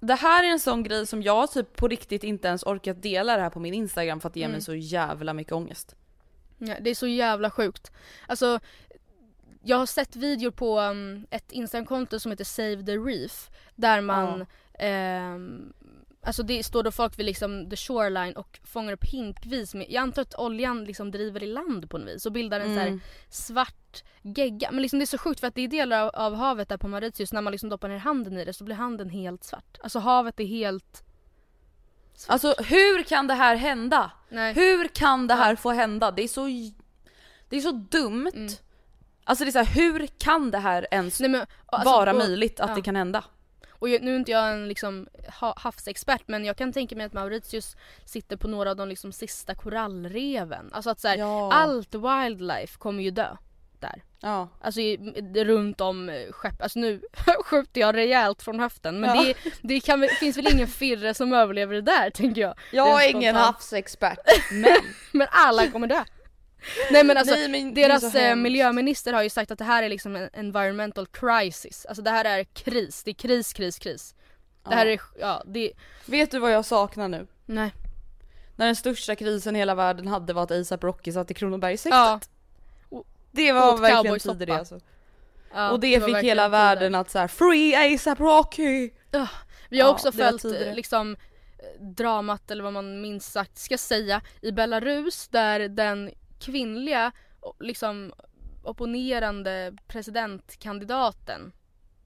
det 0.00 0.14
här 0.14 0.44
är 0.44 0.48
en 0.48 0.60
sån 0.60 0.82
grej 0.82 1.06
som 1.06 1.22
jag 1.22 1.50
typ 1.52 1.76
på 1.76 1.88
riktigt 1.88 2.24
inte 2.24 2.48
ens 2.48 2.62
orkat 2.62 3.02
dela 3.02 3.36
det 3.36 3.42
här 3.42 3.50
på 3.50 3.60
min 3.60 3.74
Instagram 3.74 4.20
för 4.20 4.28
att 4.28 4.34
det 4.34 4.40
ger 4.40 4.46
mig 4.48 4.54
Mm. 4.54 4.60
så 4.62 4.74
jävla 4.74 5.32
mycket 5.34 5.52
ångest. 5.52 5.96
Ja, 6.58 6.74
det 6.80 6.90
är 6.90 6.94
så 6.94 7.06
jävla 7.06 7.50
sjukt. 7.50 7.90
Alltså, 8.26 8.60
jag 9.62 9.76
har 9.76 9.86
sett 9.86 10.16
videor 10.16 10.50
på 10.50 10.80
um, 10.80 11.26
ett 11.30 11.52
Instagramkonto 11.52 12.20
som 12.20 12.30
heter 12.30 12.44
Save 12.44 12.82
the 12.82 12.96
Reef. 12.96 13.50
Där 13.74 14.00
man, 14.00 14.46
ehm, 14.78 15.72
alltså 16.22 16.42
det 16.42 16.62
står 16.64 16.82
då 16.82 16.90
folk 16.90 17.18
vid 17.18 17.26
liksom 17.26 17.70
the 17.70 17.76
shoreline 17.76 18.36
och 18.36 18.60
fångar 18.64 18.92
upp 18.92 19.04
hinkvis 19.04 19.74
med, 19.74 19.86
jag 19.90 20.02
antar 20.02 20.22
att 20.22 20.34
oljan 20.34 20.84
liksom 20.84 21.10
driver 21.10 21.42
i 21.42 21.46
land 21.46 21.90
på 21.90 21.98
något 21.98 22.08
vis 22.08 22.26
och 22.26 22.32
bildar 22.32 22.60
en 22.60 22.74
så 22.74 22.80
här 22.80 22.86
Mm. 22.86 23.00
svart 23.28 24.04
gegga. 24.22 24.70
Men 24.70 24.82
liksom 24.82 24.98
det 24.98 25.04
är 25.04 25.06
så 25.06 25.18
sjukt 25.18 25.40
för 25.40 25.46
att 25.46 25.54
det 25.54 25.62
är 25.62 25.68
delar 25.68 26.00
av, 26.02 26.08
av 26.14 26.34
havet 26.34 26.68
där 26.68 26.76
på 26.76 26.88
Mauritius 26.88 27.32
när 27.32 27.40
man 27.40 27.50
liksom 27.50 27.68
doppar 27.68 27.88
ner 27.88 27.98
handen 27.98 28.38
i 28.38 28.44
det 28.44 28.52
så 28.52 28.64
blir 28.64 28.76
handen 28.76 29.10
helt 29.10 29.44
svart. 29.44 29.78
Alltså 29.82 29.98
havet 29.98 30.40
är 30.40 30.44
helt... 30.44 31.04
Alltså 32.26 32.54
hur 32.58 33.02
kan 33.02 33.26
det 33.26 33.34
här 33.34 33.56
hända? 33.56 34.12
Nej. 34.28 34.54
Hur 34.54 34.88
kan 34.88 35.26
det 35.26 35.34
här 35.34 35.56
få 35.56 35.70
hända? 35.70 36.10
Det 36.10 36.22
är 36.22 36.28
så, 36.28 36.46
det 37.48 37.56
är 37.56 37.60
så 37.60 37.72
dumt. 37.72 38.32
Mm. 38.34 38.52
Alltså 39.24 39.44
det 39.44 39.48
är 39.48 39.52
så 39.52 39.58
här, 39.58 39.74
hur 39.74 40.06
kan 40.18 40.50
det 40.50 40.58
här 40.58 40.86
ens 40.90 41.20
Nej, 41.20 41.30
men, 41.30 41.46
alltså, 41.66 41.90
vara 41.90 42.10
och- 42.10 42.16
möjligt 42.18 42.60
att 42.60 42.68
ja. 42.68 42.74
det 42.74 42.82
kan 42.82 42.96
hända? 42.96 43.24
Och 43.70 43.88
jag, 43.88 44.02
nu 44.02 44.12
är 44.12 44.16
inte 44.16 44.30
jag 44.30 44.52
en 44.52 44.68
liksom 44.68 45.08
ha, 45.40 45.54
havsexpert 45.56 46.22
men 46.26 46.44
jag 46.44 46.56
kan 46.56 46.72
tänka 46.72 46.96
mig 46.96 47.06
att 47.06 47.12
Mauritius 47.12 47.76
sitter 48.04 48.36
på 48.36 48.48
några 48.48 48.70
av 48.70 48.76
de 48.76 48.88
liksom 48.88 49.12
sista 49.12 49.54
korallreven. 49.54 50.70
Alltså 50.72 50.90
att 50.90 51.00
så 51.00 51.08
här, 51.08 51.16
Ja. 51.16 51.52
allt 51.52 51.94
wildlife 51.94 52.78
kommer 52.78 53.02
ju 53.02 53.10
dö 53.10 53.36
där. 53.80 54.02
Ja. 54.20 54.48
Alltså 54.60 54.80
i, 54.80 54.96
runt 55.44 55.80
om 55.80 56.08
eh, 56.08 56.32
skepp, 56.32 56.62
alltså 56.62 56.78
nu 56.78 57.00
skjuter 57.44 57.80
jag 57.80 57.94
rejält 57.96 58.42
från 58.42 58.60
höften 58.60 59.00
men 59.00 59.16
Ja. 59.16 59.22
det, 59.22 59.34
det 59.62 59.80
kan, 59.80 60.08
finns 60.20 60.36
väl 60.36 60.52
ingen 60.54 60.66
firre 60.68 61.14
som 61.14 61.32
överlever 61.32 61.74
det 61.74 61.80
där 61.82 62.10
tänker 62.10 62.40
jag. 62.40 62.54
Jag 62.72 63.04
är 63.04 63.10
ingen 63.10 63.36
havsexpert, 63.36 64.18
men 64.52 64.76
Men 65.12 65.28
alla 65.30 65.66
kommer 65.66 65.86
dö. 65.86 66.04
Nej 66.90 67.04
men 67.04 67.16
alltså 67.16 67.34
Nej, 67.34 67.48
men 67.48 67.74
det 67.74 67.82
deras 67.82 68.14
eh, 68.14 68.36
miljöminister 68.36 69.12
har 69.12 69.22
ju 69.22 69.30
sagt 69.30 69.50
att 69.50 69.58
det 69.58 69.64
här 69.64 69.82
är 69.82 69.88
liksom 69.88 70.16
en 70.16 70.28
environmental 70.32 71.06
crisis. 71.06 71.86
Alltså 71.86 72.02
det 72.02 72.10
här 72.10 72.24
är 72.24 72.44
kris, 72.44 73.02
det 73.04 73.10
är 73.10 73.14
kris, 73.14 73.52
kris, 73.52 73.78
kris. 73.78 74.14
Det 74.68 74.74
här 74.74 74.86
Ja. 74.86 74.92
är, 74.92 75.00
ja 75.20 75.42
det, 75.46 75.72
vet 76.06 76.30
du 76.30 76.38
vad 76.38 76.52
jag 76.52 76.64
saknar 76.64 77.08
nu? 77.08 77.26
nej. 77.46 77.74
När 78.56 78.66
den 78.66 78.76
största 78.76 79.16
krisen 79.16 79.56
i 79.56 79.58
hela 79.58 79.74
världen 79.74 80.06
hade 80.06 80.32
var 80.32 80.42
att 80.42 80.50
ASAP 80.50 80.84
Rocky 80.84 81.12
satt 81.12 81.30
i 81.30 81.34
Kronobergshäktet. 81.34 81.90
Ja. 81.92 82.20
Det 83.30 83.52
var 83.52 83.74
Åt 83.74 83.80
verkligen 83.80 84.18
tider 84.18 84.46
det 84.46 84.52
alltså. 84.58 84.80
Ja, 85.54 85.70
och 85.70 85.80
det, 85.80 85.98
var 85.98 86.08
fick 86.08 86.16
hela 86.16 86.42
tider. 86.42 86.48
världen 86.48 86.94
att 86.94 87.10
så 87.10 87.18
här: 87.18 87.28
free 87.28 87.94
ASAP 87.94 88.20
Rocky! 88.20 88.90
Vi 89.68 89.80
har 89.80 89.88
Ja, 89.88 89.88
också 89.88 90.10
det 90.10 90.16
följt 90.16 90.44
eh, 90.44 90.74
liksom 90.74 91.16
eh, 91.58 91.82
dramat 91.86 92.50
eller 92.50 92.64
vad 92.64 92.72
man 92.72 93.00
minst 93.00 93.32
sagt 93.32 93.58
ska 93.58 93.78
säga 93.78 94.22
i 94.40 94.52
Belarus 94.52 95.28
där 95.28 95.68
den 95.68 96.10
kvinnliga 96.40 97.12
liksom 97.60 98.12
opponerande 98.62 99.72
presidentkandidaten, 99.86 101.52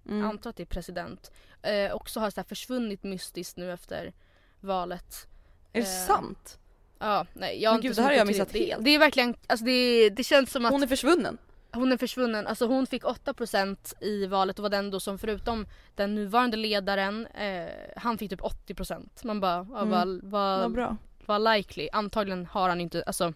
Mm. 0.09 0.24
antar 0.26 0.51
att 0.51 0.57
det 0.57 0.62
är 0.62 0.66
president, 0.66 1.32
eh, 1.62 1.93
också 1.93 2.20
har 2.20 2.30
så 2.30 2.43
försvunnit 2.43 3.03
mystiskt 3.03 3.57
nu 3.57 3.72
efter 3.72 4.12
valet. 4.61 5.26
Är 5.72 5.80
det 5.80 5.87
Eh, 5.87 6.07
sant? 6.07 6.59
Ja, 6.99 7.26
nej 7.32 7.62
jag 7.62 7.70
har 7.70 7.74
Men 7.74 7.78
inte 7.78 7.89
gud, 7.89 7.97
det 7.97 8.03
här 8.03 8.11
har 8.11 8.16
jag 8.16 8.26
missat 8.26 8.49
det, 8.53 8.59
helt. 8.66 8.85
det 8.85 8.91
är 8.91 8.99
verkligen, 8.99 9.35
alltså 9.47 9.64
det, 9.66 10.11
det 10.11 10.24
känns 10.24 10.51
som 10.53 10.64
att 10.64 10.72
Hon 10.72 10.82
är 10.82 10.87
försvunnen. 10.87 11.39
hon 11.72 11.93
är 11.93 11.97
försvunnen. 11.97 12.47
Alltså 12.47 12.66
hon 12.66 12.87
fick 12.87 13.05
8% 13.05 13.95
i 14.01 14.26
valet 14.26 14.59
och 14.59 14.62
var 14.62 14.70
den 14.70 14.91
då 14.91 15.01
som 15.01 15.18
förutom 15.18 15.66
den 15.95 16.14
nuvarande 16.14 16.57
ledaren, 16.57 17.26
eh, 17.26 17.68
han 17.97 18.18
fick 18.18 18.30
typ 18.30 18.41
80%. 18.43 19.24
Man 19.24 19.41
bara, 19.41 19.66
ja, 19.72 19.78
Mm. 19.82 19.91
vad, 19.91 20.20
vad, 20.30 20.61
Vad 20.61 20.72
bra. 20.72 20.97
vad 21.26 21.55
likely. 21.55 21.89
Antagligen 21.93 22.47
har 22.47 22.68
han 22.68 22.80
inte, 22.80 23.03
alltså 23.03 23.32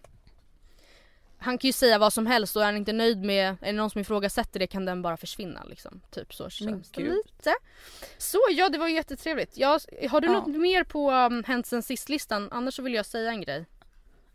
han 1.39 1.57
kan 1.57 1.67
ju 1.67 1.73
säga 1.73 1.97
vad 1.97 2.13
som 2.13 2.25
helst 2.27 2.55
och 2.55 2.61
är 2.61 2.65
han 2.65 2.77
inte 2.77 2.93
nöjd 2.93 3.23
med, 3.23 3.49
är 3.61 3.65
det 3.65 3.71
någon 3.71 3.89
som 3.89 4.01
ifrågasätter 4.01 4.59
det 4.59 4.67
kan 4.67 4.85
den 4.85 5.01
bara 5.01 5.17
försvinna 5.17 5.63
liksom. 5.63 6.01
Typ 6.11 6.33
så 6.33 6.49
känns 6.49 6.91
det 6.91 7.01
lite. 7.01 7.53
Så 8.17 8.39
ja, 8.51 8.69
det 8.69 8.77
var 8.77 8.87
jättetrevligt. 8.87 9.57
Jag, 9.57 9.81
har 10.09 10.21
du 10.21 10.27
Ja. 10.27 10.33
något 10.33 10.47
mer 10.47 10.83
på 10.83 11.11
um, 11.11 11.43
hänt 11.43 11.67
sen 11.67 11.83
sist-listan? 11.83 12.47
Annars 12.51 12.73
så 12.75 12.81
vill 12.81 12.93
jag 12.93 13.05
säga 13.05 13.29
en 13.29 13.41
grej. 13.41 13.65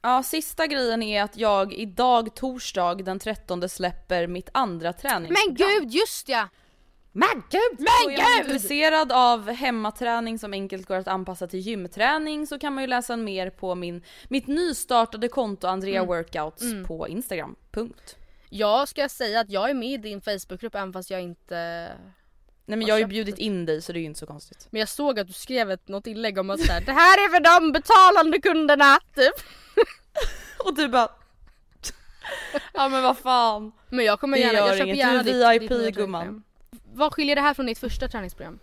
Ja, 0.02 0.22
sista 0.22 0.66
grejen 0.66 1.02
är 1.02 1.22
att 1.22 1.36
jag 1.36 1.72
idag 1.74 2.34
torsdag 2.34 2.94
den 2.94 3.18
13 3.18 3.68
släpper 3.68 4.26
mitt 4.26 4.48
andra 4.54 4.92
träningsprogram. 4.92 5.56
Men 5.58 5.80
gud, 5.80 5.90
just 5.94 6.28
ja! 6.28 6.48
Men 7.16 7.42
gud! 7.50 7.78
Men 7.78 7.86
Och 8.06 8.12
är 8.12 8.22
man 8.22 8.32
gud! 8.36 8.46
intresserad 8.46 9.12
av 9.12 9.50
hemmaträning 9.50 10.38
som 10.38 10.52
enkelt 10.52 10.86
går 10.86 10.96
att 10.96 11.08
anpassa 11.08 11.46
till 11.46 11.60
gymträning 11.60 12.46
så 12.46 12.58
kan 12.58 12.74
man 12.74 12.82
ju 12.82 12.86
läsa 12.86 13.16
mer 13.16 13.50
på 13.50 13.74
min, 13.74 14.02
mitt 14.28 14.46
nystartade 14.46 15.28
konto 15.28 15.66
Andrea 15.66 16.00
Mm. 16.02 16.06
Workouts 16.06 16.64
på 16.86 17.08
Instagram. 17.08 17.56
Punkt. 17.72 18.16
Jag 18.50 18.88
ska 18.88 19.08
säga 19.08 19.40
att 19.40 19.50
jag 19.50 19.70
är 19.70 19.74
med 19.74 19.88
i 19.88 19.96
din 19.96 20.20
Facebookgrupp 20.20 20.74
även 20.74 20.92
fast 20.92 21.10
jag 21.10 21.22
inte 21.22 21.90
Nej 22.66 22.78
men 22.78 22.86
jag 22.86 22.94
har 22.94 23.00
ju 23.00 23.06
bjudit 23.06 23.38
in 23.38 23.66
dig 23.66 23.82
så 23.82 23.92
det 23.92 23.98
är 23.98 24.00
ju 24.00 24.06
inte 24.06 24.20
så 24.20 24.26
konstigt. 24.26 24.68
Men 24.70 24.78
jag 24.78 24.88
såg 24.88 25.18
att 25.18 25.26
du 25.26 25.32
skrev 25.32 25.70
ett, 25.70 25.88
något 25.88 26.06
inlägg 26.06 26.38
om 26.38 26.50
att 26.50 26.60
så 26.60 26.72
här, 26.72 26.80
det 26.80 26.92
här 26.92 27.14
är 27.18 27.28
för 27.28 27.60
de 27.60 27.72
betalande 27.72 28.40
kunderna 28.40 28.98
typ. 29.14 29.34
Och 30.64 30.74
du 30.74 30.88
bara... 30.88 31.08
ja 32.74 32.88
men 32.88 33.02
vad 33.02 33.18
fan. 33.18 33.72
Men 33.88 34.04
jag 34.04 34.20
kommer 34.20 34.38
gärna, 34.38 34.58
jag 34.58 34.78
köper 34.78 34.94
gärna 34.94 35.22
ditt, 35.22 35.62
VIP, 35.62 35.70
ditt 35.70 35.94
gumman. 35.94 36.42
Vad 36.94 37.12
skiljer 37.14 37.36
det 37.36 37.42
här 37.42 37.54
från 37.54 37.66
ditt 37.66 37.78
första 37.78 38.08
träningsprogram? 38.08 38.58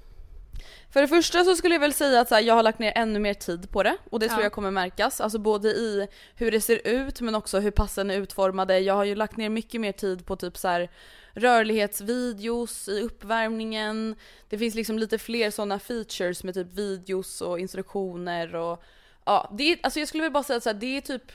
För 0.93 1.01
det 1.01 1.07
första 1.07 1.43
så 1.43 1.55
skulle 1.55 1.75
jag 1.75 1.79
väl 1.79 1.93
säga 1.93 2.21
att 2.21 2.29
här, 2.29 2.41
jag 2.41 2.53
har 2.53 2.63
lagt 2.63 2.79
ner 2.79 2.93
ännu 2.95 3.19
mer 3.19 3.33
tid 3.33 3.71
på 3.71 3.83
det 3.83 3.97
och 4.09 4.19
det 4.19 4.27
tror 4.27 4.39
Ja. 4.39 4.45
jag 4.45 4.51
kommer 4.51 4.71
märkas. 4.71 5.21
Alltså 5.21 5.39
både 5.39 5.69
i 5.69 6.07
hur 6.35 6.51
det 6.51 6.61
ser 6.61 6.87
ut 6.87 7.21
men 7.21 7.35
också 7.35 7.59
hur 7.59 7.71
passen 7.71 8.11
är 8.11 8.17
utformade. 8.17 8.79
Jag 8.79 8.93
har 8.93 9.03
ju 9.03 9.15
lagt 9.15 9.37
ner 9.37 9.49
mycket 9.49 9.81
mer 9.81 9.91
tid 9.91 10.25
på 10.25 10.35
typ 10.35 10.57
så 10.57 10.67
här 10.67 10.89
rörlighetsvideos 11.33 12.87
i 12.87 13.01
uppvärmningen. 13.01 14.15
Det 14.49 14.57
finns 14.57 14.75
liksom 14.75 14.99
lite 14.99 15.17
fler 15.17 15.51
sådana 15.51 15.79
features 15.79 16.43
med 16.43 16.53
typ 16.53 16.73
videos 16.73 17.41
och 17.41 17.59
instruktioner 17.59 18.55
och 18.55 18.83
ja, 19.25 19.53
det 19.57 19.63
är, 19.63 19.79
alltså 19.83 19.99
jag 19.99 20.07
skulle 20.07 20.23
väl 20.23 20.31
bara 20.31 20.43
säga 20.43 20.57
att 20.57 20.63
så 20.63 20.69
här, 20.69 20.73
det 20.79 20.97
är 20.97 21.01
typ 21.01 21.31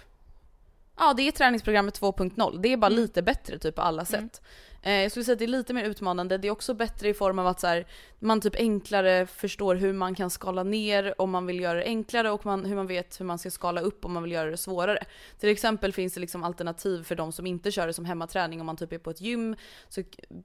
Ja 0.99 1.15
det 1.17 1.29
är 1.29 1.33
träningsprogrammet 1.33 2.01
2.0, 2.01 2.59
det 2.63 2.73
är 2.73 2.77
bara 2.77 2.89
lite 2.89 3.23
bättre 3.23 3.59
typ 3.59 3.75
på 3.75 3.83
alla 3.83 4.05
sätt. 4.05 4.41
Eh, 4.87 5.03
jag 5.03 5.11
skulle 5.11 5.25
säga 5.25 5.33
att 5.33 5.39
det 5.39 5.45
är 5.45 5.49
lite 5.49 5.75
mer 5.75 5.85
utmanande, 5.85 6.39
det 6.39 6.49
är 6.49 6.53
också 6.53 6.75
bättre 6.75 7.09
i 7.09 7.15
form 7.15 7.39
av 7.39 7.47
att 7.47 7.61
så 7.61 7.67
här, 7.67 7.87
man 8.19 8.41
typ 8.41 8.55
enklare 8.57 9.27
förstår 9.27 9.75
hur 9.75 9.93
man 9.93 10.15
kan 10.15 10.31
skala 10.31 10.63
ner 10.63 11.21
om 11.21 11.31
man 11.31 11.47
vill 11.47 11.61
göra 11.61 11.79
det 11.79 11.85
enklare 11.85 12.31
och 12.31 12.47
man, 12.47 12.65
hur 12.65 12.77
man 12.77 12.87
vet 12.87 13.21
hur 13.21 13.25
man 13.25 13.39
ska 13.39 13.51
skala 13.51 13.81
upp 13.81 14.05
om 14.05 14.13
man 14.13 14.23
vill 14.23 14.33
göra 14.33 14.51
det 14.51 14.57
svårare. 14.57 15.05
Till 15.39 15.49
exempel 15.49 15.93
finns 15.93 16.15
det 16.15 16.21
liksom 16.21 16.45
alternativ 16.45 17.03
för 17.03 17.15
de 17.15 17.33
som 17.33 17.47
inte 17.47 17.71
kör 17.71 17.87
det 17.87 17.93
som 17.93 18.05
hemmaträning 18.05 18.61
om 18.61 18.67
man 18.67 18.77
typ 18.77 18.93
är 18.93 18.99
på 18.99 19.11
ett 19.11 19.21
gym 19.21 19.57
så 19.89 20.03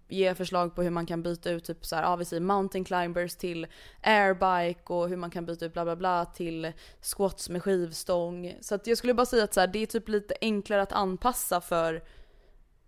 ger 0.07 0.27
jag 0.27 0.37
förslag 0.37 0.75
på 0.75 0.83
hur 0.83 0.89
man 0.89 1.05
kan 1.05 1.23
byta 1.23 1.51
ut 1.51 1.63
typ 1.63 1.85
så 1.85 1.95
här, 1.95 2.03
ja 2.03 2.15
vi 2.15 2.25
säger 2.25 2.41
mountain 2.41 2.85
climbers 2.85 3.35
till 3.35 3.67
airbike 4.01 4.93
och 4.93 5.09
hur 5.09 5.17
man 5.17 5.31
kan 5.31 5.45
byta 5.45 5.65
ut 5.65 5.73
bla 5.73 5.83
bla 5.83 5.95
bla 5.95 6.25
till 6.25 6.71
squats 7.01 7.49
med 7.49 7.63
skivstång. 7.63 8.57
Så 8.61 8.75
att 8.75 8.87
jag 8.87 8.97
skulle 8.97 9.13
bara 9.13 9.25
säga 9.25 9.43
att 9.43 9.53
så 9.53 9.59
här, 9.59 9.67
det 9.67 9.79
är 9.79 9.85
typ 9.85 10.09
lite 10.09 10.33
enklare 10.41 10.81
att 10.81 10.93
anpassa 10.93 11.61
för 11.61 12.01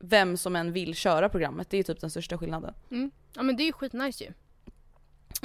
vem 0.05 0.37
som 0.37 0.55
än 0.55 0.71
vill 0.71 0.95
köra 0.95 1.29
programmet. 1.29 1.69
Det 1.69 1.77
är 1.77 1.83
typ 1.83 2.01
den 2.01 2.09
största 2.09 2.37
skillnaden. 2.37 2.73
Mm. 2.91 3.11
Ja 3.35 3.43
men 3.43 3.55
det 3.57 3.63
är 3.63 3.65
ju 3.65 3.71
skitnice 3.73 4.23
ju. 4.23 4.31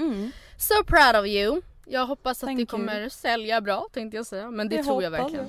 Mm. 0.04 0.30
So 0.58 0.84
proud 0.86 1.16
of 1.16 1.26
you. 1.26 1.60
Jag 1.86 2.06
hoppas 2.06 2.42
att 2.42 2.46
Thank 2.46 2.56
det 2.58 2.60
you. 2.60 2.66
kommer 2.66 3.08
sälja 3.08 3.60
bra 3.60 3.88
tänkte 3.92 4.16
jag 4.16 4.26
säga. 4.26 4.50
Men 4.50 4.68
det 4.68 4.76
Det 4.76 4.82
tror 4.84 5.02
jag 5.02 5.10
verkligen. 5.10 5.46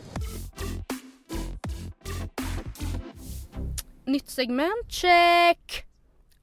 Nytt 4.05 4.29
segment, 4.29 4.91
check! 4.91 5.85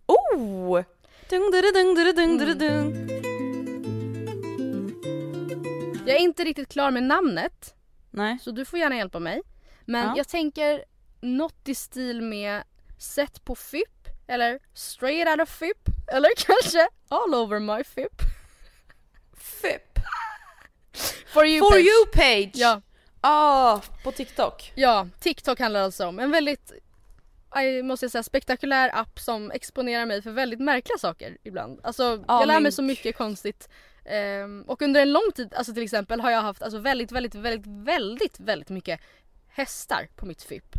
Oh! 0.07 0.83
Dung, 1.31 1.51
dung, 1.51 1.63
dung, 1.75 1.95
dung, 1.95 2.17
dung, 2.17 2.39
dung, 2.39 2.59
dung. 2.59 3.09
Jag 6.07 6.17
är 6.17 6.21
inte 6.21 6.45
riktigt 6.45 6.69
klar 6.69 6.91
med 6.91 7.03
namnet 7.03 7.75
Nej. 8.11 8.39
så 8.43 8.51
du 8.51 8.65
får 8.65 8.79
gärna 8.79 8.97
hjälpa 8.97 9.19
mig. 9.19 9.43
Men 9.85 10.07
Ja. 10.07 10.15
jag 10.17 10.29
tänker 10.29 10.85
något 11.21 11.69
i 11.69 11.75
stil 11.75 12.23
med 12.23 12.63
Sett 12.99 13.45
på 13.45 13.55
FIP 13.55 14.09
eller 14.27 14.59
Straight 14.75 15.29
out 15.29 15.41
of 15.41 15.49
FIP 15.59 15.79
eller 16.13 16.29
kanske 16.37 16.89
All 17.09 17.35
over 17.35 17.59
my 17.59 17.85
FIP. 17.85 18.23
FIP. 19.37 19.99
For 21.27 21.47
you 21.47 21.59
For 21.61 21.71
page. 21.71 21.85
you 21.87 22.07
page! 22.13 22.51
Ja, 22.55 22.81
Ah, 23.21 23.81
på 24.05 24.13
TikTok. 24.13 24.73
ja, 24.75 25.09
TikTok 25.21 25.59
handlar 25.61 25.81
alltså 25.81 26.07
om 26.07 26.19
en 26.19 26.31
väldigt 26.31 26.73
måste 27.85 28.05
jag 28.05 28.11
säga, 28.13 28.23
spektakulär 28.23 28.91
app 28.95 29.19
som 29.21 29.51
exponerar 29.51 30.07
mig 30.07 30.23
för 30.23 30.31
väldigt 30.31 30.61
märkliga 30.61 30.99
saker 30.99 31.39
ibland. 31.43 31.81
Alltså 31.83 32.25
Ja, 32.29 32.41
jag 32.41 32.47
lär 32.47 32.61
mig 32.61 32.73
så 32.73 32.83
mycket 32.83 33.17
konstigt. 33.17 33.69
Ehm, 34.05 34.63
och 34.67 34.83
under 34.83 35.03
en 35.03 35.13
lång 35.13 35.33
tid, 35.35 35.55
alltså 35.55 35.75
till 35.75 35.83
exempel 35.83 36.21
har 36.21 36.31
jag 36.31 36.43
haft 36.43 36.63
alltså 36.63 36.79
väldigt, 36.79 37.13
väldigt, 37.13 37.35
väldigt, 37.35 37.67
väldigt, 37.67 38.41
väldigt 38.41 38.69
mycket 38.69 39.01
hästar 39.49 40.09
på 40.17 40.27
mitt 40.27 40.43
FIP. 40.43 40.77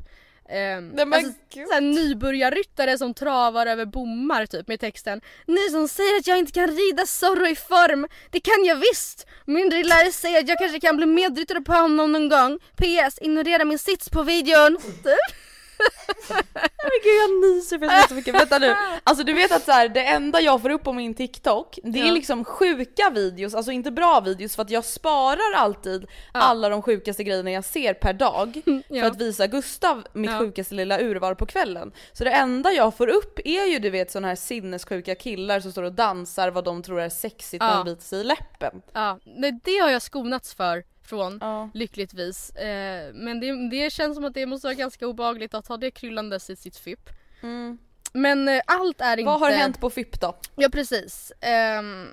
Um, 0.49 0.87
Nej, 0.89 1.05
alltså, 1.13 1.31
såhär, 1.51 1.81
nybörjarryttare 1.81 2.97
som 2.97 3.13
travar 3.13 3.65
över 3.65 3.85
bommar 3.85 4.45
typ 4.45 4.67
med 4.67 4.79
texten 4.79 5.21
Ni 5.45 5.69
som 5.71 5.87
säger 5.87 6.17
att 6.19 6.27
jag 6.27 6.37
inte 6.37 6.51
kan 6.51 6.67
rida 6.67 7.05
Zorro 7.05 7.47
i 7.47 7.55
form, 7.55 8.07
det 8.31 8.39
kan 8.39 8.65
jag 8.65 8.75
visst! 8.75 9.27
Min 9.45 9.69
drillare 9.69 10.11
säger 10.11 10.39
att 10.39 10.49
jag 10.49 10.57
kanske 10.57 10.79
kan 10.79 10.97
bli 10.97 11.05
medryttare 11.05 11.61
på 11.61 11.73
honom 11.73 12.11
någon 12.11 12.29
gång. 12.29 12.59
PS, 12.75 13.17
ignorera 13.21 13.65
min 13.65 13.79
sits 13.79 14.09
på 14.09 14.23
videon. 14.23 14.77
Typ. 15.03 15.46
Men 16.84 16.99
gud 17.03 17.15
jag 17.23 17.51
nyser 17.51 17.78
för 17.80 17.86
jag 17.86 18.01
ser 18.01 18.07
så 18.07 18.13
mycket. 18.13 18.36
Vänta 18.36 18.57
nu. 18.59 18.75
Alltså 19.03 19.23
du 19.23 19.34
vet 19.34 19.51
att 19.51 19.63
så 19.63 19.71
här, 19.71 19.89
det 19.89 20.03
enda 20.03 20.41
jag 20.41 20.61
får 20.61 20.69
upp 20.69 20.84
på 20.84 20.93
min 20.93 21.13
TikTok, 21.13 21.80
det 21.84 21.99
är 21.99 22.05
Ja. 22.05 22.11
liksom 22.11 22.45
sjuka 22.45 23.09
videos, 23.09 23.55
alltså 23.55 23.71
inte 23.71 23.91
bra 23.91 24.19
videos 24.19 24.55
för 24.55 24.61
att 24.63 24.69
jag 24.69 24.86
sparar 24.86 25.53
alltid 25.55 26.05
alla 26.34 26.69
de 26.69 26.82
sjukaste 26.82 27.23
grejerna 27.23 27.51
jag 27.51 27.63
ser 27.65 27.93
per 27.93 28.13
dag 28.13 28.61
för 28.65 28.84
Ja. 28.95 29.05
att 29.07 29.21
visa 29.21 29.47
Gustav 29.47 30.03
mitt 30.13 30.32
Ja. 30.32 30.39
sjukaste 30.39 30.75
lilla 30.75 30.99
urval 31.01 31.36
på 31.36 31.45
kvällen. 31.45 31.91
Så 32.13 32.23
det 32.23 32.32
enda 32.32 32.71
jag 32.71 32.95
får 32.97 33.07
upp 33.07 33.39
är 33.45 33.65
ju 33.65 33.80
du 33.80 33.89
vet 33.89 34.11
såna 34.11 34.28
här 34.28 34.36
sinnessjuka 34.36 35.15
killar 35.15 35.59
som 35.59 35.71
står 35.71 35.84
och 35.84 35.93
dansar 35.93 36.51
vad 36.51 36.63
de 36.63 36.84
tror 36.84 37.01
är 37.01 37.09
sexigt 37.09 37.61
när 37.63 37.69
Ja. 37.71 37.75
de 37.78 37.84
biter 37.86 38.03
sig 38.03 38.19
i 38.19 38.23
läppen. 38.23 38.82
Ja, 38.93 39.19
nej, 39.25 39.59
det 39.63 39.78
har 39.78 39.89
jag 39.89 40.01
skonats 40.01 40.53
för 40.53 40.84
från 41.08 41.38
Ja. 41.41 41.70
lyckligtvis. 41.74 42.49
Eh, 42.49 43.14
men 43.14 43.39
det, 43.39 43.70
det 43.70 43.89
känns 43.93 44.16
som 44.16 44.26
att 44.26 44.34
det 44.34 44.45
måste 44.45 44.68
vara 44.68 44.76
ganska 44.76 45.08
obehagligt 45.08 45.53
att 45.53 45.68
ha 45.68 45.78
det 45.78 45.91
kryllandes 45.91 46.49
i 46.49 46.55
sitt 46.55 46.78
FIP. 46.78 47.10
Mm. 47.41 47.78
Men 48.14 48.47
eh, 48.47 48.62
allt 48.68 49.01
är 49.01 49.18
inte... 49.18 49.32
Vad 49.32 49.39
har 49.39 49.51
hänt 49.51 49.80
på 49.80 49.89
FIP 49.89 50.22
då? 50.22 50.36
Ja 50.55 50.70
precis. 50.70 51.32
Ehm, 51.41 52.08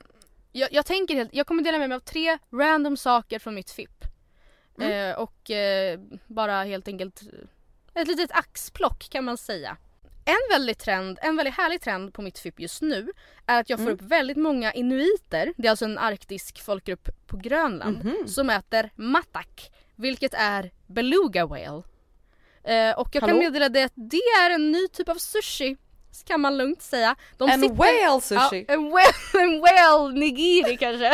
jag, 0.53 0.73
jag 0.73 0.87
tänker 0.87 1.15
helt, 1.15 1.35
jag 1.35 1.47
kommer 1.47 1.63
dela 1.63 1.79
med 1.79 1.89
mig 1.89 1.97
av 1.97 2.01
tre 2.01 2.39
random 2.53 2.97
saker 2.97 3.39
från 3.39 3.55
mitt 3.55 3.71
FIP. 3.71 4.05
Mm. 4.79 5.11
Eh, 5.11 5.19
och 5.19 5.51
eh, 5.51 6.01
bara 6.27 6.65
helt 6.65 6.89
enkelt 6.89 7.23
ett 7.95 8.09
litet 8.09 8.31
axplock 8.33 9.09
kan 9.11 9.25
man 9.25 9.37
säga. 9.37 9.77
En 10.25 10.37
väldigt, 10.51 10.79
trend, 10.79 11.19
en 11.23 11.37
väldigt 11.37 11.55
härlig 11.55 11.81
trend 11.81 12.15
på 12.15 12.23
mitt 12.23 12.39
FIP 12.39 12.61
just 12.61 12.83
nu 12.83 13.13
är 13.47 13.61
att 13.61 13.71
jag 13.71 13.79
får 13.79 13.83
Mm. 13.87 13.95
upp 13.95 14.03
väldigt 14.03 14.37
många 14.37 14.73
inuiter, 14.73 15.53
det 15.57 15.67
är 15.67 15.71
alltså 15.71 15.85
en 15.85 15.99
arktisk 15.99 16.63
folkgrupp 16.65 17.09
på 17.27 17.37
Grönland, 17.37 18.05
Mhm. 18.05 18.29
som 18.29 18.51
äter 18.51 18.91
matak, 18.97 19.71
vilket 19.97 20.35
är 20.35 20.71
beluga 20.87 21.47
whale. 21.47 21.83
Eh, 22.65 22.99
och 22.99 23.09
jag 23.13 23.21
kan 23.21 23.29
Hallå? 23.29 23.39
meddela 23.43 23.69
dig 23.69 23.83
att 23.83 23.93
det 23.95 24.17
är 24.43 24.51
en 24.51 24.73
ny 24.73 24.89
typ 24.89 25.09
av 25.09 25.15
sushi, 25.15 25.77
kan 26.27 26.41
man 26.41 26.57
lugnt 26.59 26.83
säga. 26.83 27.17
De 27.39 27.49
En 27.51 27.61
sitter- 27.61 27.75
whale 27.75 28.21
sushi? 28.21 28.65
Ja, 28.69 28.75
en 28.75 28.91
whale, 28.91 29.13
en 29.45 29.61
whale 29.61 30.15
nigiri 30.21 30.77
kanske. 30.77 31.13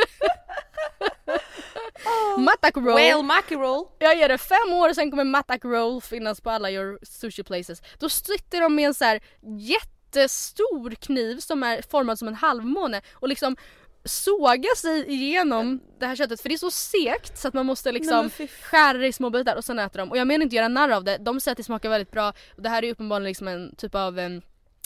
Matak 2.38 2.76
roll. 2.76 2.84
Whale 2.86 3.22
mackerel? 3.22 3.84
Jag 3.98 4.16
ger 4.16 4.28
det 4.28 4.38
fem 4.38 4.72
år 4.72 4.92
sen 4.92 5.10
kommer 5.10 5.24
Matak 5.24 5.64
roll 5.64 6.00
finnas 6.02 6.40
på 6.40 6.50
alla 6.50 6.70
your 6.70 6.98
sushi 7.02 7.42
places. 7.42 7.82
Då 7.98 8.08
sitter 8.08 8.60
de 8.60 8.74
med 8.74 8.86
en 8.86 8.94
så 8.94 9.04
här 9.04 9.20
jättestor 9.58 10.90
kniv 10.94 11.38
som 11.38 11.62
är 11.62 11.82
formad 11.90 12.18
som 12.18 12.28
en 12.28 12.34
halvmåne 12.34 13.00
och 13.12 13.28
liksom 13.28 13.56
såga 14.04 14.68
sig 14.76 15.10
igenom 15.12 15.80
det 16.00 16.06
här 16.06 16.16
köttet 16.16 16.40
för 16.40 16.48
det 16.48 16.54
är 16.54 16.58
så 16.58 16.70
sekt 16.70 17.38
så 17.38 17.48
att 17.48 17.54
man 17.54 17.66
måste 17.66 17.92
Nej, 17.92 18.00
liksom 18.00 18.30
f- 18.38 18.50
skära 18.62 19.06
i 19.06 19.12
små 19.12 19.30
bitar 19.30 19.56
och 19.56 19.64
sen 19.64 19.78
äter 19.78 19.98
de. 19.98 20.10
Och 20.10 20.16
jag 20.16 20.26
menar 20.26 20.42
inte 20.44 20.56
göra 20.56 20.68
narr 20.68 20.90
av 20.90 21.04
det, 21.04 21.18
de 21.18 21.40
säger 21.40 21.52
att 21.52 21.56
det 21.56 21.64
smakar 21.64 21.88
väldigt 21.90 22.10
bra 22.10 22.28
och 22.56 22.62
det 22.62 22.68
här 22.68 22.84
är 22.84 22.92
uppenbarligen 22.92 23.28
liksom 23.30 23.48
en 23.48 23.74
typ 23.76 23.94
av 23.94 24.18
en 24.18 24.42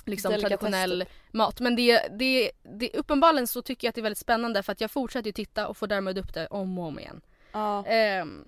liksom 0.09 0.33
traditionell 0.41 1.05
mat. 1.31 1.61
Men 1.61 1.77
det, 1.77 2.01
det, 2.19 2.51
det, 2.63 2.91
uppenbarligen 2.95 3.47
så 3.47 3.63
tycker 3.63 3.87
jag 3.87 3.91
att 3.91 3.95
det 3.95 4.01
är 4.01 4.03
väldigt 4.03 4.19
spännande 4.19 4.63
för 4.63 4.73
att 4.73 4.81
jag 4.81 4.91
fortsätter 4.91 5.27
ju 5.27 5.33
titta 5.33 5.69
och 5.69 5.77
får 5.77 5.87
därmed 5.87 6.19
upp 6.19 6.35
det 6.35 6.47
om 6.47 6.79
och 6.79 6.85
om 6.85 6.99
igen. 6.99 7.21
Ja. 7.53 7.87
Ehm, 7.87 8.45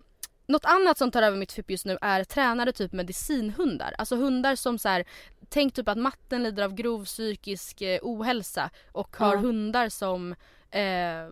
något 0.47 0.65
annat 0.65 0.99
som 0.99 1.11
tar 1.11 1.23
över 1.23 1.37
mitt 1.37 1.53
FIP 1.53 1.71
just 1.71 1.87
nu 1.87 1.99
är 2.01 2.25
tränade 2.25 2.73
typ 2.73 2.93
medicinhundar. 2.93 3.95
Alltså 3.99 4.17
hundar 4.17 4.57
som 4.57 4.79
så 4.79 4.89
här, 4.89 5.05
tänk 5.49 5.75
typ 5.75 5.89
att 5.89 5.99
matten 5.99 6.43
lider 6.43 6.63
av 6.63 6.75
grov 6.75 7.05
psykisk 7.05 7.81
eh, 7.81 7.99
ohälsa 8.03 8.71
och 8.93 9.17
har 9.17 9.35
Ja. 9.35 9.41
hundar 9.41 9.89
som 9.89 10.33
eh, 10.71 11.29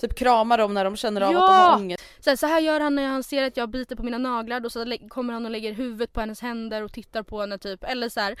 Typ 0.00 0.14
kramar 0.18 0.58
dem 0.58 0.74
när 0.74 0.84
de 0.84 0.96
känner 0.96 1.20
av 1.20 1.32
Ja! 1.32 1.42
att 1.44 1.48
de 1.50 1.70
har 1.70 1.76
ångest. 1.76 2.04
så, 2.20 2.30
här, 2.30 2.36
så 2.36 2.46
här 2.46 2.60
gör 2.60 2.80
han 2.80 2.94
när 2.94 3.06
han 3.06 3.22
ser 3.22 3.42
att 3.42 3.56
jag 3.56 3.70
biter 3.70 3.96
på 3.96 4.02
mina 4.02 4.18
naglar 4.18 4.60
då 4.60 4.70
så 4.70 4.96
kommer 5.08 5.32
han 5.32 5.44
och 5.44 5.50
lägger 5.50 5.72
huvudet 5.72 6.12
på 6.12 6.20
hennes 6.20 6.40
händer 6.40 6.82
och 6.82 6.92
tittar 6.92 7.22
på 7.22 7.40
henne 7.40 7.58
typ. 7.58 7.84
Eller 7.84 8.08
så 8.08 8.20
här, 8.20 8.38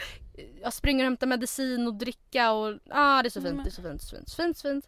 jag 0.62 0.72
springer 0.72 1.04
och 1.04 1.06
hämtar 1.06 1.26
medicin 1.26 1.86
och 1.86 1.94
dricka 1.94 2.52
och 2.52 2.74
ah 2.90 3.22
det 3.22 3.28
är 3.28 3.30
så 3.30 3.40
fint, 3.42 3.54
Men- 3.54 3.64
det 3.64 3.68
är 3.68 3.72
så 3.72 3.82
fint, 3.82 4.02
så 4.02 4.16
fint, 4.16 4.28
så 4.28 4.36
fint, 4.42 4.58
så 4.58 4.68
fint. 4.68 4.86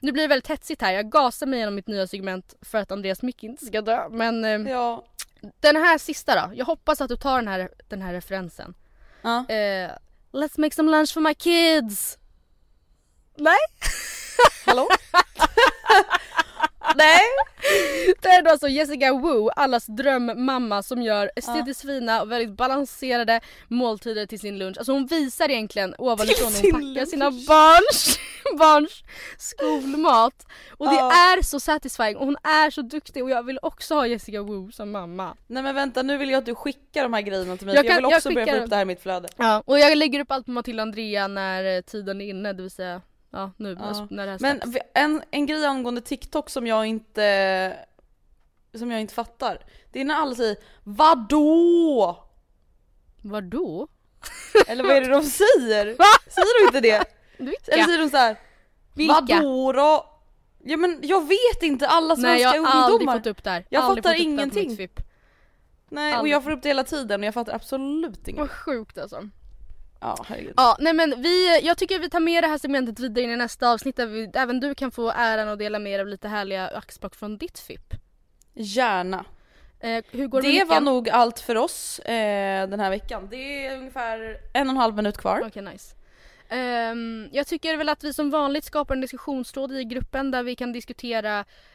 Nu 0.00 0.12
blir 0.12 0.22
det 0.22 0.28
väldigt 0.28 0.48
hetsigt 0.48 0.82
här, 0.82 0.92
jag 0.92 1.10
gasar 1.10 1.46
mig 1.46 1.58
genom 1.58 1.74
mitt 1.74 1.86
nya 1.86 2.06
segment 2.06 2.54
för 2.62 2.78
att 2.78 2.92
Andreas 2.92 3.22
Micke 3.22 3.44
inte 3.44 3.64
ska 3.66 3.80
dö. 3.82 4.08
Men 4.10 4.44
ehm, 4.44 4.66
Ja. 4.66 5.04
den 5.60 5.76
här 5.76 5.98
sista 5.98 6.34
då, 6.34 6.54
jag 6.54 6.64
hoppas 6.66 7.00
att 7.00 7.08
du 7.08 7.16
tar 7.16 7.36
den 7.38 7.48
här, 7.48 7.68
den 7.88 8.02
här 8.02 8.12
referensen. 8.12 8.74
ja. 9.22 9.38
Eh, 9.48 9.90
let's 10.32 10.60
make 10.60 10.74
some 10.74 10.90
lunch 10.90 11.12
for 11.14 11.20
my 11.20 11.34
kids! 11.34 12.18
Nej? 13.36 13.58
Hallå? 14.66 14.88
Nej! 16.96 17.20
Det 18.22 18.28
är 18.28 18.42
då 18.42 18.50
alltså 18.50 18.68
Jessica 18.68 19.12
Wu, 19.14 19.48
allas 19.56 19.86
drömmamma 19.86 20.82
som 20.82 21.02
gör 21.02 21.30
estetiskt 21.36 21.82
fina 21.82 22.22
och 22.22 22.32
väldigt 22.32 22.56
balanserade 22.56 23.40
måltider 23.68 24.26
till 24.26 24.40
sin 24.40 24.58
lunch. 24.58 24.78
Alltså 24.78 24.92
hon 24.92 25.06
visar 25.06 25.48
egentligen 25.50 25.94
ovanifrån 25.98 26.46
hur 26.52 26.60
sin 26.60 26.72
hon 26.74 26.80
packar 26.80 26.94
lunch. 26.94 27.08
sina 27.08 27.30
barns, 27.30 28.18
barns 28.58 29.02
skolmat. 29.38 30.46
Och 30.78 30.88
det 30.88 30.96
är 30.98 31.42
så 31.42 31.60
satisfying 31.60 32.16
och 32.16 32.24
hon 32.26 32.36
är 32.42 32.70
så 32.70 32.82
duktig 32.82 33.22
och 33.22 33.30
jag 33.30 33.42
vill 33.46 33.58
också 33.62 33.94
ha 33.94 34.06
Jessica 34.06 34.42
Wu 34.42 34.72
som 34.72 34.90
mamma. 34.90 35.36
Nej 35.46 35.62
men 35.62 35.74
vänta 35.74 36.02
nu 36.02 36.16
vill 36.18 36.30
jag 36.30 36.38
att 36.38 36.46
du 36.46 36.54
skickar 36.54 37.02
de 37.02 37.12
här 37.12 37.20
grejerna 37.22 37.56
till 37.56 37.66
mig 37.66 37.74
Jag 37.76 37.84
för 37.84 37.90
jag 37.90 37.96
kan- 37.96 38.02
vill 38.04 38.10
jag 38.10 38.16
också 38.18 38.28
börja 38.30 38.46
skickar 38.46 38.58
få 38.58 38.64
upp 38.64 38.70
det 38.70 38.76
här 38.76 38.82
i 38.82 38.86
mitt 38.86 39.02
flöde. 39.02 39.28
Ja, 39.36 39.62
och 39.66 39.78
jag 39.78 39.98
lägger 39.98 40.20
upp 40.20 40.30
allt 40.32 40.44
på 40.46 40.50
Matilda 40.50 40.82
Andrea 40.82 41.28
när 41.28 41.76
eh, 41.76 41.80
tiden 41.80 42.20
är 42.20 42.26
inne, 42.28 42.52
det 42.52 42.62
vill 42.62 42.70
säga 42.70 43.00
ja, 43.32 43.52
nu 43.56 43.76
Ja. 43.80 44.06
när 44.10 44.26
det 44.26 44.32
här 44.32 44.38
Men 44.40 44.60
släpps. 44.60 44.86
en, 44.94 45.22
en 45.30 45.46
grej 45.46 45.66
angående 45.66 46.00
TikTok 46.00 46.50
som 46.50 46.66
jag 46.66 46.86
inte 46.86 47.76
som 48.74 48.90
jag 48.90 49.00
inte 49.00 49.14
fattar. 49.14 49.64
Det 49.92 50.00
är 50.00 50.04
när 50.04 50.14
alla 50.14 50.34
säger 50.34 50.56
VADÅ? 50.84 52.16
Vadå? 53.22 53.88
Eller 54.66 54.84
vad 54.84 54.96
är 54.96 55.00
det 55.00 55.08
de 55.08 55.22
säger? 55.22 55.84
Säger 56.30 56.60
de 56.62 56.66
inte 56.76 56.80
det? 56.80 57.04
Vilka? 57.38 57.72
Eller 57.72 57.84
säger 57.84 57.98
de 57.98 58.08
så 58.10 58.16
här? 58.16 58.36
Vilka? 58.94 59.14
Vadå 59.20 59.72
då? 59.72 60.08
Ja 60.64 60.76
men 60.76 60.98
jag 61.02 61.20
vet 61.28 61.62
inte, 61.62 61.88
alla 61.88 62.14
Nej 62.14 62.22
svenska 62.40 62.56
jag 62.56 62.62
har 62.62 62.72
aldrig 62.82 62.92
ungdomar. 62.94 63.18
fått 63.18 63.26
upp 63.26 63.44
det 63.44 63.50
här. 63.50 63.66
Jag 63.68 63.84
aldrig 63.84 64.04
fattar 64.04 64.20
ingenting. 64.20 64.88
Nej 65.88 66.12
och 66.12 66.18
aldrig. 66.18 66.34
jag 66.34 66.44
får 66.44 66.50
upp 66.50 66.62
det 66.62 66.68
hela 66.68 66.84
tiden 66.84 67.20
och 67.20 67.26
jag 67.26 67.34
fattar 67.34 67.54
absolut 67.54 68.28
inget. 68.28 68.40
Vad 68.40 68.50
sjukt 68.50 68.98
alltså. 68.98 69.28
Ja 70.02 70.16
herregud. 70.28 70.54
Ja, 70.56 70.76
nej 70.80 70.92
men 70.92 71.22
vi, 71.22 71.60
jag 71.62 71.78
tycker 71.78 71.98
vi 71.98 72.10
tar 72.10 72.20
med 72.20 72.44
det 72.44 72.48
här 72.48 72.58
segmentet 72.58 72.98
vidare 73.00 73.24
in 73.24 73.30
i 73.30 73.36
nästa 73.36 73.68
avsnitt 73.72 73.96
där 73.96 74.06
vi, 74.06 74.30
även 74.34 74.60
du 74.60 74.74
kan 74.74 74.90
få 74.90 75.10
äran 75.16 75.48
att 75.48 75.58
dela 75.58 75.78
med 75.78 75.92
dig 75.92 76.00
av 76.00 76.06
lite 76.06 76.28
härliga 76.28 76.68
axplock 76.68 77.14
från 77.14 77.38
ditt 77.38 77.58
FIP. 77.58 77.94
Gärna. 78.54 79.24
Eh, 79.80 80.04
hur 80.10 80.26
går 80.26 80.42
Det 80.42 80.58
med 80.58 80.66
var 80.66 80.80
nog 80.80 81.08
allt 81.10 81.40
för 81.40 81.56
oss 81.56 81.98
eh, 81.98 82.68
den 82.68 82.80
här 82.80 82.90
veckan. 82.90 83.28
Det 83.30 83.66
är 83.66 83.76
ungefär 83.78 84.36
en 84.54 84.66
och 84.68 84.72
en 84.72 84.76
halv 84.76 84.94
minut 84.96 85.18
kvar. 85.18 85.42
Okej, 85.46 85.62
nice. 85.62 85.94
Ehm, 86.48 87.28
jag 87.32 87.46
tycker 87.46 87.76
väl 87.76 87.88
att 87.88 88.04
vi 88.04 88.12
som 88.12 88.30
vanligt 88.30 88.64
skapar 88.64 88.94
en 88.94 89.00
diskussionstråd 89.00 89.72
i 89.72 89.84
gruppen 89.84 90.30
där 90.30 90.42
vi 90.42 90.56
kan 90.56 90.72
diskutera 90.72 91.32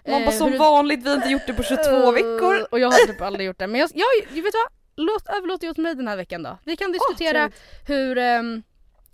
Man 0.07 0.21
bara 0.21 0.23
eh, 0.23 0.31
som 0.31 0.51
hur- 0.51 0.59
vanligt, 0.59 1.03
vi 1.03 1.09
har 1.09 1.15
inte 1.15 1.29
gjort 1.29 1.47
det 1.47 1.53
på 1.53 1.63
22 1.63 1.81
Eh, 1.83 2.11
veckor. 2.11 2.67
Och 2.71 2.79
jag 2.79 2.87
har 2.91 3.07
typ 3.07 3.21
aldrig 3.21 3.45
gjort 3.47 3.59
det. 3.59 3.67
Men 3.67 3.79
jag, 3.81 3.89
jag, 3.93 4.05
vet 4.33 4.33
du 4.33 4.41
vad? 4.41 4.76
Låt, 4.97 5.27
överlåt 5.29 5.61
det 5.61 5.69
åt 5.69 5.77
mig 5.77 5.95
den 5.95 6.07
här 6.07 6.17
veckan 6.17 6.43
då. 6.43 6.57
Vi 6.63 6.75
kan 6.75 6.91
diskutera 6.91 7.49
trevligt. 7.49 7.89
hur, 7.89 8.17
um, 8.39 8.63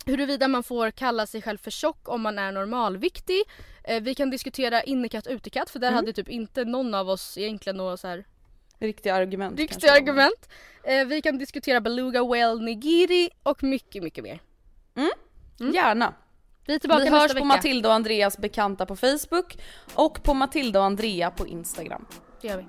huruvida 0.06 0.48
man 0.48 0.62
får 0.62 0.90
kalla 0.90 1.26
sig 1.26 1.42
själv 1.42 1.58
för 1.58 1.70
tjock 1.70 2.08
om 2.08 2.22
man 2.22 2.38
är 2.38 2.52
normalviktig. 2.52 3.42
Eh, 3.84 4.02
vi 4.02 4.14
kan 4.14 4.30
diskutera 4.30 4.82
innekatt 4.82 5.26
utekatt 5.26 5.70
för 5.70 5.78
där 5.78 5.88
Mm. 5.88 5.96
hade 5.96 6.12
typ 6.12 6.28
inte 6.28 6.64
någon 6.64 6.94
av 6.94 7.08
oss 7.08 7.38
egentligen 7.38 7.76
några 7.76 7.96
så 7.96 8.08
här 8.08 8.24
Riktiga 8.78 9.14
argument. 9.14 9.58
riktiga 9.58 9.92
argument. 9.92 10.48
Eh, 10.84 11.04
vi 11.06 11.22
kan 11.22 11.38
diskutera 11.38 11.80
beluga 11.80 12.24
whale 12.24 12.62
nigiri 12.62 13.30
och 13.42 13.62
mycket 13.62 14.02
mycket 14.02 14.24
mer. 14.24 14.40
Gärna. 15.74 16.14
Vi 16.66 16.74
är 16.74 16.78
tillbaka 16.78 17.04
Vi 17.04 17.10
hörs 17.10 17.28
på 17.28 17.34
vecka. 17.34 17.44
Matilda 17.44 17.88
och 17.88 17.94
Andreas 17.94 18.38
bekanta 18.38 18.86
på 18.86 18.96
Facebook 18.96 19.58
och 19.94 20.22
på 20.22 20.34
Matilda 20.34 20.78
och 20.78 20.84
Andrea 20.84 21.30
på 21.30 21.46
Instagram. 21.46 22.06
Det 22.40 22.48
gör 22.48 22.56
vi. 22.56 22.64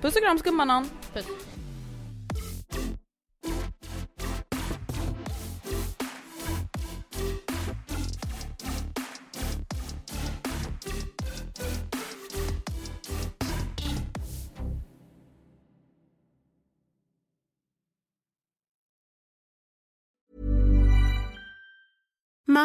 Puss 0.00 0.16
och 0.16 0.22
kram 0.22 0.38
skummanan. 0.38 0.90
Puss. 1.14 1.26